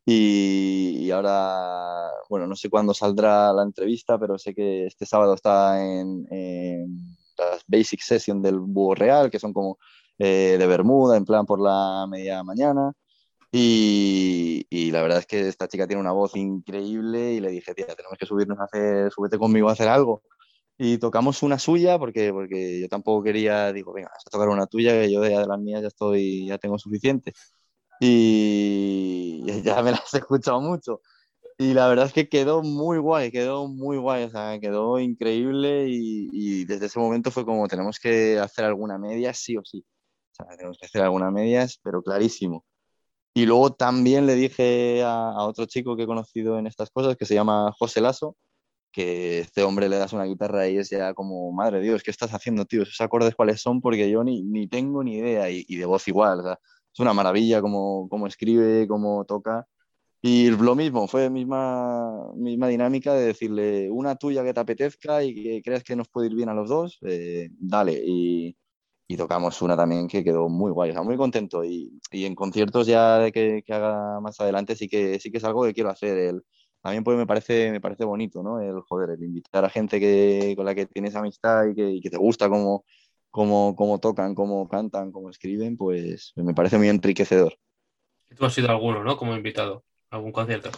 y, 0.05 0.97
y, 1.05 1.11
ahora, 1.11 2.09
bueno, 2.29 2.47
no 2.47 2.55
sé 2.55 2.69
cuándo 2.69 2.95
saldrá 2.95 3.53
la 3.53 3.61
entrevista, 3.63 4.17
pero 4.17 4.39
sé 4.39 4.55
que 4.55 4.87
este 4.87 5.05
sábado 5.05 5.35
está 5.35 5.83
en, 5.83 6.25
en 6.31 7.15
las 7.37 7.63
Basic 7.67 8.01
Session 8.01 8.41
del 8.41 8.59
Búho 8.59 8.95
Real, 8.95 9.29
que 9.29 9.37
son 9.37 9.53
como 9.53 9.77
eh, 10.17 10.55
de 10.57 10.67
Bermuda, 10.67 11.15
en 11.15 11.25
plan 11.25 11.45
por 11.45 11.61
la 11.61 12.07
media 12.09 12.43
mañana. 12.43 12.91
Y, 13.51 14.91
la 14.91 15.01
verdad 15.01 15.19
es 15.19 15.25
que 15.25 15.47
esta 15.47 15.67
chica 15.67 15.87
tiene 15.87 16.01
una 16.01 16.11
voz 16.11 16.35
increíble 16.35 17.33
y 17.33 17.39
le 17.39 17.49
dije, 17.49 17.73
tía, 17.73 17.87
tenemos 17.87 18.17
que 18.17 18.25
subirnos 18.25 18.59
a 18.59 18.65
hacer, 18.65 19.11
súbete 19.11 19.37
conmigo 19.37 19.69
a 19.69 19.73
hacer 19.73 19.87
algo. 19.87 20.23
Y 20.77 20.97
tocamos 20.99 21.43
una 21.43 21.59
suya 21.59 21.99
porque, 21.99 22.31
porque 22.33 22.79
yo 22.81 22.89
tampoco 22.89 23.23
quería, 23.23 23.73
digo, 23.73 23.93
venga, 23.93 24.09
vas 24.13 24.23
a 24.25 24.29
tocar 24.29 24.49
una 24.49 24.67
tuya, 24.67 24.93
que 24.93 25.11
yo 25.11 25.21
de, 25.21 25.29
de 25.29 25.47
las 25.47 25.59
mías 25.59 25.81
ya 25.81 25.87
estoy, 25.89 26.47
ya 26.47 26.57
tengo 26.57 26.77
suficiente. 26.79 27.33
Y 27.99 29.43
ya 29.63 29.81
me 29.83 29.91
las 29.91 30.13
he 30.13 30.19
escuchado 30.19 30.61
mucho. 30.61 31.01
Y 31.57 31.73
la 31.73 31.87
verdad 31.89 32.07
es 32.07 32.13
que 32.13 32.29
quedó 32.29 32.63
muy 32.63 32.99
guay, 32.99 33.31
quedó 33.31 33.67
muy 33.67 33.97
guay, 33.97 34.25
o 34.25 34.29
sea, 34.31 34.59
quedó 34.59 34.99
increíble 34.99 35.87
y, 35.89 36.29
y 36.31 36.65
desde 36.65 36.87
ese 36.87 36.99
momento 36.99 37.31
fue 37.31 37.45
como, 37.45 37.67
tenemos 37.67 37.99
que 37.99 38.39
hacer 38.39 38.65
alguna 38.65 38.97
media, 38.97 39.33
sí 39.33 39.57
o 39.57 39.61
sí. 39.65 39.85
O 40.31 40.35
sea, 40.35 40.57
tenemos 40.57 40.77
que 40.79 40.85
hacer 40.87 41.01
alguna 41.03 41.31
medias, 41.31 41.79
pero 41.83 42.01
clarísimo. 42.01 42.65
Y 43.39 43.45
luego 43.45 43.71
también 43.71 44.25
le 44.25 44.35
dije 44.35 45.01
a, 45.01 45.29
a, 45.31 45.45
otro 45.45 45.65
chico 45.65 45.95
que 45.95 46.03
he 46.03 46.05
conocido 46.05 46.59
en 46.59 46.67
estas 46.67 46.89
cosas, 46.89 47.15
que 47.15 47.25
se 47.25 47.35
llama 47.35 47.71
José 47.79 48.01
Lasso, 48.01 48.35
que 48.91 49.39
este 49.39 49.63
hombre 49.63 49.87
le 49.87 49.97
das 49.97 50.11
una 50.11 50.25
guitarra 50.25 50.67
y 50.67 50.77
es 50.77 50.89
ya 50.89 51.13
como, 51.13 51.49
madre 51.53 51.79
Dios, 51.79 52.03
¿qué 52.03 52.11
estás 52.11 52.33
haciendo, 52.33 52.65
tío? 52.65 52.83
¿Esos 52.83 52.99
acordes 52.99 53.35
cuáles 53.35 53.61
son? 53.61 53.79
Porque 53.79 54.09
yo 54.11 54.25
ni, 54.25 54.43
ni 54.43 54.67
tengo 54.67 55.05
ni 55.05 55.15
idea. 55.19 55.49
Y, 55.49 55.63
y, 55.69 55.77
de 55.77 55.85
voz 55.85 56.05
igual, 56.09 56.41
o 56.41 56.43
sea, 56.43 56.59
es 56.93 56.99
una 56.99 57.13
maravilla 57.13 57.61
cómo, 57.61 58.09
cómo 58.09 58.27
escribe, 58.27 58.87
cómo 58.89 59.23
toca. 59.23 59.65
Y 60.21 60.49
lo 60.51 60.75
mismo, 60.75 61.07
fue 61.07 61.29
misma, 61.29 62.33
misma 62.35 62.67
dinámica 62.67 63.13
de 63.13 63.27
decirle 63.27 63.89
una 63.89 64.17
tuya 64.17 64.43
que 64.43 64.53
te 64.53 64.59
apetezca 64.59 65.23
y 65.23 65.33
que 65.33 65.61
creas 65.63 65.83
que 65.85 65.95
nos 65.95 66.09
puede 66.09 66.27
ir 66.27 66.35
bien 66.35 66.49
a 66.49 66.53
los 66.53 66.67
dos, 66.67 66.99
eh, 67.03 67.49
dale. 67.57 67.93
Y, 68.05 68.57
y 69.11 69.17
tocamos 69.17 69.59
una 69.63 69.75
también 69.75 70.07
que 70.07 70.23
quedó 70.23 70.49
muy 70.49 70.71
guay, 70.71 70.91
o 70.91 70.93
sea, 70.93 71.01
muy 71.01 71.17
contento. 71.17 71.65
Y, 71.65 71.99
y 72.11 72.25
en 72.25 72.35
conciertos 72.35 72.85
ya 72.85 73.31
que, 73.31 73.63
que, 73.65 73.73
haga 73.73 74.21
más 74.21 74.39
adelante 74.39 74.75
sí 74.75 74.87
que, 74.87 75.19
sí 75.19 75.31
que 75.31 75.39
es 75.39 75.43
algo 75.43 75.63
que 75.63 75.73
quiero 75.73 75.89
hacer. 75.89 76.15
El, 76.15 76.43
también 76.83 77.03
pues 77.03 77.17
me 77.17 77.25
parece, 77.25 77.71
me 77.71 77.81
parece 77.81 78.05
bonito, 78.05 78.43
¿no? 78.43 78.61
El 78.61 78.81
joder, 78.81 79.09
el 79.09 79.23
invitar 79.23 79.65
a 79.65 79.69
gente 79.69 79.99
que, 79.99 80.53
con 80.55 80.63
la 80.63 80.75
que 80.75 80.85
tienes 80.85 81.15
amistad 81.15 81.65
y 81.65 81.73
que, 81.73 81.99
que 82.03 82.09
te 82.11 82.17
gusta 82.17 82.49
cómo, 82.49 82.85
cómo, 83.31 83.75
cómo 83.75 83.99
tocan, 83.99 84.35
cómo 84.35 84.69
cantan, 84.69 85.11
cómo 85.11 85.31
escriben, 85.31 85.75
pues 85.75 86.31
me 86.35 86.53
parece 86.53 86.77
muy 86.77 86.89
enriquecedor. 86.89 87.57
Tú 88.37 88.45
has 88.45 88.53
sido 88.53 88.69
alguno, 88.69 89.03
¿no? 89.03 89.17
Como 89.17 89.35
invitado 89.35 89.85
a 90.11 90.17
algún 90.17 90.31
concierto. 90.31 90.69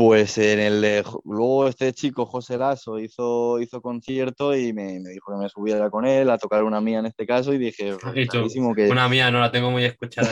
Pues 0.00 0.38
en 0.38 0.60
el 0.60 1.04
luego 1.26 1.68
este 1.68 1.92
chico, 1.92 2.24
José 2.24 2.56
Lasso, 2.56 2.98
hizo, 2.98 3.60
hizo 3.60 3.82
concierto 3.82 4.56
y 4.56 4.72
me, 4.72 4.98
me, 4.98 5.10
dijo 5.10 5.30
que 5.30 5.38
me 5.38 5.50
subiera 5.50 5.90
con 5.90 6.06
él 6.06 6.30
a 6.30 6.38
tocar 6.38 6.64
una 6.64 6.80
mía 6.80 7.00
en 7.00 7.04
este 7.04 7.26
caso 7.26 7.52
y 7.52 7.58
dije, 7.58 7.98
¿Y 8.14 8.26
tú, 8.26 8.46
que... 8.74 8.88
una 8.88 9.10
mía 9.10 9.30
no 9.30 9.40
la 9.40 9.52
tengo 9.52 9.70
muy 9.70 9.84
escuchada. 9.84 10.30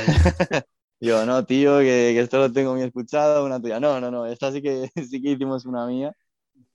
Yo, 0.98 1.26
no, 1.26 1.44
tío, 1.44 1.80
que, 1.80 2.12
que, 2.14 2.20
esto 2.20 2.38
lo 2.38 2.50
tengo 2.50 2.72
muy 2.72 2.82
escuchado, 2.82 3.44
una 3.44 3.60
tuya. 3.60 3.78
No, 3.78 4.00
no, 4.00 4.10
no, 4.10 4.24
esta 4.24 4.50
sí 4.52 4.62
que, 4.62 4.88
sí 5.06 5.20
que 5.20 5.32
hicimos 5.32 5.66
una 5.66 5.86
mía. 5.86 6.14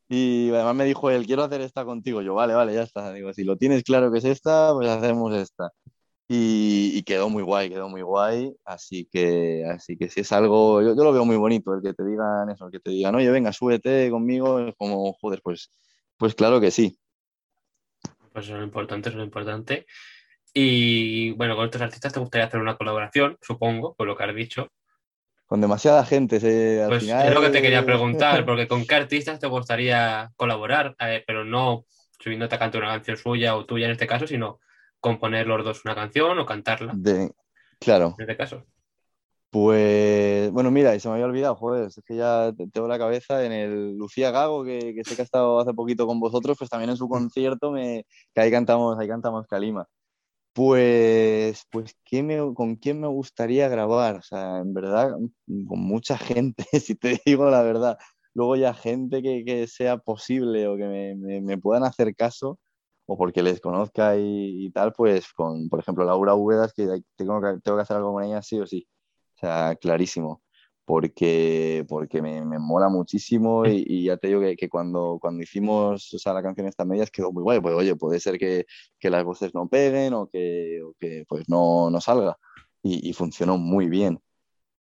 Y 0.07 0.51
además 0.51 0.75
me 0.75 0.85
dijo 0.85 1.09
él, 1.09 1.25
quiero 1.25 1.41
hacer 1.41 1.61
esta 1.61 1.85
contigo. 1.85 2.21
Yo, 2.21 2.35
vale, 2.35 2.53
vale, 2.53 2.75
ya 2.75 2.83
está. 2.83 3.11
Digo, 3.11 3.33
si 3.33 3.43
lo 3.43 3.57
tienes 3.57 3.81
claro 3.81 4.11
que 4.11 4.19
es 4.19 4.25
esta, 4.25 4.71
pues 4.71 4.87
hacemos 4.87 5.33
esta. 5.33 5.71
Y, 6.35 6.97
y, 6.97 7.03
quedó 7.03 7.29
muy 7.29 7.43
guay, 7.43 7.69
quedó 7.69 7.89
muy 7.89 8.01
guay. 8.01 8.55
Así 8.65 9.07
que, 9.11 9.63
así 9.69 9.95
que 9.95 10.09
si 10.09 10.21
es 10.21 10.31
algo, 10.31 10.81
yo, 10.81 10.95
yo, 10.95 11.03
lo 11.03 11.13
veo 11.13 11.25
muy 11.25 11.35
bonito, 11.35 11.75
el 11.75 11.83
que 11.83 11.93
te 11.93 12.03
digan 12.03 12.49
eso, 12.49 12.65
el 12.65 12.71
que 12.71 12.79
te 12.79 12.89
digan, 12.89 13.13
oye, 13.13 13.29
venga, 13.29 13.53
súbete 13.53 14.09
conmigo, 14.09 14.59
es 14.59 14.73
como, 14.75 15.13
joder, 15.13 15.41
pues, 15.43 15.71
pues 16.17 16.33
claro 16.33 16.59
que 16.59 16.71
sí. 16.71 16.97
Pues 18.31 18.45
eso 18.45 18.55
es 18.55 18.59
lo 18.61 18.65
importante, 18.65 19.09
eso 19.09 19.17
es 19.17 19.19
lo 19.19 19.25
importante. 19.25 19.85
Y 20.55 21.31
bueno, 21.33 21.55
con 21.55 21.65
estos 21.65 21.81
artistas 21.83 22.11
te 22.11 22.19
gustaría 22.19 22.47
hacer 22.47 22.59
una 22.59 22.77
colaboración, 22.77 23.37
supongo, 23.39 23.93
por 23.93 24.07
lo 24.07 24.17
que 24.17 24.23
has 24.23 24.33
dicho. 24.33 24.71
Con 25.45 25.61
demasiada 25.61 26.03
gente, 26.03 26.39
eh, 26.41 26.81
al 26.81 26.89
pues 26.89 27.03
final... 27.03 27.27
Es 27.27 27.33
lo 27.35 27.41
que 27.41 27.49
te 27.51 27.61
quería 27.61 27.85
preguntar, 27.85 28.43
porque 28.43 28.67
con 28.67 28.87
qué 28.87 28.95
artistas 28.95 29.39
te 29.39 29.45
gustaría 29.45 30.31
colaborar, 30.35 30.95
eh, 30.99 31.23
pero 31.27 31.45
no 31.45 31.85
subiéndote 32.17 32.55
a 32.55 32.59
cantar 32.59 32.81
una 32.81 32.93
canción 32.93 33.17
suya 33.17 33.55
o 33.55 33.67
tuya 33.67 33.85
en 33.85 33.91
este 33.91 34.07
caso, 34.07 34.25
sino 34.25 34.59
componer 35.03 35.45
los 35.45 35.65
dos 35.65 35.83
una 35.83 35.95
canción 35.95 36.39
o 36.39 36.45
cantarla. 36.45 36.93
De... 36.95 37.29
Claro. 37.77 38.15
En 38.17 38.23
este 38.23 38.37
caso. 38.37 38.65
Pues 39.49 40.49
bueno, 40.51 40.71
mira, 40.71 40.95
y 40.95 40.99
se 40.99 41.09
me 41.09 41.15
había 41.15 41.25
olvidado, 41.25 41.55
joder, 41.55 41.87
es 41.87 42.01
que 42.07 42.15
ya 42.15 42.51
tengo 42.71 42.87
la 42.87 42.97
cabeza 42.97 43.45
en 43.45 43.51
el 43.51 43.97
Lucía 43.97 44.31
Gago, 44.31 44.63
que, 44.63 44.95
que 44.95 45.03
sé 45.03 45.15
que 45.15 45.21
ha 45.21 45.25
estado 45.25 45.59
hace 45.59 45.73
poquito 45.73 46.07
con 46.07 46.19
vosotros, 46.19 46.57
pues 46.57 46.69
también 46.71 46.89
en 46.89 46.97
su 46.97 47.07
concierto, 47.07 47.69
me, 47.71 48.05
que 48.33 48.41
ahí 48.41 48.49
cantamos, 48.49 48.97
ahí 48.97 49.07
cantamos 49.07 49.45
Calima. 49.45 49.85
Pues, 50.53 51.65
pues 51.69 51.95
me, 52.11 52.53
¿con 52.55 52.75
quién 52.77 53.01
me 53.01 53.07
gustaría 53.07 53.67
grabar? 53.69 54.17
O 54.17 54.21
sea, 54.21 54.59
en 54.59 54.73
verdad, 54.73 55.11
con 55.67 55.79
mucha 55.79 56.17
gente, 56.17 56.63
si 56.79 56.95
te 56.95 57.19
digo 57.25 57.49
la 57.49 57.61
verdad. 57.61 57.97
Luego 58.33 58.55
ya 58.55 58.73
gente 58.73 59.21
que, 59.21 59.43
que 59.45 59.67
sea 59.67 59.97
posible 59.97 60.67
o 60.67 60.77
que 60.77 60.85
me, 60.85 61.15
me, 61.15 61.41
me, 61.41 61.57
puedan 61.59 61.83
hacer 61.83 62.15
caso, 62.15 62.59
o 63.05 63.17
porque 63.17 63.43
les 63.43 63.59
conozca 63.61 64.17
y, 64.17 64.65
y, 64.65 64.71
tal, 64.71 64.93
pues 64.93 65.31
con, 65.33 65.69
por 65.69 65.79
ejemplo, 65.79 66.05
Laura 66.05 66.35
Úbedas, 66.35 66.73
que 66.73 66.87
tengo, 67.15 67.41
que 67.41 67.59
tengo 67.61 67.77
que 67.77 67.83
hacer 67.83 67.97
algo 67.97 68.13
con 68.13 68.23
ella 68.23 68.41
sí 68.41 68.59
o 68.59 68.65
sí. 68.67 68.87
O 69.35 69.39
sea, 69.39 69.75
clarísimo 69.75 70.43
porque, 70.85 71.85
porque 71.87 72.21
me, 72.21 72.43
me 72.45 72.59
mola 72.59 72.89
muchísimo 72.89 73.65
y, 73.65 73.83
y, 73.87 74.05
ya 74.05 74.17
te 74.17 74.27
digo 74.27 74.41
que, 74.41 74.55
que, 74.55 74.69
cuando, 74.69 75.17
cuando 75.21 75.41
hicimos 75.43 76.13
o 76.13 76.19
sea, 76.19 76.33
la 76.33 76.43
canción 76.43 76.67
esta 76.67 76.85
medias 76.85 77.11
quedó 77.11 77.31
muy 77.31 77.43
guay, 77.43 77.61
pues 77.61 77.75
oye, 77.75 77.95
puede 77.95 78.19
ser 78.19 78.37
que, 78.37 78.65
que 78.99 79.09
las 79.09 79.23
voces 79.23 79.53
no 79.53 79.67
peguen 79.67 80.13
o 80.13 80.27
que, 80.27 80.81
o 80.83 80.93
que 80.99 81.25
pues 81.27 81.47
no, 81.47 81.89
no 81.89 82.01
salga 82.01 82.37
y, 82.81 83.09
y, 83.09 83.13
funcionó 83.13 83.57
muy 83.57 83.87
bien. 83.87 84.19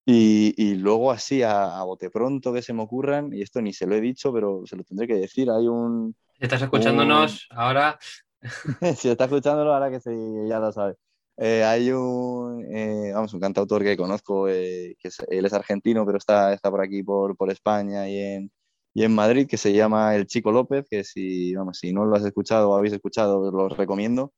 Y, 0.04 0.54
y 0.56 0.74
luego 0.74 1.12
así 1.12 1.42
a, 1.42 1.78
a, 1.78 1.84
bote 1.84 2.10
pronto 2.10 2.52
que 2.52 2.62
se 2.62 2.72
me 2.72 2.82
ocurran, 2.82 3.32
y 3.32 3.42
esto 3.42 3.62
ni 3.62 3.72
se 3.72 3.86
lo 3.86 3.94
he 3.94 4.00
dicho, 4.00 4.32
pero 4.32 4.62
se 4.66 4.76
lo 4.76 4.82
tendré 4.82 5.06
que 5.06 5.14
decir, 5.14 5.48
hay 5.50 5.68
un... 5.68 6.16
Estás 6.38 6.62
escuchándonos 6.62 7.48
un... 7.50 7.58
ahora... 7.58 7.98
si 8.96 9.08
estás 9.08 9.28
escuchándolo 9.28 9.72
ahora 9.72 9.90
que 9.90 10.00
se, 10.00 10.12
ya 10.48 10.58
lo 10.58 10.72
sabes. 10.72 10.96
Eh, 11.36 11.64
hay 11.64 11.90
un, 11.92 12.64
eh, 12.74 13.12
vamos, 13.14 13.32
un 13.32 13.40
cantautor 13.40 13.82
que 13.82 13.96
conozco, 13.96 14.48
eh, 14.48 14.96
que 14.98 15.08
es, 15.08 15.18
él 15.28 15.46
es 15.46 15.52
argentino, 15.52 16.04
pero 16.04 16.18
está, 16.18 16.52
está 16.52 16.70
por 16.70 16.82
aquí, 16.82 17.02
por, 17.02 17.36
por 17.36 17.50
España 17.50 18.08
y 18.08 18.18
en, 18.18 18.52
y 18.94 19.04
en 19.04 19.14
Madrid, 19.14 19.46
que 19.48 19.56
se 19.56 19.72
llama 19.72 20.14
El 20.14 20.26
Chico 20.26 20.52
López, 20.52 20.86
que 20.90 21.04
si, 21.04 21.54
vamos, 21.54 21.78
si 21.78 21.92
no 21.92 22.04
lo 22.04 22.16
has 22.16 22.24
escuchado 22.24 22.70
o 22.70 22.76
habéis 22.76 22.92
escuchado, 22.92 23.50
lo 23.50 23.68
recomiendo. 23.68 24.32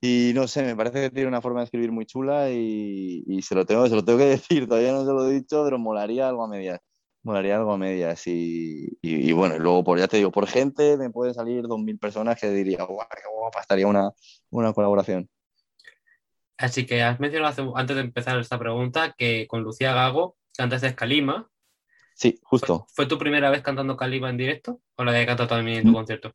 Y 0.00 0.32
no 0.34 0.46
sé, 0.46 0.62
me 0.62 0.76
parece 0.76 1.00
que 1.00 1.10
tiene 1.10 1.28
una 1.28 1.40
forma 1.40 1.60
de 1.60 1.64
escribir 1.64 1.90
muy 1.90 2.04
chula 2.04 2.50
y, 2.50 3.24
y 3.26 3.42
se, 3.42 3.54
lo 3.54 3.64
tengo, 3.64 3.88
se 3.88 3.94
lo 3.94 4.04
tengo 4.04 4.18
que 4.18 4.24
decir, 4.38 4.68
todavía 4.68 4.92
no 4.92 5.04
se 5.04 5.12
lo 5.12 5.28
he 5.28 5.34
dicho, 5.34 5.64
pero 5.64 5.78
molaría 5.78 6.28
algo 6.28 6.44
a 6.44 6.48
medias. 6.48 6.80
Molaría 7.22 7.56
algo 7.56 7.72
a 7.72 7.78
medias. 7.78 8.26
Y, 8.26 8.86
y, 9.02 9.30
y 9.30 9.32
bueno, 9.32 9.56
y 9.56 9.58
luego, 9.58 9.82
por, 9.82 9.98
ya 9.98 10.06
te 10.06 10.18
digo, 10.18 10.30
por 10.30 10.46
gente 10.46 10.96
me 10.96 11.10
pueden 11.10 11.34
salir 11.34 11.64
2.000 11.64 11.98
personas 11.98 12.38
que 12.38 12.50
diría, 12.50 12.84
guau, 12.84 13.06
qué 13.10 13.22
guapa, 13.32 13.60
estaría 13.60 13.86
una, 13.86 14.10
una 14.50 14.72
colaboración. 14.72 15.28
Así 16.58 16.86
que 16.86 17.02
has 17.02 17.20
mencionado 17.20 17.76
antes 17.76 17.96
de 17.96 18.02
empezar 18.02 18.38
esta 18.38 18.58
pregunta 18.58 19.14
que 19.16 19.46
con 19.46 19.62
Lucía 19.62 19.92
Gago 19.92 20.36
cantaste 20.56 20.94
Calima. 20.94 21.50
Sí, 22.14 22.38
justo. 22.42 22.86
¿Fue, 22.88 23.04
¿Fue, 23.04 23.06
tu 23.06 23.18
primera 23.18 23.50
vez 23.50 23.62
cantando 23.62 23.96
Calima 23.96 24.30
en 24.30 24.38
directo 24.38 24.80
o 24.96 25.04
la 25.04 25.10
habías 25.10 25.26
cantado 25.26 25.48
también 25.48 25.78
en 25.78 25.86
tu 25.86 25.92
concierto? 25.92 26.34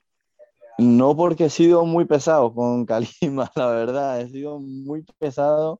No, 0.77 1.15
porque 1.15 1.45
he 1.45 1.49
sido 1.49 1.85
muy 1.85 2.05
pesado 2.05 2.53
con 2.53 2.85
Calima, 3.21 3.51
la 3.55 3.67
verdad. 3.67 4.21
He 4.21 4.29
sido 4.29 4.59
muy 4.59 5.03
pesado 5.19 5.79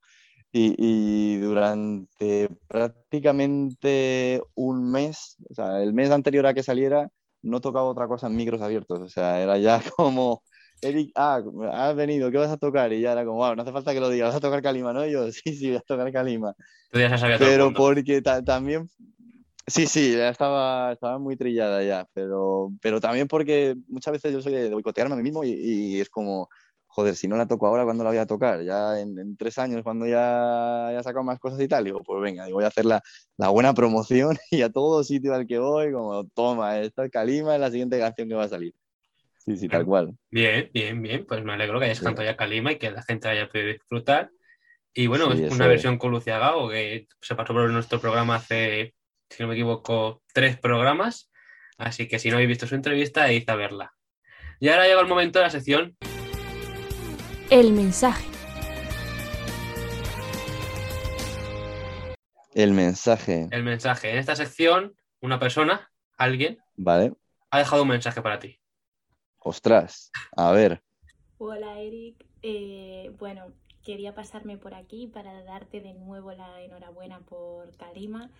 y, 0.52 0.76
y 0.78 1.38
durante 1.38 2.50
prácticamente 2.68 4.42
un 4.56 4.92
mes, 4.92 5.38
o 5.50 5.54
sea, 5.54 5.82
el 5.82 5.94
mes 5.94 6.12
anterior 6.12 6.46
a 6.46 6.54
que 6.54 6.64
saliera, 6.64 7.10
no 7.42 7.62
tocaba 7.62 7.86
otra 7.86 8.08
cosa 8.08 8.28
en 8.28 8.36
micros 8.36 8.62
abiertos. 8.62 9.00
O 9.00 9.10
sea, 9.10 9.42
era 9.42 9.58
ya 9.58 9.82
como 9.96 10.44
Eric, 10.82 11.12
ah, 11.16 11.42
has 11.72 11.96
venido, 11.96 12.32
¿qué 12.32 12.38
vas 12.38 12.52
a 12.52 12.58
tocar? 12.58 12.92
Y 12.92 13.02
ya 13.02 13.12
era 13.12 13.24
como, 13.24 13.38
wow, 13.38 13.56
no 13.56 13.62
hace 13.62 13.72
falta 13.72 13.94
que 13.94 14.00
lo 14.00 14.10
digas, 14.10 14.30
vas 14.30 14.38
a 14.38 14.40
tocar 14.42 14.62
Calima, 14.62 14.94
¿no? 14.94 15.06
Y 15.06 15.12
yo, 15.12 15.32
sí, 15.32 15.56
sí, 15.56 15.70
voy 15.70 15.78
a 15.78 15.82
tocar 15.82 16.12
Calima. 16.12 16.56
Tú 16.92 17.00
ya 17.00 17.18
sabías 17.18 17.40
Pero 17.40 17.72
porque 17.72 18.22
ta 18.22 18.44
también 18.44 18.90
Sí, 19.72 19.88
sí, 19.88 20.14
ya 20.18 20.30
estaba, 20.30 20.92
estaba 20.92 21.18
muy 21.18 21.38
trillada 21.38 21.82
ya, 21.82 22.06
pero, 22.14 22.74
pero 22.82 23.00
también 23.00 23.28
porque 23.28 23.76
muchas 23.88 24.12
veces 24.12 24.34
yo 24.34 24.42
soy 24.42 24.54
de 24.54 24.74
boicotearme 24.74 25.14
a 25.14 25.18
mí 25.18 25.24
mismo 25.24 25.46
y, 25.46 25.52
y 25.52 26.02
es 26.02 26.10
como, 26.10 26.50
joder, 26.88 27.16
si 27.16 27.28
no 27.28 27.38
la 27.38 27.48
toco 27.48 27.68
ahora, 27.68 27.86
¿cuándo 27.86 28.04
la 28.04 28.10
voy 28.10 28.20
a 28.20 28.26
tocar? 28.26 28.64
Ya 28.64 29.00
en, 29.00 29.18
en 29.18 29.38
tres 29.38 29.58
años, 29.58 29.82
cuando 29.82 30.06
ya 30.06 30.88
haya 30.88 31.02
sacado 31.02 31.24
más 31.24 31.40
cosas 31.40 31.62
y 31.62 31.68
tal, 31.70 31.86
digo, 31.86 32.02
pues 32.04 32.22
venga, 32.22 32.48
voy 32.52 32.66
a 32.66 32.68
hacer 32.68 32.84
la, 32.84 33.02
la, 33.38 33.48
buena 33.48 33.74
promoción 33.74 34.38
y 34.52 34.62
a 34.62 34.70
todo 34.70 35.04
sitio 35.04 35.34
al 35.34 35.48
que 35.48 35.58
voy, 35.58 35.94
como, 35.94 36.26
toma, 36.36 36.80
esta 36.80 37.06
es 37.06 37.12
Kalima, 37.12 37.56
es 37.56 37.62
la 37.62 37.72
siguiente 37.72 37.98
canción 37.98 38.28
que 38.28 38.36
va 38.36 38.44
a 38.44 38.50
salir. 38.50 38.74
Sí, 39.38 39.56
sí, 39.56 39.70
tal 39.70 39.86
cual. 39.86 40.14
Bien, 40.30 40.70
bien, 40.74 41.02
bien, 41.02 41.26
pues 41.26 41.44
me 41.44 41.54
alegro 41.54 41.80
que 41.80 41.86
hayas 41.86 42.00
sí. 42.00 42.04
cantado 42.04 42.28
ya 42.28 42.36
Kalima 42.36 42.74
y 42.74 42.78
que 42.78 42.92
la 42.92 43.04
gente 43.04 43.30
haya 43.30 43.50
podido 43.50 43.70
disfrutar. 43.70 44.30
Y 44.94 45.08
bueno, 45.08 45.32
sí, 45.32 45.46
es 45.46 45.54
una 45.54 45.68
versión 45.68 45.98
con 45.98 46.12
Lucía 46.12 46.40
Gago 46.40 46.70
que 46.70 47.08
se 47.22 47.36
pasó 47.36 47.54
por 47.54 47.70
nuestro 47.70 48.02
programa 48.02 48.36
hace, 48.36 48.94
si 49.32 49.44
no 49.44 49.50
me 49.50 49.56
equivoco, 49.56 50.22
tres 50.34 50.58
programas. 50.58 51.32
Así 51.78 52.08
que 52.08 52.20
si 52.20 52.30
no 52.30 52.36
habéis 52.36 52.50
visto 52.50 52.68
su 52.68 52.76
entrevista, 52.76 53.32
id 53.32 53.50
a 53.50 53.56
verla. 53.56 53.94
Y 54.60 54.70
ahora 54.70 54.86
llega 54.86 55.02
el 55.02 55.08
momento 55.08 55.40
de 55.40 55.46
la 55.46 55.52
sección 55.52 55.98
el 57.52 57.74
mensaje. 57.74 58.26
El 62.54 62.72
mensaje. 62.72 63.50
El 63.52 63.64
mensaje. 63.64 64.10
En 64.10 64.20
esta 64.20 64.38
sección, 64.38 64.96
una 65.20 65.38
persona, 65.38 65.92
alguien, 66.18 66.60
vale. 66.78 67.12
ha 67.50 67.58
dejado 67.58 67.82
un 67.82 67.90
mensaje 67.90 68.22
para 68.22 68.40
ti. 68.40 68.58
Ostras, 69.40 70.12
a 70.38 70.54
ver. 70.54 70.82
Hola 71.40 71.78
Eric. 71.80 72.26
Eh, 72.42 73.14
bueno, 73.20 73.52
quería 73.84 74.16
pasarme 74.16 74.58
por 74.58 74.74
aquí 74.74 75.08
para 75.08 75.44
darte 75.44 75.82
de 75.82 75.94
nuevo 75.94 76.32
la 76.32 76.62
enhorabuena 76.62 77.20
por 77.20 77.76
Kalima, 77.76 78.32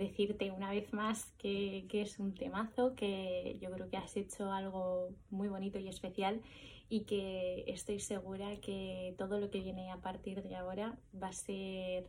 decirte 0.00 0.50
una 0.50 0.70
vez 0.70 0.92
más 0.92 1.26
que, 1.38 1.86
que 1.88 2.02
es 2.02 2.18
un 2.18 2.34
temazo, 2.34 2.96
que 2.96 3.58
yo 3.60 3.70
creo 3.70 3.88
que 3.88 3.98
has 3.98 4.16
hecho 4.16 4.50
algo 4.50 5.10
muy 5.30 5.48
bonito 5.48 5.78
y 5.78 5.88
especial 5.88 6.40
y 6.88 7.02
que 7.02 7.64
estoy 7.68 8.00
segura 8.00 8.56
que 8.56 9.14
todo 9.16 9.38
lo 9.38 9.50
que 9.50 9.60
viene 9.60 9.92
a 9.92 9.98
partir 9.98 10.42
de 10.42 10.56
ahora 10.56 10.98
va 11.14 11.28
a 11.28 11.32
ser 11.32 12.08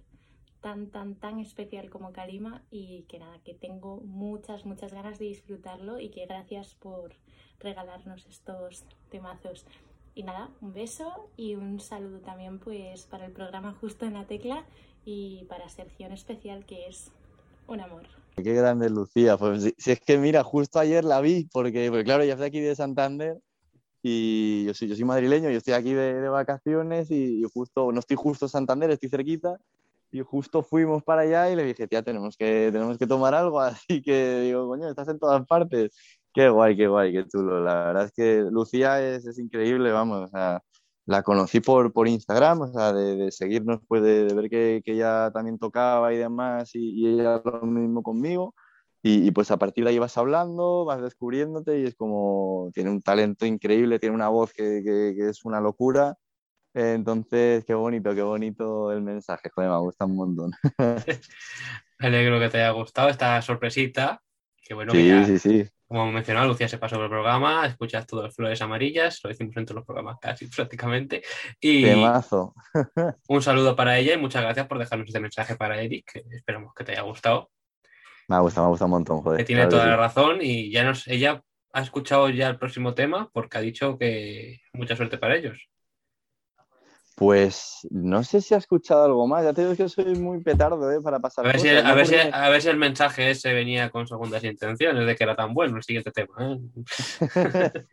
tan, 0.62 0.90
tan, 0.90 1.16
tan 1.16 1.40
especial 1.40 1.90
como 1.90 2.14
Kalima 2.14 2.64
y 2.72 3.04
que 3.04 3.20
nada, 3.20 3.40
que 3.44 3.54
tengo 3.54 4.02
muchas, 4.02 4.66
muchas 4.66 4.94
ganas 4.94 5.20
de 5.20 5.26
disfrutarlo 5.26 6.00
y 6.00 6.10
que 6.10 6.26
gracias 6.26 6.76
por 6.76 7.16
regalarnos 7.60 8.26
estos 8.26 8.86
temazos. 9.10 9.66
Y 10.16 10.24
nada, 10.24 10.50
un 10.62 10.74
beso 10.74 11.30
y 11.38 11.56
un 11.56 11.80
saludo 11.80 12.20
también 12.20 12.60
pues 12.60 13.06
para 13.06 13.26
el 13.26 13.32
programa 13.32 13.74
Justo 13.74 14.06
en 14.06 14.14
la 14.14 14.26
Tecla 14.26 14.66
y 15.06 15.46
para 15.46 15.70
Sección 15.70 16.12
Especial 16.12 16.66
que 16.66 16.88
es 16.88 17.12
un 17.68 17.80
amor. 17.80 18.04
Qué 18.36 18.54
grande 18.54 18.90
Lucía, 18.90 19.38
pues 19.38 19.64
si, 19.64 19.74
si 19.78 19.92
es 19.92 20.00
que 20.00 20.18
mira, 20.18 20.44
justo 20.44 20.80
ayer 20.80 21.04
la 21.04 21.22
vi 21.22 21.48
porque, 21.52 21.90
porque 21.90 22.04
claro, 22.04 22.24
ya 22.24 22.34
estoy 22.34 22.48
aquí 22.48 22.60
de 22.60 22.76
Santander 22.76 23.38
y 24.02 24.66
yo 24.66 24.74
soy, 24.74 24.88
yo 24.88 24.96
soy 24.96 25.06
madrileño, 25.06 25.50
yo 25.50 25.58
estoy 25.58 25.74
aquí 25.74 25.94
de, 25.94 26.22
de 26.22 26.30
vacaciones 26.30 27.12
y, 27.12 27.42
y, 27.42 27.44
justo, 27.54 27.92
no 27.92 28.00
estoy 28.00 28.18
justo 28.18 28.46
en 28.46 28.50
Santander, 28.50 28.90
estoy 28.90 29.10
cerquita 29.10 29.58
y 30.12 30.22
justo 30.22 30.62
fuimos 30.62 31.04
para 31.04 31.22
allá 31.22 31.50
y 31.50 31.56
le 31.56 31.64
dije, 31.64 31.88
tía, 31.88 32.04
tenemos 32.04 32.36
que, 32.36 32.70
tenemos 32.72 32.98
que 32.98 33.08
tomar 33.08 33.34
algo, 33.34 33.60
así 33.62 34.02
que 34.02 34.42
digo, 34.42 34.68
coño, 34.68 34.90
estás 34.90 35.08
en 35.08 35.20
todas 35.20 35.46
partes. 35.46 35.96
Qué 36.34 36.50
guay, 36.50 36.78
qué 36.78 36.88
guay, 36.88 37.12
qué 37.12 37.26
chulo. 37.28 37.62
La 37.62 37.86
verdad 37.88 38.06
es 38.06 38.12
que 38.14 38.46
Lucía 38.50 39.02
es, 39.02 39.26
es 39.26 39.38
increíble, 39.38 39.92
vamos, 39.92 40.22
o 40.22 40.28
sea, 40.28 40.64
la 41.06 41.24
conocí 41.24 41.60
por, 41.60 41.92
por 41.94 42.08
Instagram, 42.08 42.62
o 42.62 42.68
sea, 42.68 42.94
de, 42.94 43.16
de 43.16 43.32
seguirnos, 43.32 43.80
pues 43.88 44.02
de, 44.04 44.26
de 44.26 44.34
ver 44.34 44.50
que, 44.50 44.82
que, 44.86 44.94
ella 44.94 45.32
también 45.32 45.58
tocaba 45.58 46.14
y 46.14 46.18
demás, 46.18 46.76
y, 46.76 46.92
y 47.02 47.08
ella 47.20 47.42
lo 47.44 47.62
mismo 47.64 48.04
conmigo. 48.04 48.56
Y, 49.04 49.28
y, 49.28 49.32
pues 49.32 49.50
a 49.50 49.58
partir 49.58 49.84
de 49.84 49.92
ahí 49.92 50.00
vas 50.00 50.18
hablando, 50.18 50.86
vas 50.86 51.02
descubriéndote 51.02 51.80
y 51.80 51.86
es 51.86 51.96
como, 51.96 52.70
tiene 52.74 52.92
un 52.92 53.02
talento 53.02 53.46
increíble, 53.48 53.98
tiene 54.00 54.16
una 54.16 54.30
voz 54.30 54.54
que, 54.54 54.82
que, 54.86 55.16
que 55.18 55.30
es 55.30 55.44
una 55.44 55.60
locura. 55.60 56.18
Entonces, 56.74 57.66
qué 57.66 57.74
bonito, 57.74 58.14
qué 58.16 58.22
bonito 58.22 58.92
el 58.92 59.02
mensaje, 59.02 59.50
joder, 59.54 59.72
me 59.72 59.78
gusta 59.80 60.06
un 60.06 60.16
montón. 60.16 60.52
me 62.00 62.08
alegro 62.08 62.40
que 62.40 62.50
te 62.50 62.60
haya 62.60 62.72
gustado 62.72 63.10
esta 63.10 63.42
sorpresita. 63.42 64.22
Que 64.64 64.76
bueno, 64.76 64.92
sí, 64.92 65.00
que 65.00 65.08
ya, 65.08 65.26
sí, 65.26 65.40
sí. 65.40 65.66
Como 65.92 66.10
mencionaba, 66.10 66.48
Lucía 66.48 66.70
se 66.70 66.78
pasó 66.78 66.96
por 66.96 67.04
el 67.04 67.10
programa, 67.10 67.66
escuchas 67.66 68.08
todas 68.08 68.34
flores 68.34 68.62
amarillas, 68.62 69.20
lo 69.26 69.28
decimos 69.28 69.58
en 69.58 69.66
todos 69.66 69.76
los 69.76 69.86
programas 69.86 70.18
casi 70.22 70.48
prácticamente. 70.56 71.22
Y 71.60 71.84
Temazo. 71.84 72.56
un 73.28 73.42
saludo 73.42 73.76
para 73.76 73.98
ella 73.98 74.14
y 74.14 74.18
muchas 74.18 74.42
gracias 74.42 74.68
por 74.68 74.80
dejarnos 74.80 75.10
este 75.10 75.20
mensaje 75.20 75.58
para 75.58 75.82
Eric, 75.82 76.10
que 76.14 76.24
esperamos 76.34 76.74
que 76.74 76.86
te 76.86 76.94
haya 76.94 77.02
gustado. 77.02 77.50
Me 78.30 78.38
ha 78.38 78.40
gustado, 78.40 78.68
me 78.68 78.68
ha 78.68 78.70
gustado 78.70 78.86
un 78.86 78.92
montón, 78.92 79.22
joder. 79.22 79.40
Que 79.40 79.44
tiene 79.44 79.64
claro 79.64 79.72
toda 79.72 79.88
la 79.88 79.98
razón 79.98 80.38
y 80.42 80.72
ya 80.72 80.86
nos, 80.86 81.06
ella 81.10 81.44
ha 81.74 81.82
escuchado 81.82 82.30
ya 82.30 82.48
el 82.48 82.58
próximo 82.58 82.94
tema 82.94 83.30
porque 83.34 83.58
ha 83.58 83.62
dicho 83.62 83.98
que 83.98 84.62
mucha 84.72 84.96
suerte 84.96 85.18
para 85.18 85.36
ellos. 85.36 85.71
Pues 87.22 87.88
no 87.92 88.24
sé 88.24 88.42
si 88.42 88.56
ha 88.56 88.58
escuchado 88.58 89.06
algo 89.06 89.28
más. 89.28 89.44
Ya 89.44 89.54
te 89.54 89.62
digo 89.62 89.76
que 89.76 89.88
soy 89.88 90.16
muy 90.16 90.42
petardo 90.42 90.92
¿eh? 90.92 91.00
para 91.04 91.20
pasar. 91.20 91.46
A 91.46 91.50
ver, 91.50 91.60
si, 91.60 91.70
a, 91.70 91.94
ver 91.94 92.08
si, 92.08 92.16
a 92.16 92.50
ver, 92.50 92.62
si, 92.64 92.68
el 92.68 92.78
mensaje 92.78 93.30
ese 93.30 93.54
venía 93.54 93.92
con 93.92 94.08
segundas 94.08 94.44
intenciones 94.44 95.06
de 95.06 95.16
que 95.16 95.24
era 95.24 95.36
tan 95.36 95.54
bueno 95.54 95.78
el 95.78 95.84
siguiente 95.84 96.10
tema. 96.10 96.34
¿eh? 96.40 96.58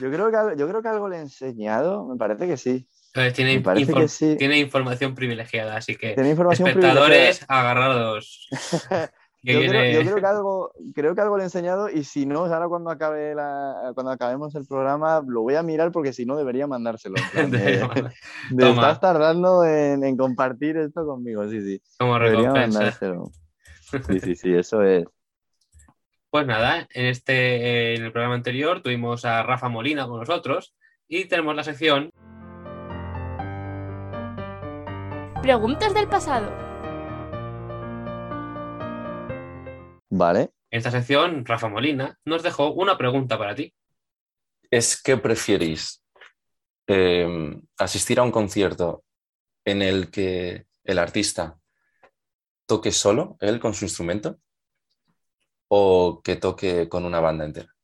yo, 0.00 0.10
creo 0.10 0.32
que, 0.32 0.58
yo 0.58 0.68
creo 0.68 0.82
que 0.82 0.88
algo 0.88 1.08
le 1.08 1.18
he 1.18 1.20
enseñado. 1.20 2.08
Me 2.08 2.16
parece 2.16 2.48
que 2.48 2.56
sí. 2.56 2.88
Entonces, 3.14 3.34
tiene, 3.34 4.08
sí. 4.08 4.34
tiene 4.36 4.58
información 4.58 5.14
privilegiada, 5.14 5.76
así 5.76 5.94
que 5.94 6.16
información 6.18 6.66
espectadores 6.66 7.44
agarrados. 7.46 8.48
Yo 9.44 9.58
creo, 9.58 10.02
yo 10.02 10.08
creo, 10.08 10.20
que 10.20 10.26
algo, 10.26 10.72
creo 10.94 11.14
que 11.16 11.20
algo 11.20 11.36
le 11.36 11.42
he 11.42 11.46
enseñado 11.46 11.90
y 11.90 12.04
si 12.04 12.26
no, 12.26 12.44
ahora 12.44 12.68
cuando 12.68 12.90
acabe 12.90 13.34
la, 13.34 13.90
cuando 13.94 14.12
acabemos 14.12 14.54
el 14.54 14.66
programa 14.66 15.20
lo 15.26 15.42
voy 15.42 15.56
a 15.56 15.64
mirar 15.64 15.90
porque 15.90 16.12
si 16.12 16.24
no 16.24 16.36
debería 16.36 16.68
mandárselo. 16.68 17.16
De, 17.34 17.48
de, 17.48 18.10
de 18.50 18.70
estás 18.70 19.00
tardando 19.00 19.64
en, 19.64 20.04
en, 20.04 20.16
compartir 20.16 20.76
esto 20.76 21.04
conmigo, 21.04 21.48
sí, 21.48 21.60
sí. 21.60 21.82
Como 21.98 22.18
debería 22.20 22.52
mandárselo. 22.52 23.32
Sí, 24.06 24.20
sí, 24.20 24.34
sí, 24.36 24.54
eso 24.54 24.82
es. 24.82 25.04
Pues 26.30 26.46
nada, 26.46 26.86
en 26.94 27.06
este 27.06 27.96
en 27.96 28.04
el 28.04 28.12
programa 28.12 28.36
anterior 28.36 28.80
tuvimos 28.80 29.24
a 29.24 29.42
Rafa 29.42 29.68
Molina 29.68 30.06
con 30.06 30.20
nosotros 30.20 30.74
y 31.08 31.24
tenemos 31.24 31.56
la 31.56 31.64
sección 31.64 32.10
Preguntas 35.42 35.92
del 35.92 36.06
pasado. 36.06 36.71
Vale. 40.14 40.52
En 40.70 40.78
esta 40.78 40.90
sección, 40.90 41.42
Rafa 41.46 41.70
Molina 41.70 42.18
nos 42.26 42.42
dejó 42.42 42.72
una 42.72 42.98
pregunta 42.98 43.38
para 43.38 43.54
ti. 43.54 43.72
¿Es 44.70 45.02
que 45.02 45.16
preferís 45.16 46.04
eh, 46.86 47.58
asistir 47.78 48.20
a 48.20 48.22
un 48.22 48.30
concierto 48.30 49.04
en 49.64 49.80
el 49.80 50.10
que 50.10 50.66
el 50.84 50.98
artista 50.98 51.58
toque 52.66 52.92
solo, 52.92 53.38
él 53.40 53.58
con 53.58 53.72
su 53.72 53.86
instrumento, 53.86 54.38
o 55.68 56.20
que 56.22 56.36
toque 56.36 56.90
con 56.90 57.06
una 57.06 57.20
banda 57.20 57.46
entera? 57.46 57.74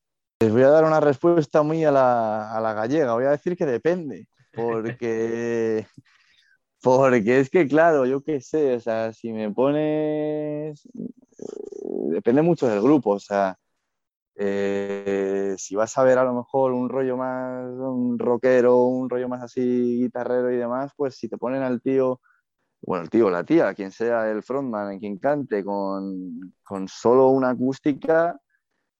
Les 0.40 0.52
voy 0.52 0.64
a 0.64 0.68
dar 0.68 0.84
una 0.84 1.00
respuesta 1.00 1.62
muy 1.62 1.82
a 1.86 1.90
la, 1.90 2.54
a 2.54 2.60
la 2.60 2.74
gallega. 2.74 3.14
Voy 3.14 3.24
a 3.24 3.30
decir 3.30 3.56
que 3.56 3.64
depende, 3.64 4.28
porque 4.52 5.86
porque 6.82 7.40
es 7.40 7.48
que, 7.48 7.66
claro, 7.66 8.04
yo 8.04 8.22
qué 8.22 8.42
sé, 8.42 8.74
o 8.74 8.80
sea, 8.80 9.14
si 9.14 9.32
me 9.32 9.50
pones 9.50 10.86
depende 12.11 12.43
mucho 12.43 12.68
del 12.68 12.80
grupo, 12.82 13.11
o 13.12 13.20
sea, 13.20 13.57
eh, 14.36 15.55
si 15.59 15.74
vas 15.76 15.97
a 15.99 16.05
ver 16.05 16.18
a 16.18 16.24
lo 16.24 16.34
mejor 16.34 16.72
un 16.72 16.89
rollo 16.89 17.16
más, 17.16 17.64
un 17.66 18.18
rockero, 18.18 18.84
un 18.84 19.11
rollo 19.11 19.28
más 19.28 19.43
así 19.43 20.01
guitarrero 20.03 20.53
y 20.53 20.57
demás, 20.57 20.93
pues 20.97 21.16
si 21.16 21.28
te 21.28 21.39
ponen 21.39 21.62
al 21.62 21.80
tío, 21.82 22.20
bueno, 22.82 23.05
el 23.05 23.11
tío, 23.11 23.30
la 23.30 23.45
tía, 23.45 23.74
quien 23.74 23.91
sea 23.91 24.30
el 24.30 24.43
frontman, 24.43 24.99
quien 25.01 25.18
cante 25.18 25.64
con, 25.64 26.55
con 26.62 26.89
solo 26.89 27.28
una 27.28 27.51
acústica, 27.51 28.39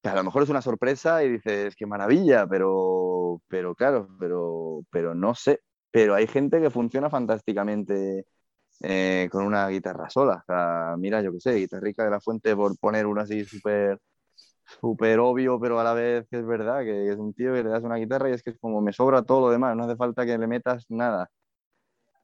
que 0.03 0.09
a 0.09 0.17
lo 0.17 0.25
mejor 0.25 0.43
es 0.43 0.49
una 0.51 0.63
sorpresa 0.63 1.25
y 1.25 1.31
dices, 1.31 1.77
qué 1.77 1.87
maravilla, 1.87 2.47
pero, 2.49 3.43
pero 3.49 3.75
claro, 3.75 4.09
pero, 4.19 4.85
pero 4.91 5.15
no 5.15 5.35
sé, 5.35 5.61
pero 5.91 6.15
hay 6.15 6.27
gente 6.27 6.61
que 6.61 6.71
funciona 6.71 7.11
fantásticamente 7.11 8.27
eh, 8.81 9.29
con 9.31 9.45
una 9.45 9.69
guitarra 9.69 10.11
sola. 10.11 10.45
Mira, 10.99 11.23
yo 11.23 11.33
qué 11.33 11.41
sé, 11.41 11.55
guitarrica 11.55 12.05
de 12.05 12.11
la 12.11 12.21
fuente, 12.21 12.55
por 12.57 12.79
poner 12.79 13.07
uno 13.07 13.21
así 13.21 13.45
súper 13.45 13.99
súper 14.81 15.19
obvio, 15.21 15.59
pero 15.61 15.81
a 15.81 15.85
la 15.85 15.95
vez 15.95 16.27
que 16.31 16.39
es 16.39 16.47
verdad, 16.47 16.81
que 16.83 17.11
es 17.11 17.17
un 17.17 17.33
tío 17.35 17.55
que 17.55 17.65
le 17.65 17.71
das 17.71 17.83
una 17.83 17.97
guitarra 17.97 18.29
y 18.31 18.33
es 18.35 18.43
que 18.43 18.51
es 18.51 18.59
como 18.59 18.81
me 18.81 18.93
sobra 18.93 19.23
todo 19.23 19.41
lo 19.43 19.51
demás, 19.51 19.77
no 19.77 19.85
hace 19.85 19.97
falta 19.97 20.27
que 20.27 20.37
le 20.39 20.47
metas 20.47 20.85
nada. 20.91 21.31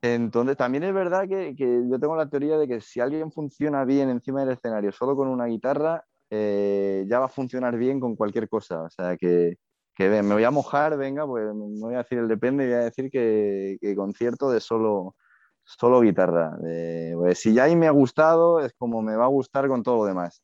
Entonces, 0.02 0.56
también 0.56 0.84
es 0.84 0.92
verdad 0.92 1.26
que, 1.26 1.54
yo 1.56 1.98
tengo 1.98 2.14
la 2.16 2.28
teoría 2.28 2.58
de 2.58 2.68
que 2.68 2.80
si 2.82 3.00
alguien 3.00 3.32
funciona 3.32 3.84
bien 3.86 4.10
encima 4.10 4.40
del 4.40 4.50
escenario 4.54 4.92
solo 4.92 5.16
con 5.16 5.28
una 5.28 5.46
guitarra, 5.46 6.04
eh, 6.30 7.06
ya 7.08 7.20
va 7.20 7.26
a 7.26 7.28
funcionar 7.28 7.76
bien 7.78 8.00
con 8.00 8.14
cualquier 8.14 8.48
cosa. 8.48 8.82
O 8.82 8.90
sea, 8.90 9.16
que, 9.16 9.56
que 9.94 10.10
me 10.22 10.34
voy 10.34 10.44
a 10.44 10.50
mojar, 10.50 10.98
venga, 10.98 11.26
pues 11.26 11.46
no 11.54 11.86
voy 11.86 11.94
a 11.94 11.98
decir 11.98 12.18
el 12.18 12.28
depende, 12.28 12.66
voy 12.66 12.74
a 12.74 12.84
decir 12.84 13.10
que 13.10 13.78
concierto 13.96 14.50
de 14.50 14.60
solo, 14.60 15.16
solo 15.64 16.00
guitarra. 16.00 16.56
Eh, 16.66 17.12
pues, 17.16 17.40
si 17.40 17.54
ya 17.54 17.64
ahí 17.64 17.76
me 17.76 17.86
ha 17.86 17.90
gustado, 17.90 18.60
es 18.60 18.72
como 18.74 19.02
me 19.02 19.16
va 19.16 19.24
a 19.24 19.28
gustar 19.28 19.68
con 19.68 19.82
todo 19.82 19.96
lo 19.96 20.04
demás. 20.04 20.42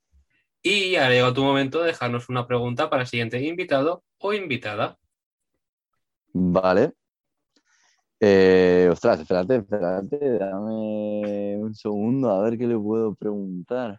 Y 0.63 0.97
ahora 0.97 1.11
llegado 1.11 1.35
tu 1.35 1.43
momento 1.43 1.81
de 1.81 1.89
dejarnos 1.89 2.29
una 2.29 2.47
pregunta 2.47 2.91
para 2.91 3.03
el 3.03 3.09
siguiente 3.09 3.41
invitado 3.41 4.03
o 4.19 4.33
invitada. 4.33 4.99
Vale. 6.33 6.93
Eh, 8.23 8.89
ostras, 8.93 9.21
espérate, 9.21 9.57
espérate, 9.57 10.39
dame 10.39 11.57
un 11.57 11.75
segundo 11.75 12.31
a 12.31 12.43
ver 12.43 12.59
qué 12.59 12.67
le 12.67 12.79
puedo 12.79 13.15
preguntar. 13.15 13.99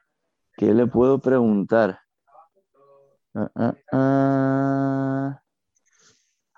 ¿Qué 0.55 0.73
le 0.73 0.85
puedo 0.85 1.19
preguntar? 1.19 1.99
Ah, 3.33 3.49
ah, 3.55 3.75
ah. 3.93 5.40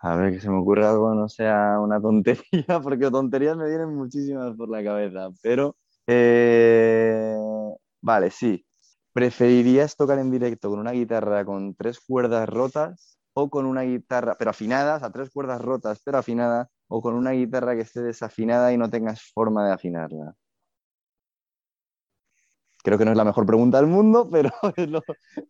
A 0.03 0.15
ver, 0.17 0.33
que 0.33 0.41
se 0.41 0.49
me 0.49 0.57
ocurra 0.59 0.91
algo, 0.91 1.15
no 1.15 1.29
sea 1.29 1.79
una 1.81 2.01
tontería, 2.01 2.43
porque 2.83 3.09
tonterías 3.11 3.55
me 3.57 3.67
vienen 3.69 3.95
muchísimas 3.95 4.55
por 4.57 4.69
la 4.69 4.83
cabeza, 4.83 5.29
pero... 5.41 5.77
eh, 6.07 7.35
Vale, 8.01 8.31
sí. 8.31 8.65
¿Preferirías 9.13 9.95
tocar 9.97 10.19
en 10.19 10.31
directo 10.31 10.69
con 10.69 10.79
una 10.79 10.91
guitarra 10.91 11.45
con 11.45 11.75
tres 11.75 11.99
cuerdas 12.01 12.49
rotas 12.49 13.17
o 13.33 13.49
con 13.49 13.65
una 13.65 13.83
guitarra, 13.83 14.35
pero 14.37 14.51
afinadas, 14.51 15.03
a 15.03 15.11
tres 15.11 15.31
cuerdas 15.31 15.61
rotas, 15.61 16.01
pero 16.05 16.17
afinadas, 16.19 16.67
o 16.89 17.01
con 17.01 17.15
una 17.15 17.31
guitarra 17.31 17.75
que 17.75 17.81
esté 17.83 18.01
desafinada 18.03 18.73
y 18.73 18.77
no 18.77 18.89
tengas 18.89 19.21
forma 19.33 19.65
de 19.67 19.73
afinarla? 19.73 20.35
Creo 22.83 22.97
que 22.97 23.05
no 23.05 23.11
es 23.11 23.17
la 23.17 23.23
mejor 23.25 23.45
pregunta 23.45 23.77
del 23.77 23.87
mundo, 23.87 24.29
pero 24.31 24.51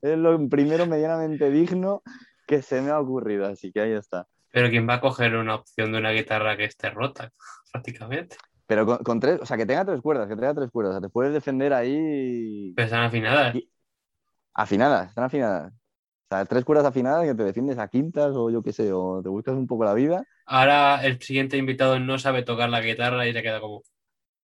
es 0.01 0.17
lo 0.19 0.49
primero 0.49 0.85
medianamente 0.87 1.49
digno 1.51 2.03
que 2.47 2.61
se 2.61 2.81
me 2.81 2.91
ha 2.91 2.99
ocurrido, 2.99 3.45
así 3.47 3.71
que 3.71 3.81
ahí 3.81 3.91
está. 3.93 4.27
Pero 4.53 4.69
¿quién 4.71 4.89
va 4.89 4.95
a 4.95 5.01
coger 5.01 5.35
una 5.35 5.55
opción 5.57 5.91
de 5.93 5.99
una 5.99 6.11
guitarra 6.11 6.57
que 6.57 6.65
esté 6.65 6.89
rota, 6.91 7.31
prácticamente? 7.73 8.37
Pero 8.67 8.85
con, 8.85 8.97
con 8.99 9.19
tres, 9.19 9.39
o 9.41 9.45
sea, 9.45 9.57
que 9.57 9.65
tenga 9.65 9.85
tres 9.85 10.01
cuerdas, 10.01 10.27
que 10.27 10.35
tenga 10.35 10.53
tres 10.53 10.71
cuerdas, 10.71 10.91
o 10.91 10.93
sea, 10.99 11.01
te 11.01 11.09
puedes 11.09 11.33
defender 11.33 11.73
ahí 11.73 12.75
Pero 12.75 12.85
están 12.85 13.03
afinadas. 13.03 13.55
Y- 13.55 13.69
afinadas, 14.53 15.09
están 15.09 15.25
afinadas. 15.25 15.73
O 15.73 16.35
sea, 16.35 16.45
tres 16.45 16.65
cuerdas 16.65 16.85
afinadas 16.87 17.25
que 17.25 17.35
te 17.35 17.43
defiendes 17.43 17.77
a 17.79 17.87
quintas 17.89 18.33
o 18.35 18.49
yo 18.51 18.63
qué 18.63 18.73
sé, 18.73 18.91
o 18.93 19.21
te 19.23 19.29
buscas 19.29 19.55
un 19.55 19.67
poco 19.67 19.85
la 19.85 19.93
vida. 19.93 20.25
Ahora 20.45 21.03
el 21.05 21.21
siguiente 21.21 21.57
invitado 21.57 21.99
no 21.99 22.17
sabe 22.19 22.43
tocar 22.43 22.69
la 22.69 22.79
guitarra 22.81 23.27
y 23.27 23.33
se 23.33 23.41
queda 23.41 23.59
como... 23.59 23.83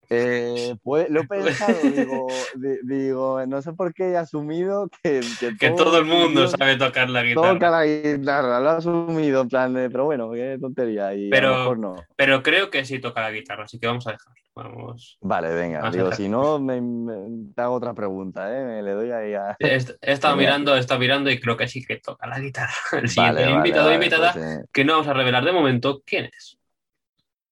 Eh, 0.09 0.75
pues, 0.83 1.09
lo 1.09 1.21
he 1.21 1.27
pensado, 1.27 1.75
digo, 1.83 2.27
di- 2.55 2.79
digo, 2.83 3.45
no 3.45 3.61
sé 3.61 3.73
por 3.73 3.93
qué 3.93 4.11
he 4.11 4.17
asumido 4.17 4.89
que, 5.03 5.21
que, 5.39 5.57
Que 5.57 5.71
todo 5.71 5.97
el 5.99 6.05
mundo 6.05 6.47
sabe 6.47 6.75
tocar 6.77 7.09
la 7.09 7.23
guitarra. 7.23 7.53
toca 7.53 7.69
la 7.71 7.85
guitarra, 7.85 8.59
lo 8.59 8.69
he 8.71 8.73
asumido, 8.77 9.41
en 9.41 9.47
plan 9.49 9.73
de, 9.73 9.89
pero 9.89 10.05
bueno, 10.05 10.31
qué 10.31 10.57
tontería, 10.59 11.13
y 11.13 11.29
Pero- 11.29 11.47
a 11.47 11.51
lo 11.51 11.57
mejor 11.59 11.79
no. 11.79 11.95
Pero 12.15 12.43
creo 12.43 12.69
que 12.69 12.85
sí 12.85 12.99
toca 12.99 13.21
la 13.21 13.31
guitarra, 13.31 13.63
así 13.65 13.79
que 13.79 13.87
vamos 13.87 14.05
a 14.07 14.11
dejarlo. 14.11 14.35
Vamos. 14.57 15.17
Vale, 15.19 15.53
venga, 15.53 15.79
Vamos 15.79 15.89
a 15.95 15.97
digo, 15.97 16.05
dejar. 16.11 16.17
si 16.17 16.29
no, 16.29 16.59
me, 16.59 16.79
me- 16.79 17.51
te 17.53 17.61
hago 17.61 17.73
otra 17.75 17.93
pregunta, 17.93 18.57
¿eh? 18.57 18.63
Me 18.63 18.81
le 18.83 18.91
doy 18.91 19.11
ahí 19.11 19.33
a... 19.33 19.53
He, 19.59 19.75
est- 19.75 19.97
he 20.01 20.13
estado 20.13 20.37
mirando, 20.37 20.73
he 20.77 20.79
estado 20.79 20.97
mirando 20.97 21.29
y 21.29 21.41
creo 21.41 21.57
que 21.57 21.67
sí 21.67 21.83
que 21.83 21.97
toca 21.97 22.25
la 22.25 22.39
guitarra. 22.39 22.71
El 22.93 23.09
siguiente 23.09 23.41
Vale, 23.41 23.51
vale, 23.51 23.51
invitado 23.57 23.83
vale, 23.87 23.95
invitada, 23.95 24.31
pues, 24.31 24.45
eh, 24.45 24.65
que 24.71 24.85
no 24.85 24.93
vamos 24.93 25.07
a 25.09 25.13
revelar 25.13 25.43
de 25.43 25.51
momento 25.51 26.01
quién 26.05 26.29
es. 26.37 26.57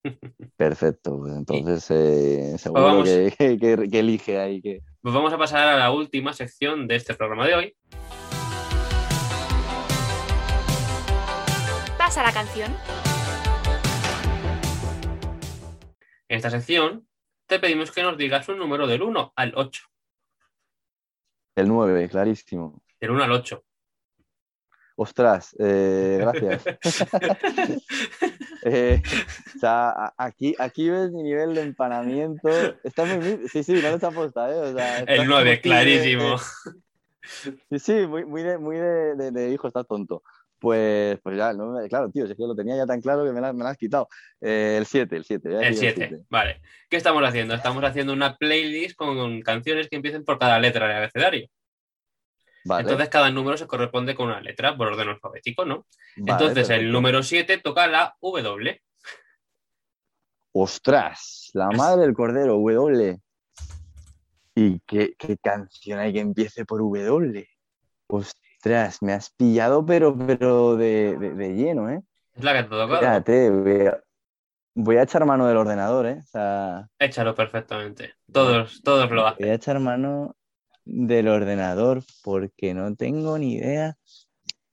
Perfecto, 0.58 1.18
pues 1.20 1.34
entonces 1.34 1.90
eh, 1.92 2.58
seguro 2.58 2.84
vamos. 2.84 3.08
que, 3.10 3.34
que- 3.38 3.58
que- 3.58 3.90
que 3.90 4.00
elige 4.00 4.38
ahí 4.40 4.62
que... 4.62 4.82
Pues 5.02 5.14
vamos 5.16 5.32
a 5.34 5.38
pasar 5.38 5.68
a 5.68 5.78
la 5.78 5.92
última 5.92 6.34
sección 6.34 6.88
de 6.88 6.96
este 6.96 7.14
programa 7.14 7.46
de 7.48 7.56
hoy. 7.56 7.76
Pasa 11.98 12.24
la 12.24 12.32
canción. 12.34 12.76
En 16.30 16.38
esta 16.38 16.50
sección 16.50 17.08
te 17.48 17.60
pedimos 17.60 17.92
que 17.92 18.04
nos 18.04 18.18
digas 18.18 18.48
un 18.50 18.58
número 18.58 18.88
del 18.88 19.02
1 19.04 19.34
al 19.36 19.54
8. 19.56 19.84
El 21.56 21.68
9, 21.68 22.10
clarísimo. 22.10 22.82
Del 23.00 23.12
1 23.12 23.24
al 23.24 23.32
8. 23.32 23.64
Ostras, 24.96 25.56
eh, 25.60 26.18
gracias. 26.20 26.64
Eh, 28.66 29.02
o 29.56 29.60
sea, 29.60 30.14
aquí, 30.18 30.56
aquí 30.58 30.90
ves 30.90 31.12
mi 31.12 31.22
nivel 31.24 31.54
de 31.54 31.64
empanamiento. 31.64 32.48
Está 32.86 33.04
muy, 33.04 33.50
sí, 33.50 33.62
sí, 33.62 33.74
no 33.74 33.92
les 33.92 34.02
aposta, 34.04 34.50
¿eh? 34.50 34.56
O 34.56 34.74
sea, 34.74 35.00
está 35.00 35.14
El 35.16 35.26
9, 35.28 35.44
muy 35.44 35.50
de- 35.56 35.62
clarísimo. 35.62 36.38
Sí, 37.70 37.80
sí, 37.80 38.08
muy, 38.08 38.24
muy 38.24 38.42
de, 38.42 38.58
muy 38.58 38.78
de, 38.78 39.16
de- 39.16 39.32
de 39.32 39.50
hijo, 39.52 39.68
está 39.68 39.84
tonto. 39.84 40.24
Pues, 40.60 41.20
pues 41.22 41.36
ya, 41.36 41.52
no 41.52 41.76
claro, 41.90 42.10
tío, 42.10 42.26
si 42.26 42.32
es 42.32 42.38
que 42.38 42.44
lo 42.48 42.56
tenía 42.56 42.78
ya 42.78 42.86
tan 42.86 43.02
claro 43.02 43.26
que 43.26 43.34
me 43.34 43.42
la, 43.42 43.52
me 43.52 43.66
la 43.66 43.72
has 43.72 43.78
quitado. 43.78 44.08
Eh, 44.40 44.76
el 44.78 44.86
7, 44.86 45.18
el 45.18 45.26
7. 45.26 45.50
El 45.62 45.76
7. 45.76 46.20
Vale. 46.30 46.62
¿Qué 46.90 46.96
estamos 46.96 47.22
haciendo? 47.26 47.54
Estamos 47.54 47.84
haciendo 47.84 48.14
una 48.14 48.38
playlist 48.38 48.96
con 48.96 49.42
canciones 49.42 49.90
que 49.90 49.98
empiecen 49.98 50.24
por 50.24 50.40
cada 50.40 50.58
letra 50.60 50.88
del 50.88 50.96
abecedario. 50.98 51.50
Vale, 52.66 52.82
Entonces 52.84 53.10
cada 53.10 53.30
número 53.30 53.58
se 53.58 53.68
corresponde 53.68 54.16
con 54.16 54.28
una 54.28 54.40
letra 54.42 54.76
por 54.78 54.88
orden 54.88 55.10
alfabético, 55.10 55.66
¿no? 55.66 55.86
vale, 56.18 56.32
Entonces 56.32 56.70
el 56.70 56.92
número 56.92 57.22
7 57.24 57.58
toca 57.58 57.88
la 57.88 58.16
W. 58.22 58.82
Ostras, 60.56 61.50
la 61.54 61.70
madre 61.72 62.02
del 62.04 62.14
cordero, 62.14 62.54
W. 62.54 63.20
¿Y 64.56 64.80
qué, 64.82 65.16
qué 65.18 65.36
canción 65.38 66.00
hay 66.00 66.14
que 66.14 66.20
empiece 66.20 66.64
por 66.64 66.80
W? 66.80 67.48
Ostras, 68.08 69.02
me 69.02 69.14
has 69.14 69.32
pillado, 69.32 69.84
pero, 69.86 70.16
pero 70.16 70.76
de, 70.78 71.18
de- 71.18 71.34
de 71.34 71.50
lleno, 71.56 71.90
¿eh? 71.90 72.02
Es 72.36 72.44
la 72.44 72.54
que 72.54 72.64
te 72.64 72.70
toca. 72.70 72.94
Espérate, 72.96 73.50
voy 73.50 73.88
a, 73.88 74.04
voy 74.76 74.98
a 74.98 75.04
echar 75.04 75.26
mano 75.26 75.48
del 75.48 75.58
ordenador, 75.58 76.06
¿eh? 76.06 76.20
O 76.20 76.28
sea, 76.28 76.88
Échalo 77.00 77.34
perfectamente. 77.34 78.14
Todos, 78.32 78.82
todos 78.84 79.10
lo 79.10 79.24
voy 79.24 79.32
hacen. 79.32 79.50
a 79.50 79.54
echar 79.56 79.80
mano 79.80 80.36
del 80.86 81.28
ordenador 81.28 82.04
porque 82.24 82.74
no 82.74 82.96
tengo 82.96 83.38
ni 83.38 83.56
idea. 83.56 83.96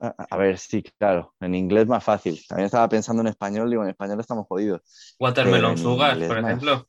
A, 0.01 0.15
a 0.31 0.37
ver, 0.39 0.59
sí, 0.59 0.83
claro, 0.99 1.35
en 1.41 1.55
inglés 1.55 1.87
más 1.87 2.03
fácil. 2.05 2.41
También 2.49 2.67
estaba 2.67 2.89
pensando 2.89 3.23
en 3.23 3.29
español, 3.29 3.71
digo, 3.71 3.83
en 3.83 3.91
español 3.91 4.21
estamos 4.21 4.47
jodidos. 4.47 5.17
Watermelon 5.21 5.77
Sugar, 5.77 6.19
por 6.27 6.39
más. 6.41 6.45
ejemplo. 6.51 6.89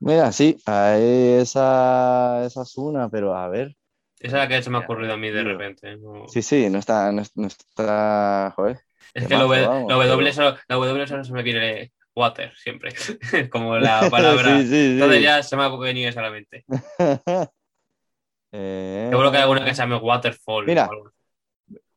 Mira, 0.00 0.32
sí, 0.32 0.56
ahí 0.66 1.34
esa, 1.40 2.44
esa 2.44 2.62
es 2.62 2.76
una, 2.76 3.08
pero 3.08 3.36
a 3.36 3.48
ver. 3.48 3.76
Esa 4.18 4.42
es 4.42 4.42
la 4.42 4.48
que 4.48 4.62
se 4.62 4.70
me 4.70 4.78
ha 4.78 4.80
ocurrido 4.80 5.14
a 5.14 5.16
mí 5.16 5.30
de 5.30 5.42
repente. 5.44 5.96
no- 5.96 6.26
Sí, 6.28 6.42
sí, 6.42 6.68
no 6.70 6.78
está, 6.78 7.12
no, 7.12 7.22
no 7.36 7.46
está, 7.46 8.52
joder. 8.56 8.80
Es 9.14 9.28
que 9.28 9.34
la 9.36 9.42
W, 9.44 10.32
solo, 10.32 10.56
solo 11.06 11.24
se 11.24 11.32
me 11.32 11.42
viene 11.42 11.92
water 12.14 12.52
siempre. 12.56 12.92
Como 13.50 13.78
la 13.78 14.00
palabra. 14.10 14.58
Sí, 14.58 14.66
sí, 14.66 14.70
sí. 14.70 14.92
Entonces 14.94 15.22
ya 15.22 15.42
se 15.42 15.56
me 15.56 15.62
ha 15.64 15.68
venido 15.76 16.08
esa 16.08 16.20
a 16.20 16.24
la 16.24 16.30
mente. 16.30 16.64
Eh, 18.52 19.06
Seguro 19.10 19.30
que 19.30 19.36
hay 19.38 19.42
alguna 19.42 19.64
que 19.64 19.74
se 19.74 19.82
llame 19.82 19.96
Waterfall. 19.96 20.66
Mira. 20.66 20.88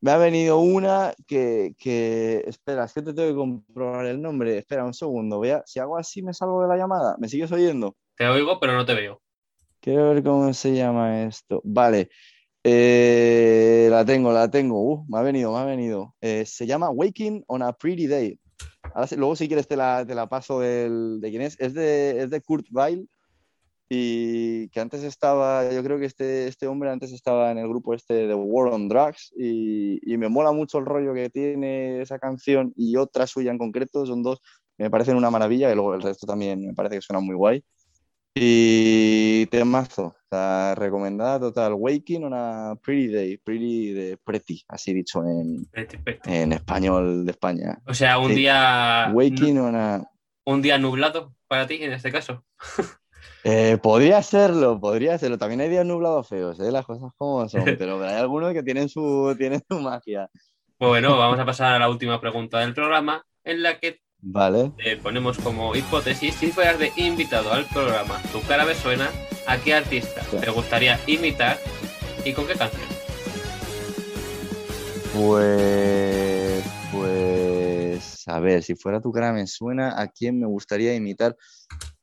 Me 0.00 0.10
ha 0.12 0.18
venido 0.18 0.58
una 0.58 1.14
que, 1.26 1.74
que, 1.78 2.44
espera, 2.46 2.84
es 2.84 2.92
que 2.92 3.02
te 3.02 3.12
tengo 3.12 3.28
que 3.28 3.34
comprobar 3.34 4.06
el 4.06 4.20
nombre. 4.22 4.56
Espera 4.58 4.84
un 4.84 4.94
segundo, 4.94 5.38
voy 5.38 5.50
a- 5.50 5.62
si 5.66 5.80
hago 5.80 5.96
así 5.98 6.22
me 6.22 6.32
salgo 6.32 6.62
de 6.62 6.68
la 6.68 6.76
llamada. 6.76 7.16
¿Me 7.18 7.28
sigues 7.28 7.50
oyendo? 7.50 7.96
Te 8.16 8.26
oigo, 8.28 8.60
pero 8.60 8.74
no 8.74 8.84
te 8.86 8.94
veo. 8.94 9.20
Quiero 9.80 10.10
ver 10.10 10.22
cómo 10.22 10.52
se 10.52 10.74
llama 10.74 11.22
esto. 11.24 11.60
Vale, 11.64 12.08
Eh, 12.68 13.86
la 13.90 14.04
tengo, 14.04 14.32
la 14.32 14.50
tengo. 14.50 14.80
Uh, 14.82 15.04
me 15.08 15.18
ha 15.18 15.22
venido, 15.22 15.52
me 15.52 15.58
ha 15.60 15.64
venido. 15.64 16.14
Eh, 16.20 16.44
se 16.46 16.66
llama 16.66 16.90
Waking 16.90 17.44
on 17.46 17.62
a 17.62 17.72
Pretty 17.72 18.06
Day. 18.08 18.38
Ahora, 18.94 19.08
luego 19.16 19.36
si 19.36 19.46
quieres 19.46 19.68
te 19.68 19.76
la, 19.76 20.04
te 20.04 20.14
la 20.16 20.26
paso 20.28 20.58
del- 20.60 21.20
de 21.20 21.30
quién 21.30 21.42
es. 21.42 21.56
Es 21.60 21.74
de, 21.74 22.22
es 22.22 22.30
de 22.30 22.40
Kurt 22.40 22.66
Weill 22.72 23.08
y 23.88 24.68
que 24.70 24.80
antes 24.80 25.02
estaba, 25.04 25.70
yo 25.70 25.82
creo 25.84 25.98
que 25.98 26.06
este, 26.06 26.48
este 26.48 26.66
hombre 26.66 26.90
antes 26.90 27.12
estaba 27.12 27.50
en 27.52 27.58
el 27.58 27.68
grupo 27.68 27.94
este 27.94 28.26
de 28.26 28.34
War 28.34 28.72
on 28.72 28.88
Drugs 28.88 29.32
y, 29.36 30.00
y 30.12 30.16
me 30.16 30.28
mola 30.28 30.50
mucho 30.52 30.78
el 30.78 30.86
rollo 30.86 31.14
que 31.14 31.30
tiene 31.30 32.00
esa 32.02 32.18
canción 32.18 32.72
y 32.76 32.96
otra 32.96 33.26
suya 33.26 33.50
en 33.52 33.58
concreto, 33.58 34.04
son 34.06 34.22
dos, 34.22 34.40
me 34.78 34.90
parecen 34.90 35.16
una 35.16 35.30
maravilla 35.30 35.70
y 35.70 35.74
luego 35.74 35.94
el 35.94 36.02
resto 36.02 36.26
también 36.26 36.66
me 36.66 36.74
parece 36.74 36.96
que 36.96 37.02
suena 37.02 37.20
muy 37.20 37.34
guay. 37.36 37.62
Y 38.38 39.46
temazo, 39.46 40.08
o 40.08 40.14
sea, 40.30 40.74
recomendada 40.74 41.40
total, 41.40 41.72
Waking 41.72 42.24
on 42.24 42.34
a 42.34 42.74
Pretty 42.82 43.06
Day, 43.08 43.36
Pretty 43.38 43.92
de 43.94 44.18
Pretty, 44.18 44.62
así 44.68 44.92
dicho 44.92 45.24
en, 45.24 45.66
Vete, 45.72 45.98
vete. 46.04 46.42
en 46.42 46.52
español 46.52 47.24
de 47.24 47.30
España. 47.30 47.78
O 47.86 47.94
sea, 47.94 48.18
un 48.18 48.28
Sí. 48.28 48.34
día. 48.34 49.10
Waking 49.14 49.58
on 49.58 49.74
a... 49.74 50.04
Un 50.44 50.60
día 50.60 50.76
nublado 50.76 51.34
para 51.48 51.66
ti 51.66 51.76
en 51.80 51.92
este 51.94 52.12
caso. 52.12 52.44
Eh, 53.44 53.78
podría 53.80 54.22
serlo, 54.22 54.80
podría 54.80 55.18
serlo. 55.18 55.38
También 55.38 55.60
hay 55.60 55.68
días 55.68 55.86
nublados 55.86 56.28
feos, 56.28 56.58
¿eh? 56.58 56.72
las 56.72 56.84
cosas 56.84 57.12
como 57.16 57.48
son, 57.48 57.62
pero 57.78 58.02
hay 58.02 58.16
algunos 58.16 58.52
que 58.52 58.62
tienen 58.62 58.88
su, 58.88 59.34
tienen 59.38 59.62
su 59.68 59.78
magia. 59.78 60.28
Bueno, 60.78 61.16
vamos 61.16 61.38
a 61.38 61.46
pasar 61.46 61.74
a 61.74 61.78
la 61.78 61.88
última 61.88 62.20
pregunta 62.20 62.58
del 62.58 62.74
programa, 62.74 63.24
en 63.44 63.62
la 63.62 63.78
que 63.78 64.00
Vale. 64.18 64.72
te 64.76 64.96
ponemos 64.96 65.38
como 65.38 65.74
hipótesis 65.76 66.34
si 66.34 66.50
fueras 66.50 66.78
de 66.78 66.92
invitado 66.96 67.52
al 67.52 67.66
programa 67.66 68.20
Tu 68.32 68.42
cara 68.42 68.64
me 68.64 68.74
suena, 68.74 69.08
¿a 69.46 69.58
qué 69.58 69.74
artista 69.74 70.22
te 70.40 70.50
gustaría 70.50 70.98
imitar 71.06 71.58
y 72.24 72.32
con 72.32 72.46
qué 72.46 72.54
canción? 72.54 72.82
Pues, 75.14 76.62
pues, 76.92 78.28
a 78.28 78.40
ver, 78.40 78.62
si 78.62 78.74
fuera 78.74 79.00
tu 79.00 79.12
cara 79.12 79.32
me 79.32 79.46
suena, 79.46 79.98
¿a 79.98 80.08
quién 80.08 80.38
me 80.38 80.46
gustaría 80.46 80.94
imitar? 80.94 81.36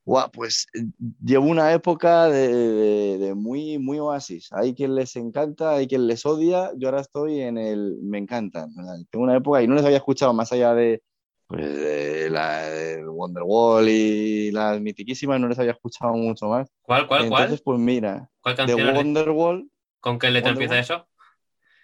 Guau, 0.06 0.30
pues 0.32 0.68
eh, 0.74 0.82
llevo 1.24 1.48
una 1.48 1.72
época 1.74 2.28
de, 2.28 2.48
de- 2.54 3.18
de 3.20 3.36
muy, 3.36 3.78
muy 3.80 4.00
oasis. 4.00 4.50
Hay 4.52 4.74
quien 4.76 4.96
les 4.96 5.16
encanta, 5.16 5.72
hay 5.76 5.88
quien 5.88 6.08
les 6.08 6.26
odia. 6.26 6.72
Yo 6.78 6.90
ahora 6.90 7.02
estoy 7.02 7.40
en 7.42 7.58
el 7.58 7.98
me 8.02 8.18
encantan. 8.18 8.70
Tengo 9.10 9.24
una 9.26 9.38
época 9.38 9.62
y 9.62 9.68
no 9.68 9.76
les 9.76 9.86
había 9.86 9.98
escuchado 9.98 10.34
más 10.34 10.52
allá 10.52 10.74
de, 10.74 11.02
pues, 11.48 11.74
de 11.76 12.30
la 12.30 12.68
Wonderwall 13.10 13.88
y 13.90 14.52
las 14.52 14.82
mitiquísimas, 14.82 15.40
no 15.40 15.48
les 15.48 15.60
había 15.60 15.72
escuchado 15.72 16.14
mucho 16.16 16.48
más. 16.48 16.70
¿Cuál, 16.82 17.08
cuál, 17.08 17.28
Entonces, 17.28 17.60
cuál? 17.60 17.64
pues 17.64 17.80
mira, 17.80 18.30
¿Cuál 18.42 18.56
de 18.62 18.76
canción? 18.76 18.94
dicho? 18.94 18.98
Wonderwall 18.98 19.70
¿Con 20.02 20.20
qué 20.20 20.32
letra 20.32 20.52
Wonderwall. 20.52 20.54
empieza 20.54 20.80
eso? 20.80 21.08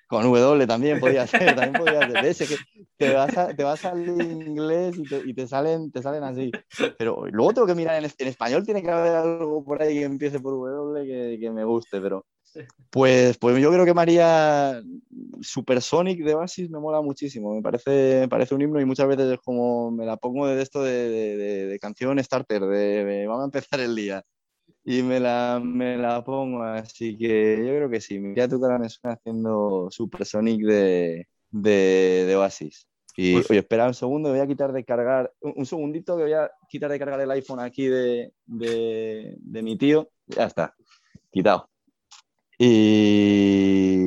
Con 0.09 0.23
W 0.23 0.67
también 0.67 0.99
podía 0.99 1.25
ser, 1.27 1.55
también 1.55 1.77
podía 1.77 2.05
ser. 2.05 2.19
Ves, 2.19 2.41
es 2.41 2.47
que 2.49 2.57
te 2.97 3.13
vas, 3.13 3.37
a- 3.37 3.55
te 3.55 3.63
vas 3.63 3.85
al 3.85 3.99
inglés 4.09 4.97
y 4.97 5.07
te, 5.07 5.21
y 5.23 5.33
te 5.33 5.47
salen, 5.47 5.91
te 5.91 6.01
salen 6.01 6.23
así. 6.23 6.51
Pero 6.97 7.25
luego 7.27 7.53
tengo 7.53 7.67
que 7.67 7.75
mirar 7.75 7.95
en, 7.97 8.05
es- 8.05 8.15
en 8.17 8.27
español, 8.27 8.65
tiene 8.65 8.81
que 8.81 8.89
haber 8.91 9.15
algo 9.15 9.63
por 9.63 9.81
ahí 9.81 9.93
que 9.99 10.03
empiece 10.03 10.39
por 10.39 10.53
W 10.55 11.05
que, 11.07 11.39
que 11.39 11.51
me 11.51 11.63
guste, 11.63 12.01
pero 12.01 12.25
pues, 12.89 13.37
pues 13.37 13.61
yo 13.61 13.71
creo 13.71 13.85
que 13.85 13.93
María 13.93 14.81
Supersonic 15.41 16.23
de 16.23 16.33
Oasis 16.33 16.69
me 16.71 16.79
mola 16.79 17.01
muchísimo, 17.01 17.53
me 17.53 17.61
parece, 17.61 18.21
me 18.21 18.27
parece 18.27 18.55
un 18.55 18.61
himno 18.63 18.81
y 18.81 18.85
muchas 18.85 19.07
veces 19.07 19.31
es 19.31 19.39
como 19.39 19.91
me 19.91 20.05
la 20.05 20.17
pongo 20.17 20.47
de 20.47 20.59
esto 20.61 20.81
de, 20.83 20.91
de- 21.09 21.37
de- 21.37 21.65
de 21.67 21.79
canción 21.79 22.21
starter, 22.23 22.65
de 22.65 23.25
vamos 23.27 23.43
a 23.43 23.45
empezar 23.45 23.79
el 23.79 23.95
día. 23.95 24.23
Y 24.85 25.03
me 25.03 25.19
la, 25.19 25.61
me 25.63 25.97
la 25.97 26.23
pongo, 26.23 26.63
así 26.63 27.17
que 27.17 27.57
yo 27.57 27.65
creo 27.75 27.89
que 27.89 28.01
sí. 28.01 28.19
Mira 28.19 28.47
tu 28.47 28.59
cara 28.59 28.79
me 28.79 28.89
suena 28.89 29.15
haciendo 29.15 29.87
Supersonic 29.91 30.61
de, 30.65 31.27
de, 31.51 32.25
de 32.27 32.35
Oasis. 32.35 32.87
Y 33.15 33.33
Pues- 33.33 33.51
oye, 33.51 33.59
espera 33.59 33.87
un 33.87 33.93
segundo, 33.93 34.29
voy 34.29 34.39
a 34.39 34.47
quitar 34.47 34.71
de 34.71 34.85
cargar, 34.85 35.31
un, 35.41 35.53
un 35.57 35.65
segundito 35.65 36.15
que 36.15 36.23
voy 36.23 36.33
a 36.33 36.49
quitar 36.69 36.89
de 36.89 36.99
cargar 36.99 37.19
el 37.19 37.31
iPhone 37.31 37.59
aquí 37.59 37.87
de, 37.87 38.31
de, 38.45 39.35
de 39.37 39.61
mi 39.61 39.77
tío. 39.77 40.09
Ya 40.27 40.45
está, 40.45 40.73
quitado. 41.31 41.69
Y, 42.57 43.97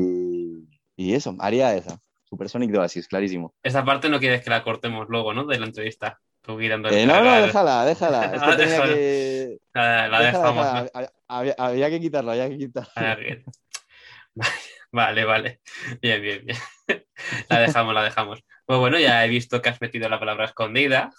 y 0.96 1.14
eso, 1.14 1.36
haría 1.38 1.76
esa. 1.76 1.98
Supersonic 2.24 2.70
de 2.70 2.78
Oasis, 2.78 3.08
clarísimo. 3.08 3.54
Esta 3.62 3.84
parte 3.84 4.08
no 4.08 4.18
quieres 4.18 4.42
que 4.42 4.50
la 4.50 4.64
cortemos 4.64 5.06
luego, 5.08 5.34
¿no? 5.34 5.44
De 5.44 5.60
la 5.60 5.66
entrevista. 5.66 6.18
Tú 6.42 6.58
quitando 6.58 6.88
el 6.88 6.94
Eh, 6.94 7.06
no, 7.06 7.22
no, 7.22 7.40
déjala, 7.42 7.84
déjala. 7.84 8.24
Es 8.34 8.42
que 8.42 8.56
tenía 8.56 8.82
que. 8.84 9.58
La, 9.74 10.08
la 10.08 10.20
déjala, 10.20 10.38
dejamos. 10.50 10.64
déjala. 10.66 10.90
¿no? 10.94 11.08
Había, 11.28 11.54
había- 11.58 11.90
que 11.90 12.00
quitarlo, 12.00 12.30
había 12.32 12.48
que 12.48 12.58
quitarlo. 12.58 12.90
Ah, 12.96 13.14
bien. 13.14 13.44
Vale, 14.90 15.24
vale. 15.24 15.60
Bien, 16.00 16.20
bien, 16.20 16.44
bien. 16.44 16.58
La 17.48 17.60
dejamos, 17.60 17.94
la 17.94 18.02
dejamos. 18.04 18.44
Pues 18.66 18.78
bueno, 18.78 18.98
ya 18.98 19.24
he 19.24 19.28
visto 19.28 19.62
que 19.62 19.68
has 19.70 19.80
metido 19.80 20.08
la 20.08 20.18
palabra 20.18 20.44
escondida. 20.46 21.10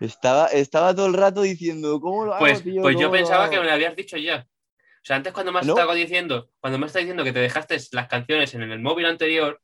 Estaba, 0.00 0.46
estaba 0.48 0.94
todo 0.94 1.06
el 1.06 1.14
rato 1.14 1.42
diciendo, 1.42 2.00
¿cómo 2.00 2.24
lo 2.26 2.34
hago, 2.34 2.40
Pues, 2.40 2.62
tío? 2.62 2.82
pues 2.82 2.94
yo 2.94 3.02
¿Cómo 3.02 3.06
lo 3.08 3.12
pensaba 3.12 3.44
hago?". 3.44 3.52
que 3.52 3.58
me 3.60 3.66
lo 3.66 3.72
habías 3.72 3.94
dicho 3.96 4.16
ya. 4.16 4.46
O 4.48 5.04
sea, 5.04 5.16
antes 5.16 5.32
cuando 5.32 5.52
me 5.52 5.60
has 5.60 5.66
¿No? 5.66 5.72
estado 5.74 5.94
diciendo, 5.94 6.50
cuando 6.60 6.78
me 6.78 6.86
estás 6.86 7.00
diciendo 7.00 7.24
que 7.24 7.32
te 7.32 7.38
dejaste 7.40 7.78
las 7.92 8.08
canciones 8.08 8.52
en 8.54 8.62
el 8.62 8.80
móvil 8.80 9.06
anterior, 9.06 9.60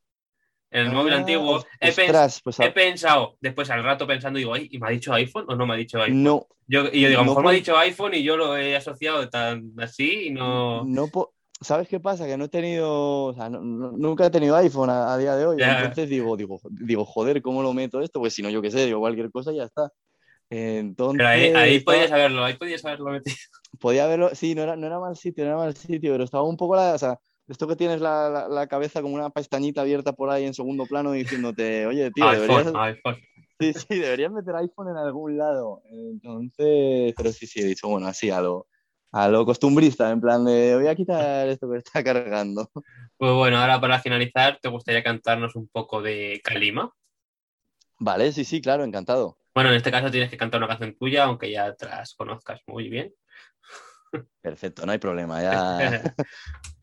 en 0.71 0.87
el 0.87 0.91
móvil 0.93 1.13
Ah, 1.13 1.17
antiguo, 1.17 1.65
he, 1.79 1.87
pens- 1.91 2.09
ostras, 2.09 2.41
pues, 2.43 2.59
he 2.59 2.71
pensado, 2.71 3.37
después 3.39 3.69
al 3.69 3.83
rato 3.83 4.05
pensando, 4.05 4.37
digo, 4.37 4.53
ay, 4.53 4.67
¿y 4.71 4.79
me 4.79 4.87
ha 4.87 4.91
dicho 4.91 5.13
iPhone 5.13 5.45
o 5.47 5.55
no 5.55 5.65
me 5.65 5.73
ha 5.73 5.77
dicho 5.77 6.01
iPhone? 6.01 6.23
no, 6.23 6.47
Yo, 6.67 6.85
y 6.91 7.01
yo 7.01 7.09
digo, 7.09 7.21
a 7.21 7.23
lo 7.23 7.25
no 7.25 7.31
mejor 7.31 7.43
me 7.45 7.49
ha 7.49 7.53
dicho 7.53 7.77
iPhone 7.77 8.13
y 8.15 8.23
yo 8.23 8.35
lo 8.37 8.57
he 8.57 8.75
asociado 8.75 9.29
tan 9.29 9.71
así 9.77 10.27
y 10.27 10.31
no. 10.31 10.83
no 10.85 11.09
¿Sabes 11.59 11.87
qué 11.87 11.99
pasa? 11.99 12.27
Que 12.27 12.37
no 12.37 12.45
he 12.45 12.49
tenido, 12.49 13.25
o 13.25 13.33
sea, 13.33 13.49
no- 13.49 13.61
no- 13.61 13.91
nunca 13.91 14.27
he 14.27 14.29
tenido 14.29 14.55
iPhone 14.57 14.91
a, 14.91 15.11
a 15.13 15.17
día 15.17 15.35
de 15.35 15.45
hoy. 15.47 15.57
Ya. 15.59 15.79
Entonces 15.79 16.07
digo, 16.07 16.37
digo, 16.37 16.59
digo, 16.69 17.03
joder, 17.03 17.41
¿cómo 17.41 17.63
lo 17.63 17.73
meto 17.73 17.99
esto? 17.99 18.19
Pues 18.19 18.33
si 18.35 18.43
no, 18.43 18.49
yo 18.51 18.61
qué 18.61 18.69
sé, 18.69 18.85
digo 18.85 18.99
cualquier 18.99 19.31
cosa 19.31 19.51
y 19.51 19.57
ya 19.57 19.63
está. 19.63 19.89
Entonces, 20.49 21.17
Pero 21.17 21.29
ahí, 21.29 21.51
ahí 21.55 21.75
estaba- 21.77 21.97
podías 21.97 22.11
haberlo, 22.11 22.43
ahí 22.45 22.53
podías 22.55 22.85
haberlo 22.85 23.11
metido. 23.11 23.35
podía 23.79 24.05
haberlo, 24.05 24.29
sí, 24.35 24.53
no 24.55 24.63
era, 24.63 24.75
no 24.75 24.85
era 24.87 24.99
mal 24.99 25.15
sitio, 25.17 25.43
no 25.45 25.49
era 25.51 25.57
mal 25.59 25.75
sitio, 25.75 26.11
pero 26.11 26.23
estaba 26.23 26.43
un 26.43 26.57
poco 26.57 26.75
la, 26.75 26.93
o 26.93 26.97
sea, 26.97 27.19
esto 27.47 27.67
que 27.67 27.75
tienes 27.75 28.01
la, 28.01 28.29
la- 28.29 28.47
la 28.49 28.67
cabeza 28.67 29.01
como 29.01 29.15
una 29.15 29.29
pestañita 29.29 29.81
abierta 29.81 30.13
por 30.13 30.29
ahí 30.29 30.45
en 30.45 30.53
segundo 30.53 30.85
plano 30.87 31.11
diciéndote, 31.11 31.85
oye, 31.85 32.11
tío, 32.11 32.29
deberías, 32.29 32.67
iPhone, 32.67 32.81
iPhone. 32.81 33.17
sí, 33.59 33.73
sí, 33.73 33.99
deberías 33.99 34.31
meter 34.31 34.55
iPhone 34.55 34.89
en 34.89 34.97
algún 34.97 35.37
lado. 35.37 35.81
Entonces, 35.89 37.13
pero 37.15 37.31
sí, 37.31 37.47
sí, 37.47 37.61
he 37.61 37.65
dicho, 37.65 37.87
bueno, 37.87 38.07
así 38.07 38.29
a 38.29 38.41
lo, 38.41 38.67
a 39.11 39.27
lo 39.29 39.45
costumbrista, 39.45 40.09
en 40.11 40.19
plan 40.21 40.43
de, 40.45 40.75
voy 40.75 40.87
a 40.87 40.95
quitar 40.95 41.47
esto 41.47 41.69
que 41.71 41.77
está 41.77 42.03
cargando. 42.03 42.69
Pues 43.17 43.33
bueno, 43.33 43.57
ahora 43.57 43.79
para 43.81 43.99
finalizar, 43.99 44.59
¿te 44.61 44.69
gustaría 44.69 45.03
cantarnos 45.03 45.55
un 45.55 45.67
poco 45.69 46.01
de 46.01 46.39
Kalima? 46.43 46.93
Vale, 47.99 48.31
sí, 48.31 48.43
sí, 48.45 48.61
claro, 48.61 48.83
encantado. 48.83 49.39
Bueno, 49.55 49.71
en 49.71 49.77
este 49.77 49.89
caso 49.89 50.11
tienes 50.11 50.29
que 50.29 50.37
cantar 50.37 50.59
una 50.59 50.67
canción 50.67 50.95
tuya, 50.99 51.23
aunque 51.23 51.49
ya 51.49 51.73
te 51.73 51.87
las 51.87 52.13
conozcas 52.13 52.61
muy 52.67 52.89
bien. 52.89 53.11
Perfecto, 54.41 54.85
no 54.85 54.91
hay 54.91 54.99
problema, 54.99 55.41
ya. 55.41 56.15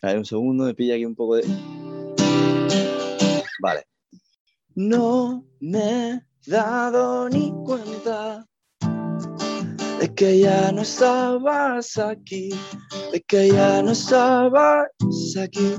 A 0.00 0.06
ver, 0.08 0.18
un 0.18 0.24
segundo, 0.24 0.64
me 0.64 0.74
pilla 0.74 0.94
aquí 0.94 1.04
un 1.04 1.16
poco 1.16 1.36
de. 1.36 1.44
Vale. 3.60 3.84
No 4.76 5.44
me 5.60 6.12
he 6.12 6.22
dado 6.46 7.28
ni 7.28 7.52
cuenta 7.64 8.46
de 9.98 10.14
que 10.14 10.38
ya 10.38 10.70
no 10.70 10.82
estabas 10.82 11.98
aquí, 11.98 12.50
de 13.10 13.20
que 13.22 13.48
ya 13.48 13.82
no 13.82 13.90
estabas 13.90 14.86
aquí. 15.36 15.74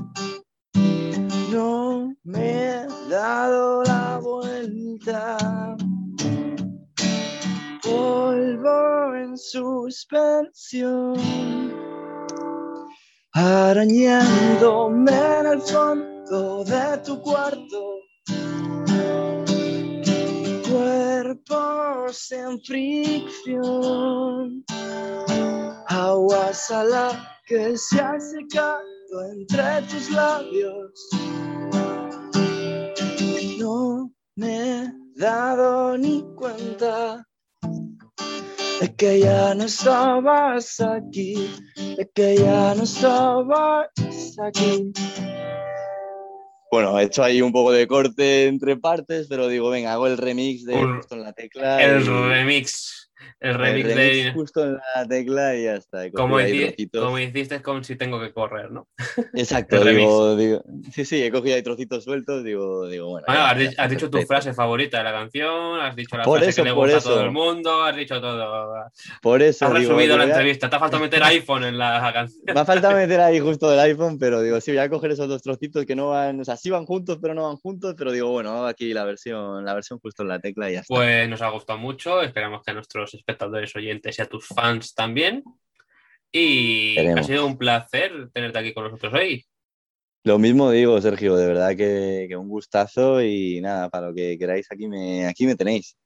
No 1.50 2.14
me 2.22 2.74
he 2.74 2.86
dado 3.08 3.82
la 3.84 4.18
vuelta. 4.22 5.38
Polvo 7.82 9.14
en 9.14 9.38
suspensión 9.38 11.14
arañándome 13.32 15.12
en 15.12 15.46
el 15.46 15.60
fondo 15.60 16.64
de 16.64 16.98
tu 17.04 17.20
cuarto. 17.22 17.96
Cuerpos 20.70 22.32
en 22.32 22.60
fricción, 22.62 24.64
agua 25.88 26.52
salada 26.52 27.36
que 27.46 27.76
se 27.76 28.00
ha 28.00 28.18
secado 28.20 28.80
entre 29.32 29.82
tus 29.82 30.10
labios. 30.10 30.92
No 33.58 34.12
me 34.36 34.84
he 34.84 34.92
dado 35.16 35.98
ni 35.98 36.22
cuenta 36.36 37.24
de 38.80 38.94
que 38.96 39.20
ya 39.20 39.54
no 39.54 39.64
estabas 39.64 40.80
aquí 40.80 41.50
de 41.76 42.10
que 42.14 42.36
ya 42.36 42.74
no 42.74 42.84
estabas 42.84 43.88
aquí. 44.42 44.92
Bueno, 46.72 46.98
he 46.98 47.04
hecho 47.04 47.22
ahí 47.24 47.42
un 47.42 47.50
poco 47.52 47.72
de 47.72 47.86
corte 47.88 48.46
entre 48.46 48.76
partes, 48.76 49.26
pero 49.28 49.48
digo, 49.48 49.70
venga, 49.70 49.92
hago 49.92 50.06
el 50.06 50.16
remix 50.16 50.64
de 50.64 50.76
Un- 50.76 50.96
justo 50.98 51.16
en 51.16 51.22
la 51.24 51.32
tecla. 51.32 51.82
El 51.82 52.02
y- 52.02 52.06
remix. 52.08 53.09
El 53.40 53.50
el 53.50 53.58
remix 53.58 53.88
de. 53.88 54.30
justo 54.34 54.64
en 54.64 54.78
la 54.94 55.06
tecla 55.08 55.56
y 55.56 55.64
ya 55.64 55.74
está. 55.74 56.10
Como, 56.10 56.38
como 56.92 57.18
hiciste 57.18 57.62
con 57.62 57.84
si 57.84 57.96
tengo 57.96 58.20
que 58.20 58.32
correr, 58.32 58.70
¿no? 58.70 58.88
Exacto, 59.34 59.76
el 59.82 59.96
digo, 59.96 60.36
digo- 60.36 60.62
sí, 60.92 61.04
sí, 61.04 61.22
he 61.22 61.30
cogido 61.30 61.56
ahí 61.56 61.62
trocitos 61.62 62.04
sueltos, 62.04 62.44
digo, 62.44 62.86
digo 62.88 63.08
bueno. 63.08 63.24
Bueno, 63.26 63.40
ya- 63.42 63.50
has, 63.50 63.76
ya 63.76 63.88
dicho 63.88 64.10
tu 64.10 64.20
frase 64.22 64.52
favorita 64.54 64.98
de 64.98 65.04
la 65.04 65.12
canción, 65.12 65.80
has 65.80 65.96
dicho 65.96 66.16
la 66.16 66.24
Por 66.24 66.38
frase 66.38 66.50
eso, 66.50 66.62
que 66.62 66.68
le 66.68 66.74
gusta 66.74 66.98
a 66.98 67.00
todo 67.00 67.24
el 67.24 67.30
mundo, 67.30 67.82
has 67.82 67.96
dicho 67.96 68.20
todo. 68.20 68.90
Por 69.22 69.42
eso, 69.42 69.66
Has 69.66 69.74
digo, 69.74 69.92
resumido 69.92 70.16
la 70.18 70.24
entrevista, 70.24 70.68
te 70.70 70.76
ha 70.76 70.78
faltado 70.80 71.02
meter 71.02 71.22
iPhone 71.22 71.64
en 71.64 71.78
la 71.78 72.10
canción. 72.12 72.42
Me 72.46 72.60
ha 72.60 72.64
faltado 72.64 72.94
meter 72.96 73.20
ahí 73.20 73.38
justo 73.40 73.72
el 73.72 73.80
iPhone, 73.80 74.18
pero 74.18 74.42
digo, 74.42 74.60
sí, 74.60 74.70
voy 74.72 74.80
a 74.80 74.88
coger 74.90 75.12
esos 75.12 75.28
dos 75.28 75.42
trocitos 75.42 75.84
que 75.86 75.96
no 75.96 76.10
van, 76.10 76.40
o 76.40 76.44
sea, 76.44 76.56
sí 76.56 76.70
van 76.70 76.86
juntos, 76.86 77.18
pero 77.20 77.34
no 77.34 77.44
van 77.48 77.56
juntos, 77.56 77.94
pero 77.96 78.12
digo, 78.12 78.30
bueno, 78.30 78.66
aquí 78.66 78.92
la 78.92 79.04
versión, 79.04 79.64
la 79.64 79.74
versión 79.74 79.98
justo 79.98 80.22
en 80.22 80.28
la 80.28 80.38
tecla 80.40 80.70
y 80.70 80.74
ya 80.74 80.80
está. 80.80 80.94
Pues 80.94 81.28
nos 81.28 81.42
ha 81.42 81.48
gustado 81.50 81.78
mucho, 81.78 82.22
esperamos 82.22 82.62
que 82.62 82.70
a 82.70 82.74
espectadores 83.14 83.74
oyentes 83.76 84.18
y 84.18 84.22
a 84.22 84.26
tus 84.26 84.46
fans 84.46 84.94
también. 84.94 85.42
Y 86.32 86.96
ha 86.98 87.22
sido 87.22 87.46
un 87.46 87.58
placer 87.58 88.30
tenerte 88.32 88.58
aquí 88.58 88.72
con 88.72 88.84
nosotros 88.84 89.12
hoy. 89.14 89.44
Lo 90.22 90.38
mismo 90.38 90.70
digo, 90.70 91.00
Sergio, 91.00 91.34
de 91.36 91.46
verdad 91.46 91.70
que, 91.70 92.26
que 92.28 92.36
un 92.36 92.48
gustazo 92.48 93.22
y 93.22 93.60
nada, 93.60 93.88
para 93.88 94.08
lo 94.08 94.14
que 94.14 94.38
queráis 94.38 94.70
aquí 94.70 94.86
me, 94.86 95.26
aquí 95.26 95.46
me 95.46 95.56
tenéis. 95.56 95.96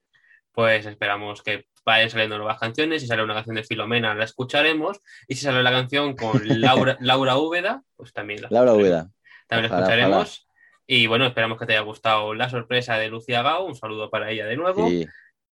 Pues 0.53 0.87
esperamos 0.87 1.43
que 1.43 1.67
vayan 1.85 2.11
saliendo 2.11 2.39
nuevas 2.39 2.61
canciones. 2.61 3.03
Si 3.03 3.09
sale 3.09 3.25
una 3.25 3.35
canción 3.35 3.57
de 3.57 3.65
Filomena, 3.65 4.15
la 4.15 4.25
escucharemos. 4.25 5.01
Y 5.27 5.35
si 5.35 5.43
sale 5.43 5.63
la 5.65 5.73
canción 5.73 6.15
con 6.15 6.41
Laura, 6.61 6.97
Laura 7.01 7.37
Úbeda, 7.37 7.83
pues 7.97 8.13
también 8.13 8.43
la 8.43 8.49
Laura. 8.51 8.73
Úbeda. 8.75 9.11
También 9.49 9.71
la 9.71 9.79
Ojalá, 9.79 9.95
escucharemos. 9.95 10.49
Y 10.87 11.07
bueno, 11.09 11.27
esperamos 11.27 11.59
que 11.59 11.67
te 11.67 11.73
haya 11.73 11.83
gustado 11.83 12.35
la 12.35 12.49
sorpresa 12.49 12.97
de 12.99 13.09
Lucía 13.09 13.43
Gao. 13.43 13.65
Un 13.65 13.75
saludo 13.75 14.11
para 14.11 14.31
ella 14.31 14.47
de 14.47 14.57
nuevo. 14.57 14.89
Sí, 14.89 15.07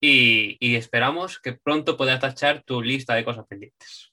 Y, 0.01 0.57
y 0.59 0.75
esperamos 0.75 1.39
que 1.39 1.53
pronto 1.53 1.97
puedas 1.97 2.19
tachar 2.19 2.63
tu 2.63 2.81
lista 2.81 3.15
de 3.15 3.25
cosas 3.25 3.45
pendientes. 3.47 4.11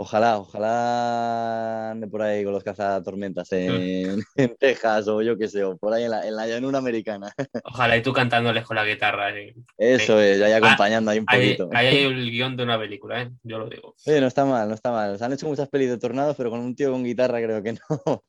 ojalá, 0.00 0.38
ojalá 0.38 1.90
ande 1.90 2.06
por 2.06 2.22
ahí 2.22 2.44
con 2.44 2.52
los 2.52 2.62
cazatormentas 2.62 3.50
en, 3.52 4.22
en 4.36 4.56
Texas 4.56 5.08
o 5.08 5.20
yo 5.22 5.36
qué 5.36 5.48
sé, 5.48 5.64
o 5.64 5.76
por 5.76 5.92
ahí 5.92 6.04
en 6.04 6.10
la, 6.12 6.24
en 6.28 6.36
la 6.36 6.46
llanura 6.46 6.78
americana. 6.78 7.32
Ojalá 7.64 7.96
y 7.96 8.02
tú 8.02 8.12
cantándoles 8.12 8.64
con 8.64 8.76
la 8.76 8.84
guitarra. 8.84 9.36
eh. 9.36 9.54
Eso 9.76 10.20
es, 10.20 10.40
ahí 10.40 10.52
acompañando 10.52 11.10
ahí 11.10 11.18
un 11.18 11.24
Ahí, 11.26 11.54
poquito. 11.56 11.70
ahí 11.76 11.86
hay 11.88 12.04
el 12.04 12.30
guion 12.30 12.56
de 12.56 12.62
una 12.62 12.78
película, 12.78 13.22
¿eh? 13.22 13.30
Yo 13.42 13.58
lo 13.58 13.68
digo. 13.68 13.96
Oye, 14.06 14.20
no 14.20 14.28
está 14.28 14.44
mal, 14.44 14.68
no 14.68 14.74
está 14.76 14.92
mal. 14.92 15.18
Se 15.18 15.24
han 15.24 15.32
hecho 15.32 15.48
muchas 15.48 15.68
pelis 15.68 15.88
de 15.90 15.98
tornados, 15.98 16.36
pero 16.36 16.50
con 16.50 16.60
un 16.60 16.76
tío 16.76 16.92
con 16.92 17.02
guitarra 17.02 17.42
creo 17.42 17.60
que 17.62 17.72
no. 17.72 18.22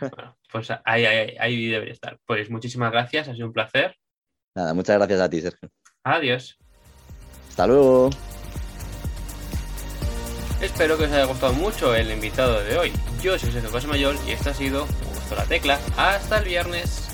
Bueno, 0.00 0.36
pues 0.50 0.68
ahí, 0.84 1.04
ahí, 1.04 1.36
ahí 1.38 1.66
debería 1.68 1.94
estar. 1.94 2.18
Pues 2.26 2.50
muchísimas 2.50 2.90
gracias, 2.90 3.28
ha 3.28 3.34
sido 3.34 3.46
un 3.46 3.52
placer. 3.52 3.94
Nada, 4.54 4.74
muchas 4.74 4.96
gracias 4.96 5.20
a 5.20 5.28
ti, 5.30 5.40
Sergio. 5.40 5.70
Adiós. 6.04 6.58
Hasta 7.48 7.66
luego. 7.66 8.10
Espero 10.60 10.98
que 10.98 11.04
os 11.04 11.12
haya 11.12 11.24
gustado 11.24 11.52
mucho 11.54 11.94
el 11.94 12.10
invitado 12.10 12.62
de 12.62 12.78
hoy. 12.78 12.92
Yo 13.22 13.38
soy 13.38 13.50
Sergio 13.50 13.88
Mayor 13.88 14.16
y 14.26 14.32
esto 14.32 14.50
ha 14.50 14.54
sido 14.54 14.86
Justo 14.86 15.34
la 15.34 15.44
Tecla. 15.44 15.78
Hasta 15.96 16.38
el 16.38 16.44
viernes. 16.44 17.09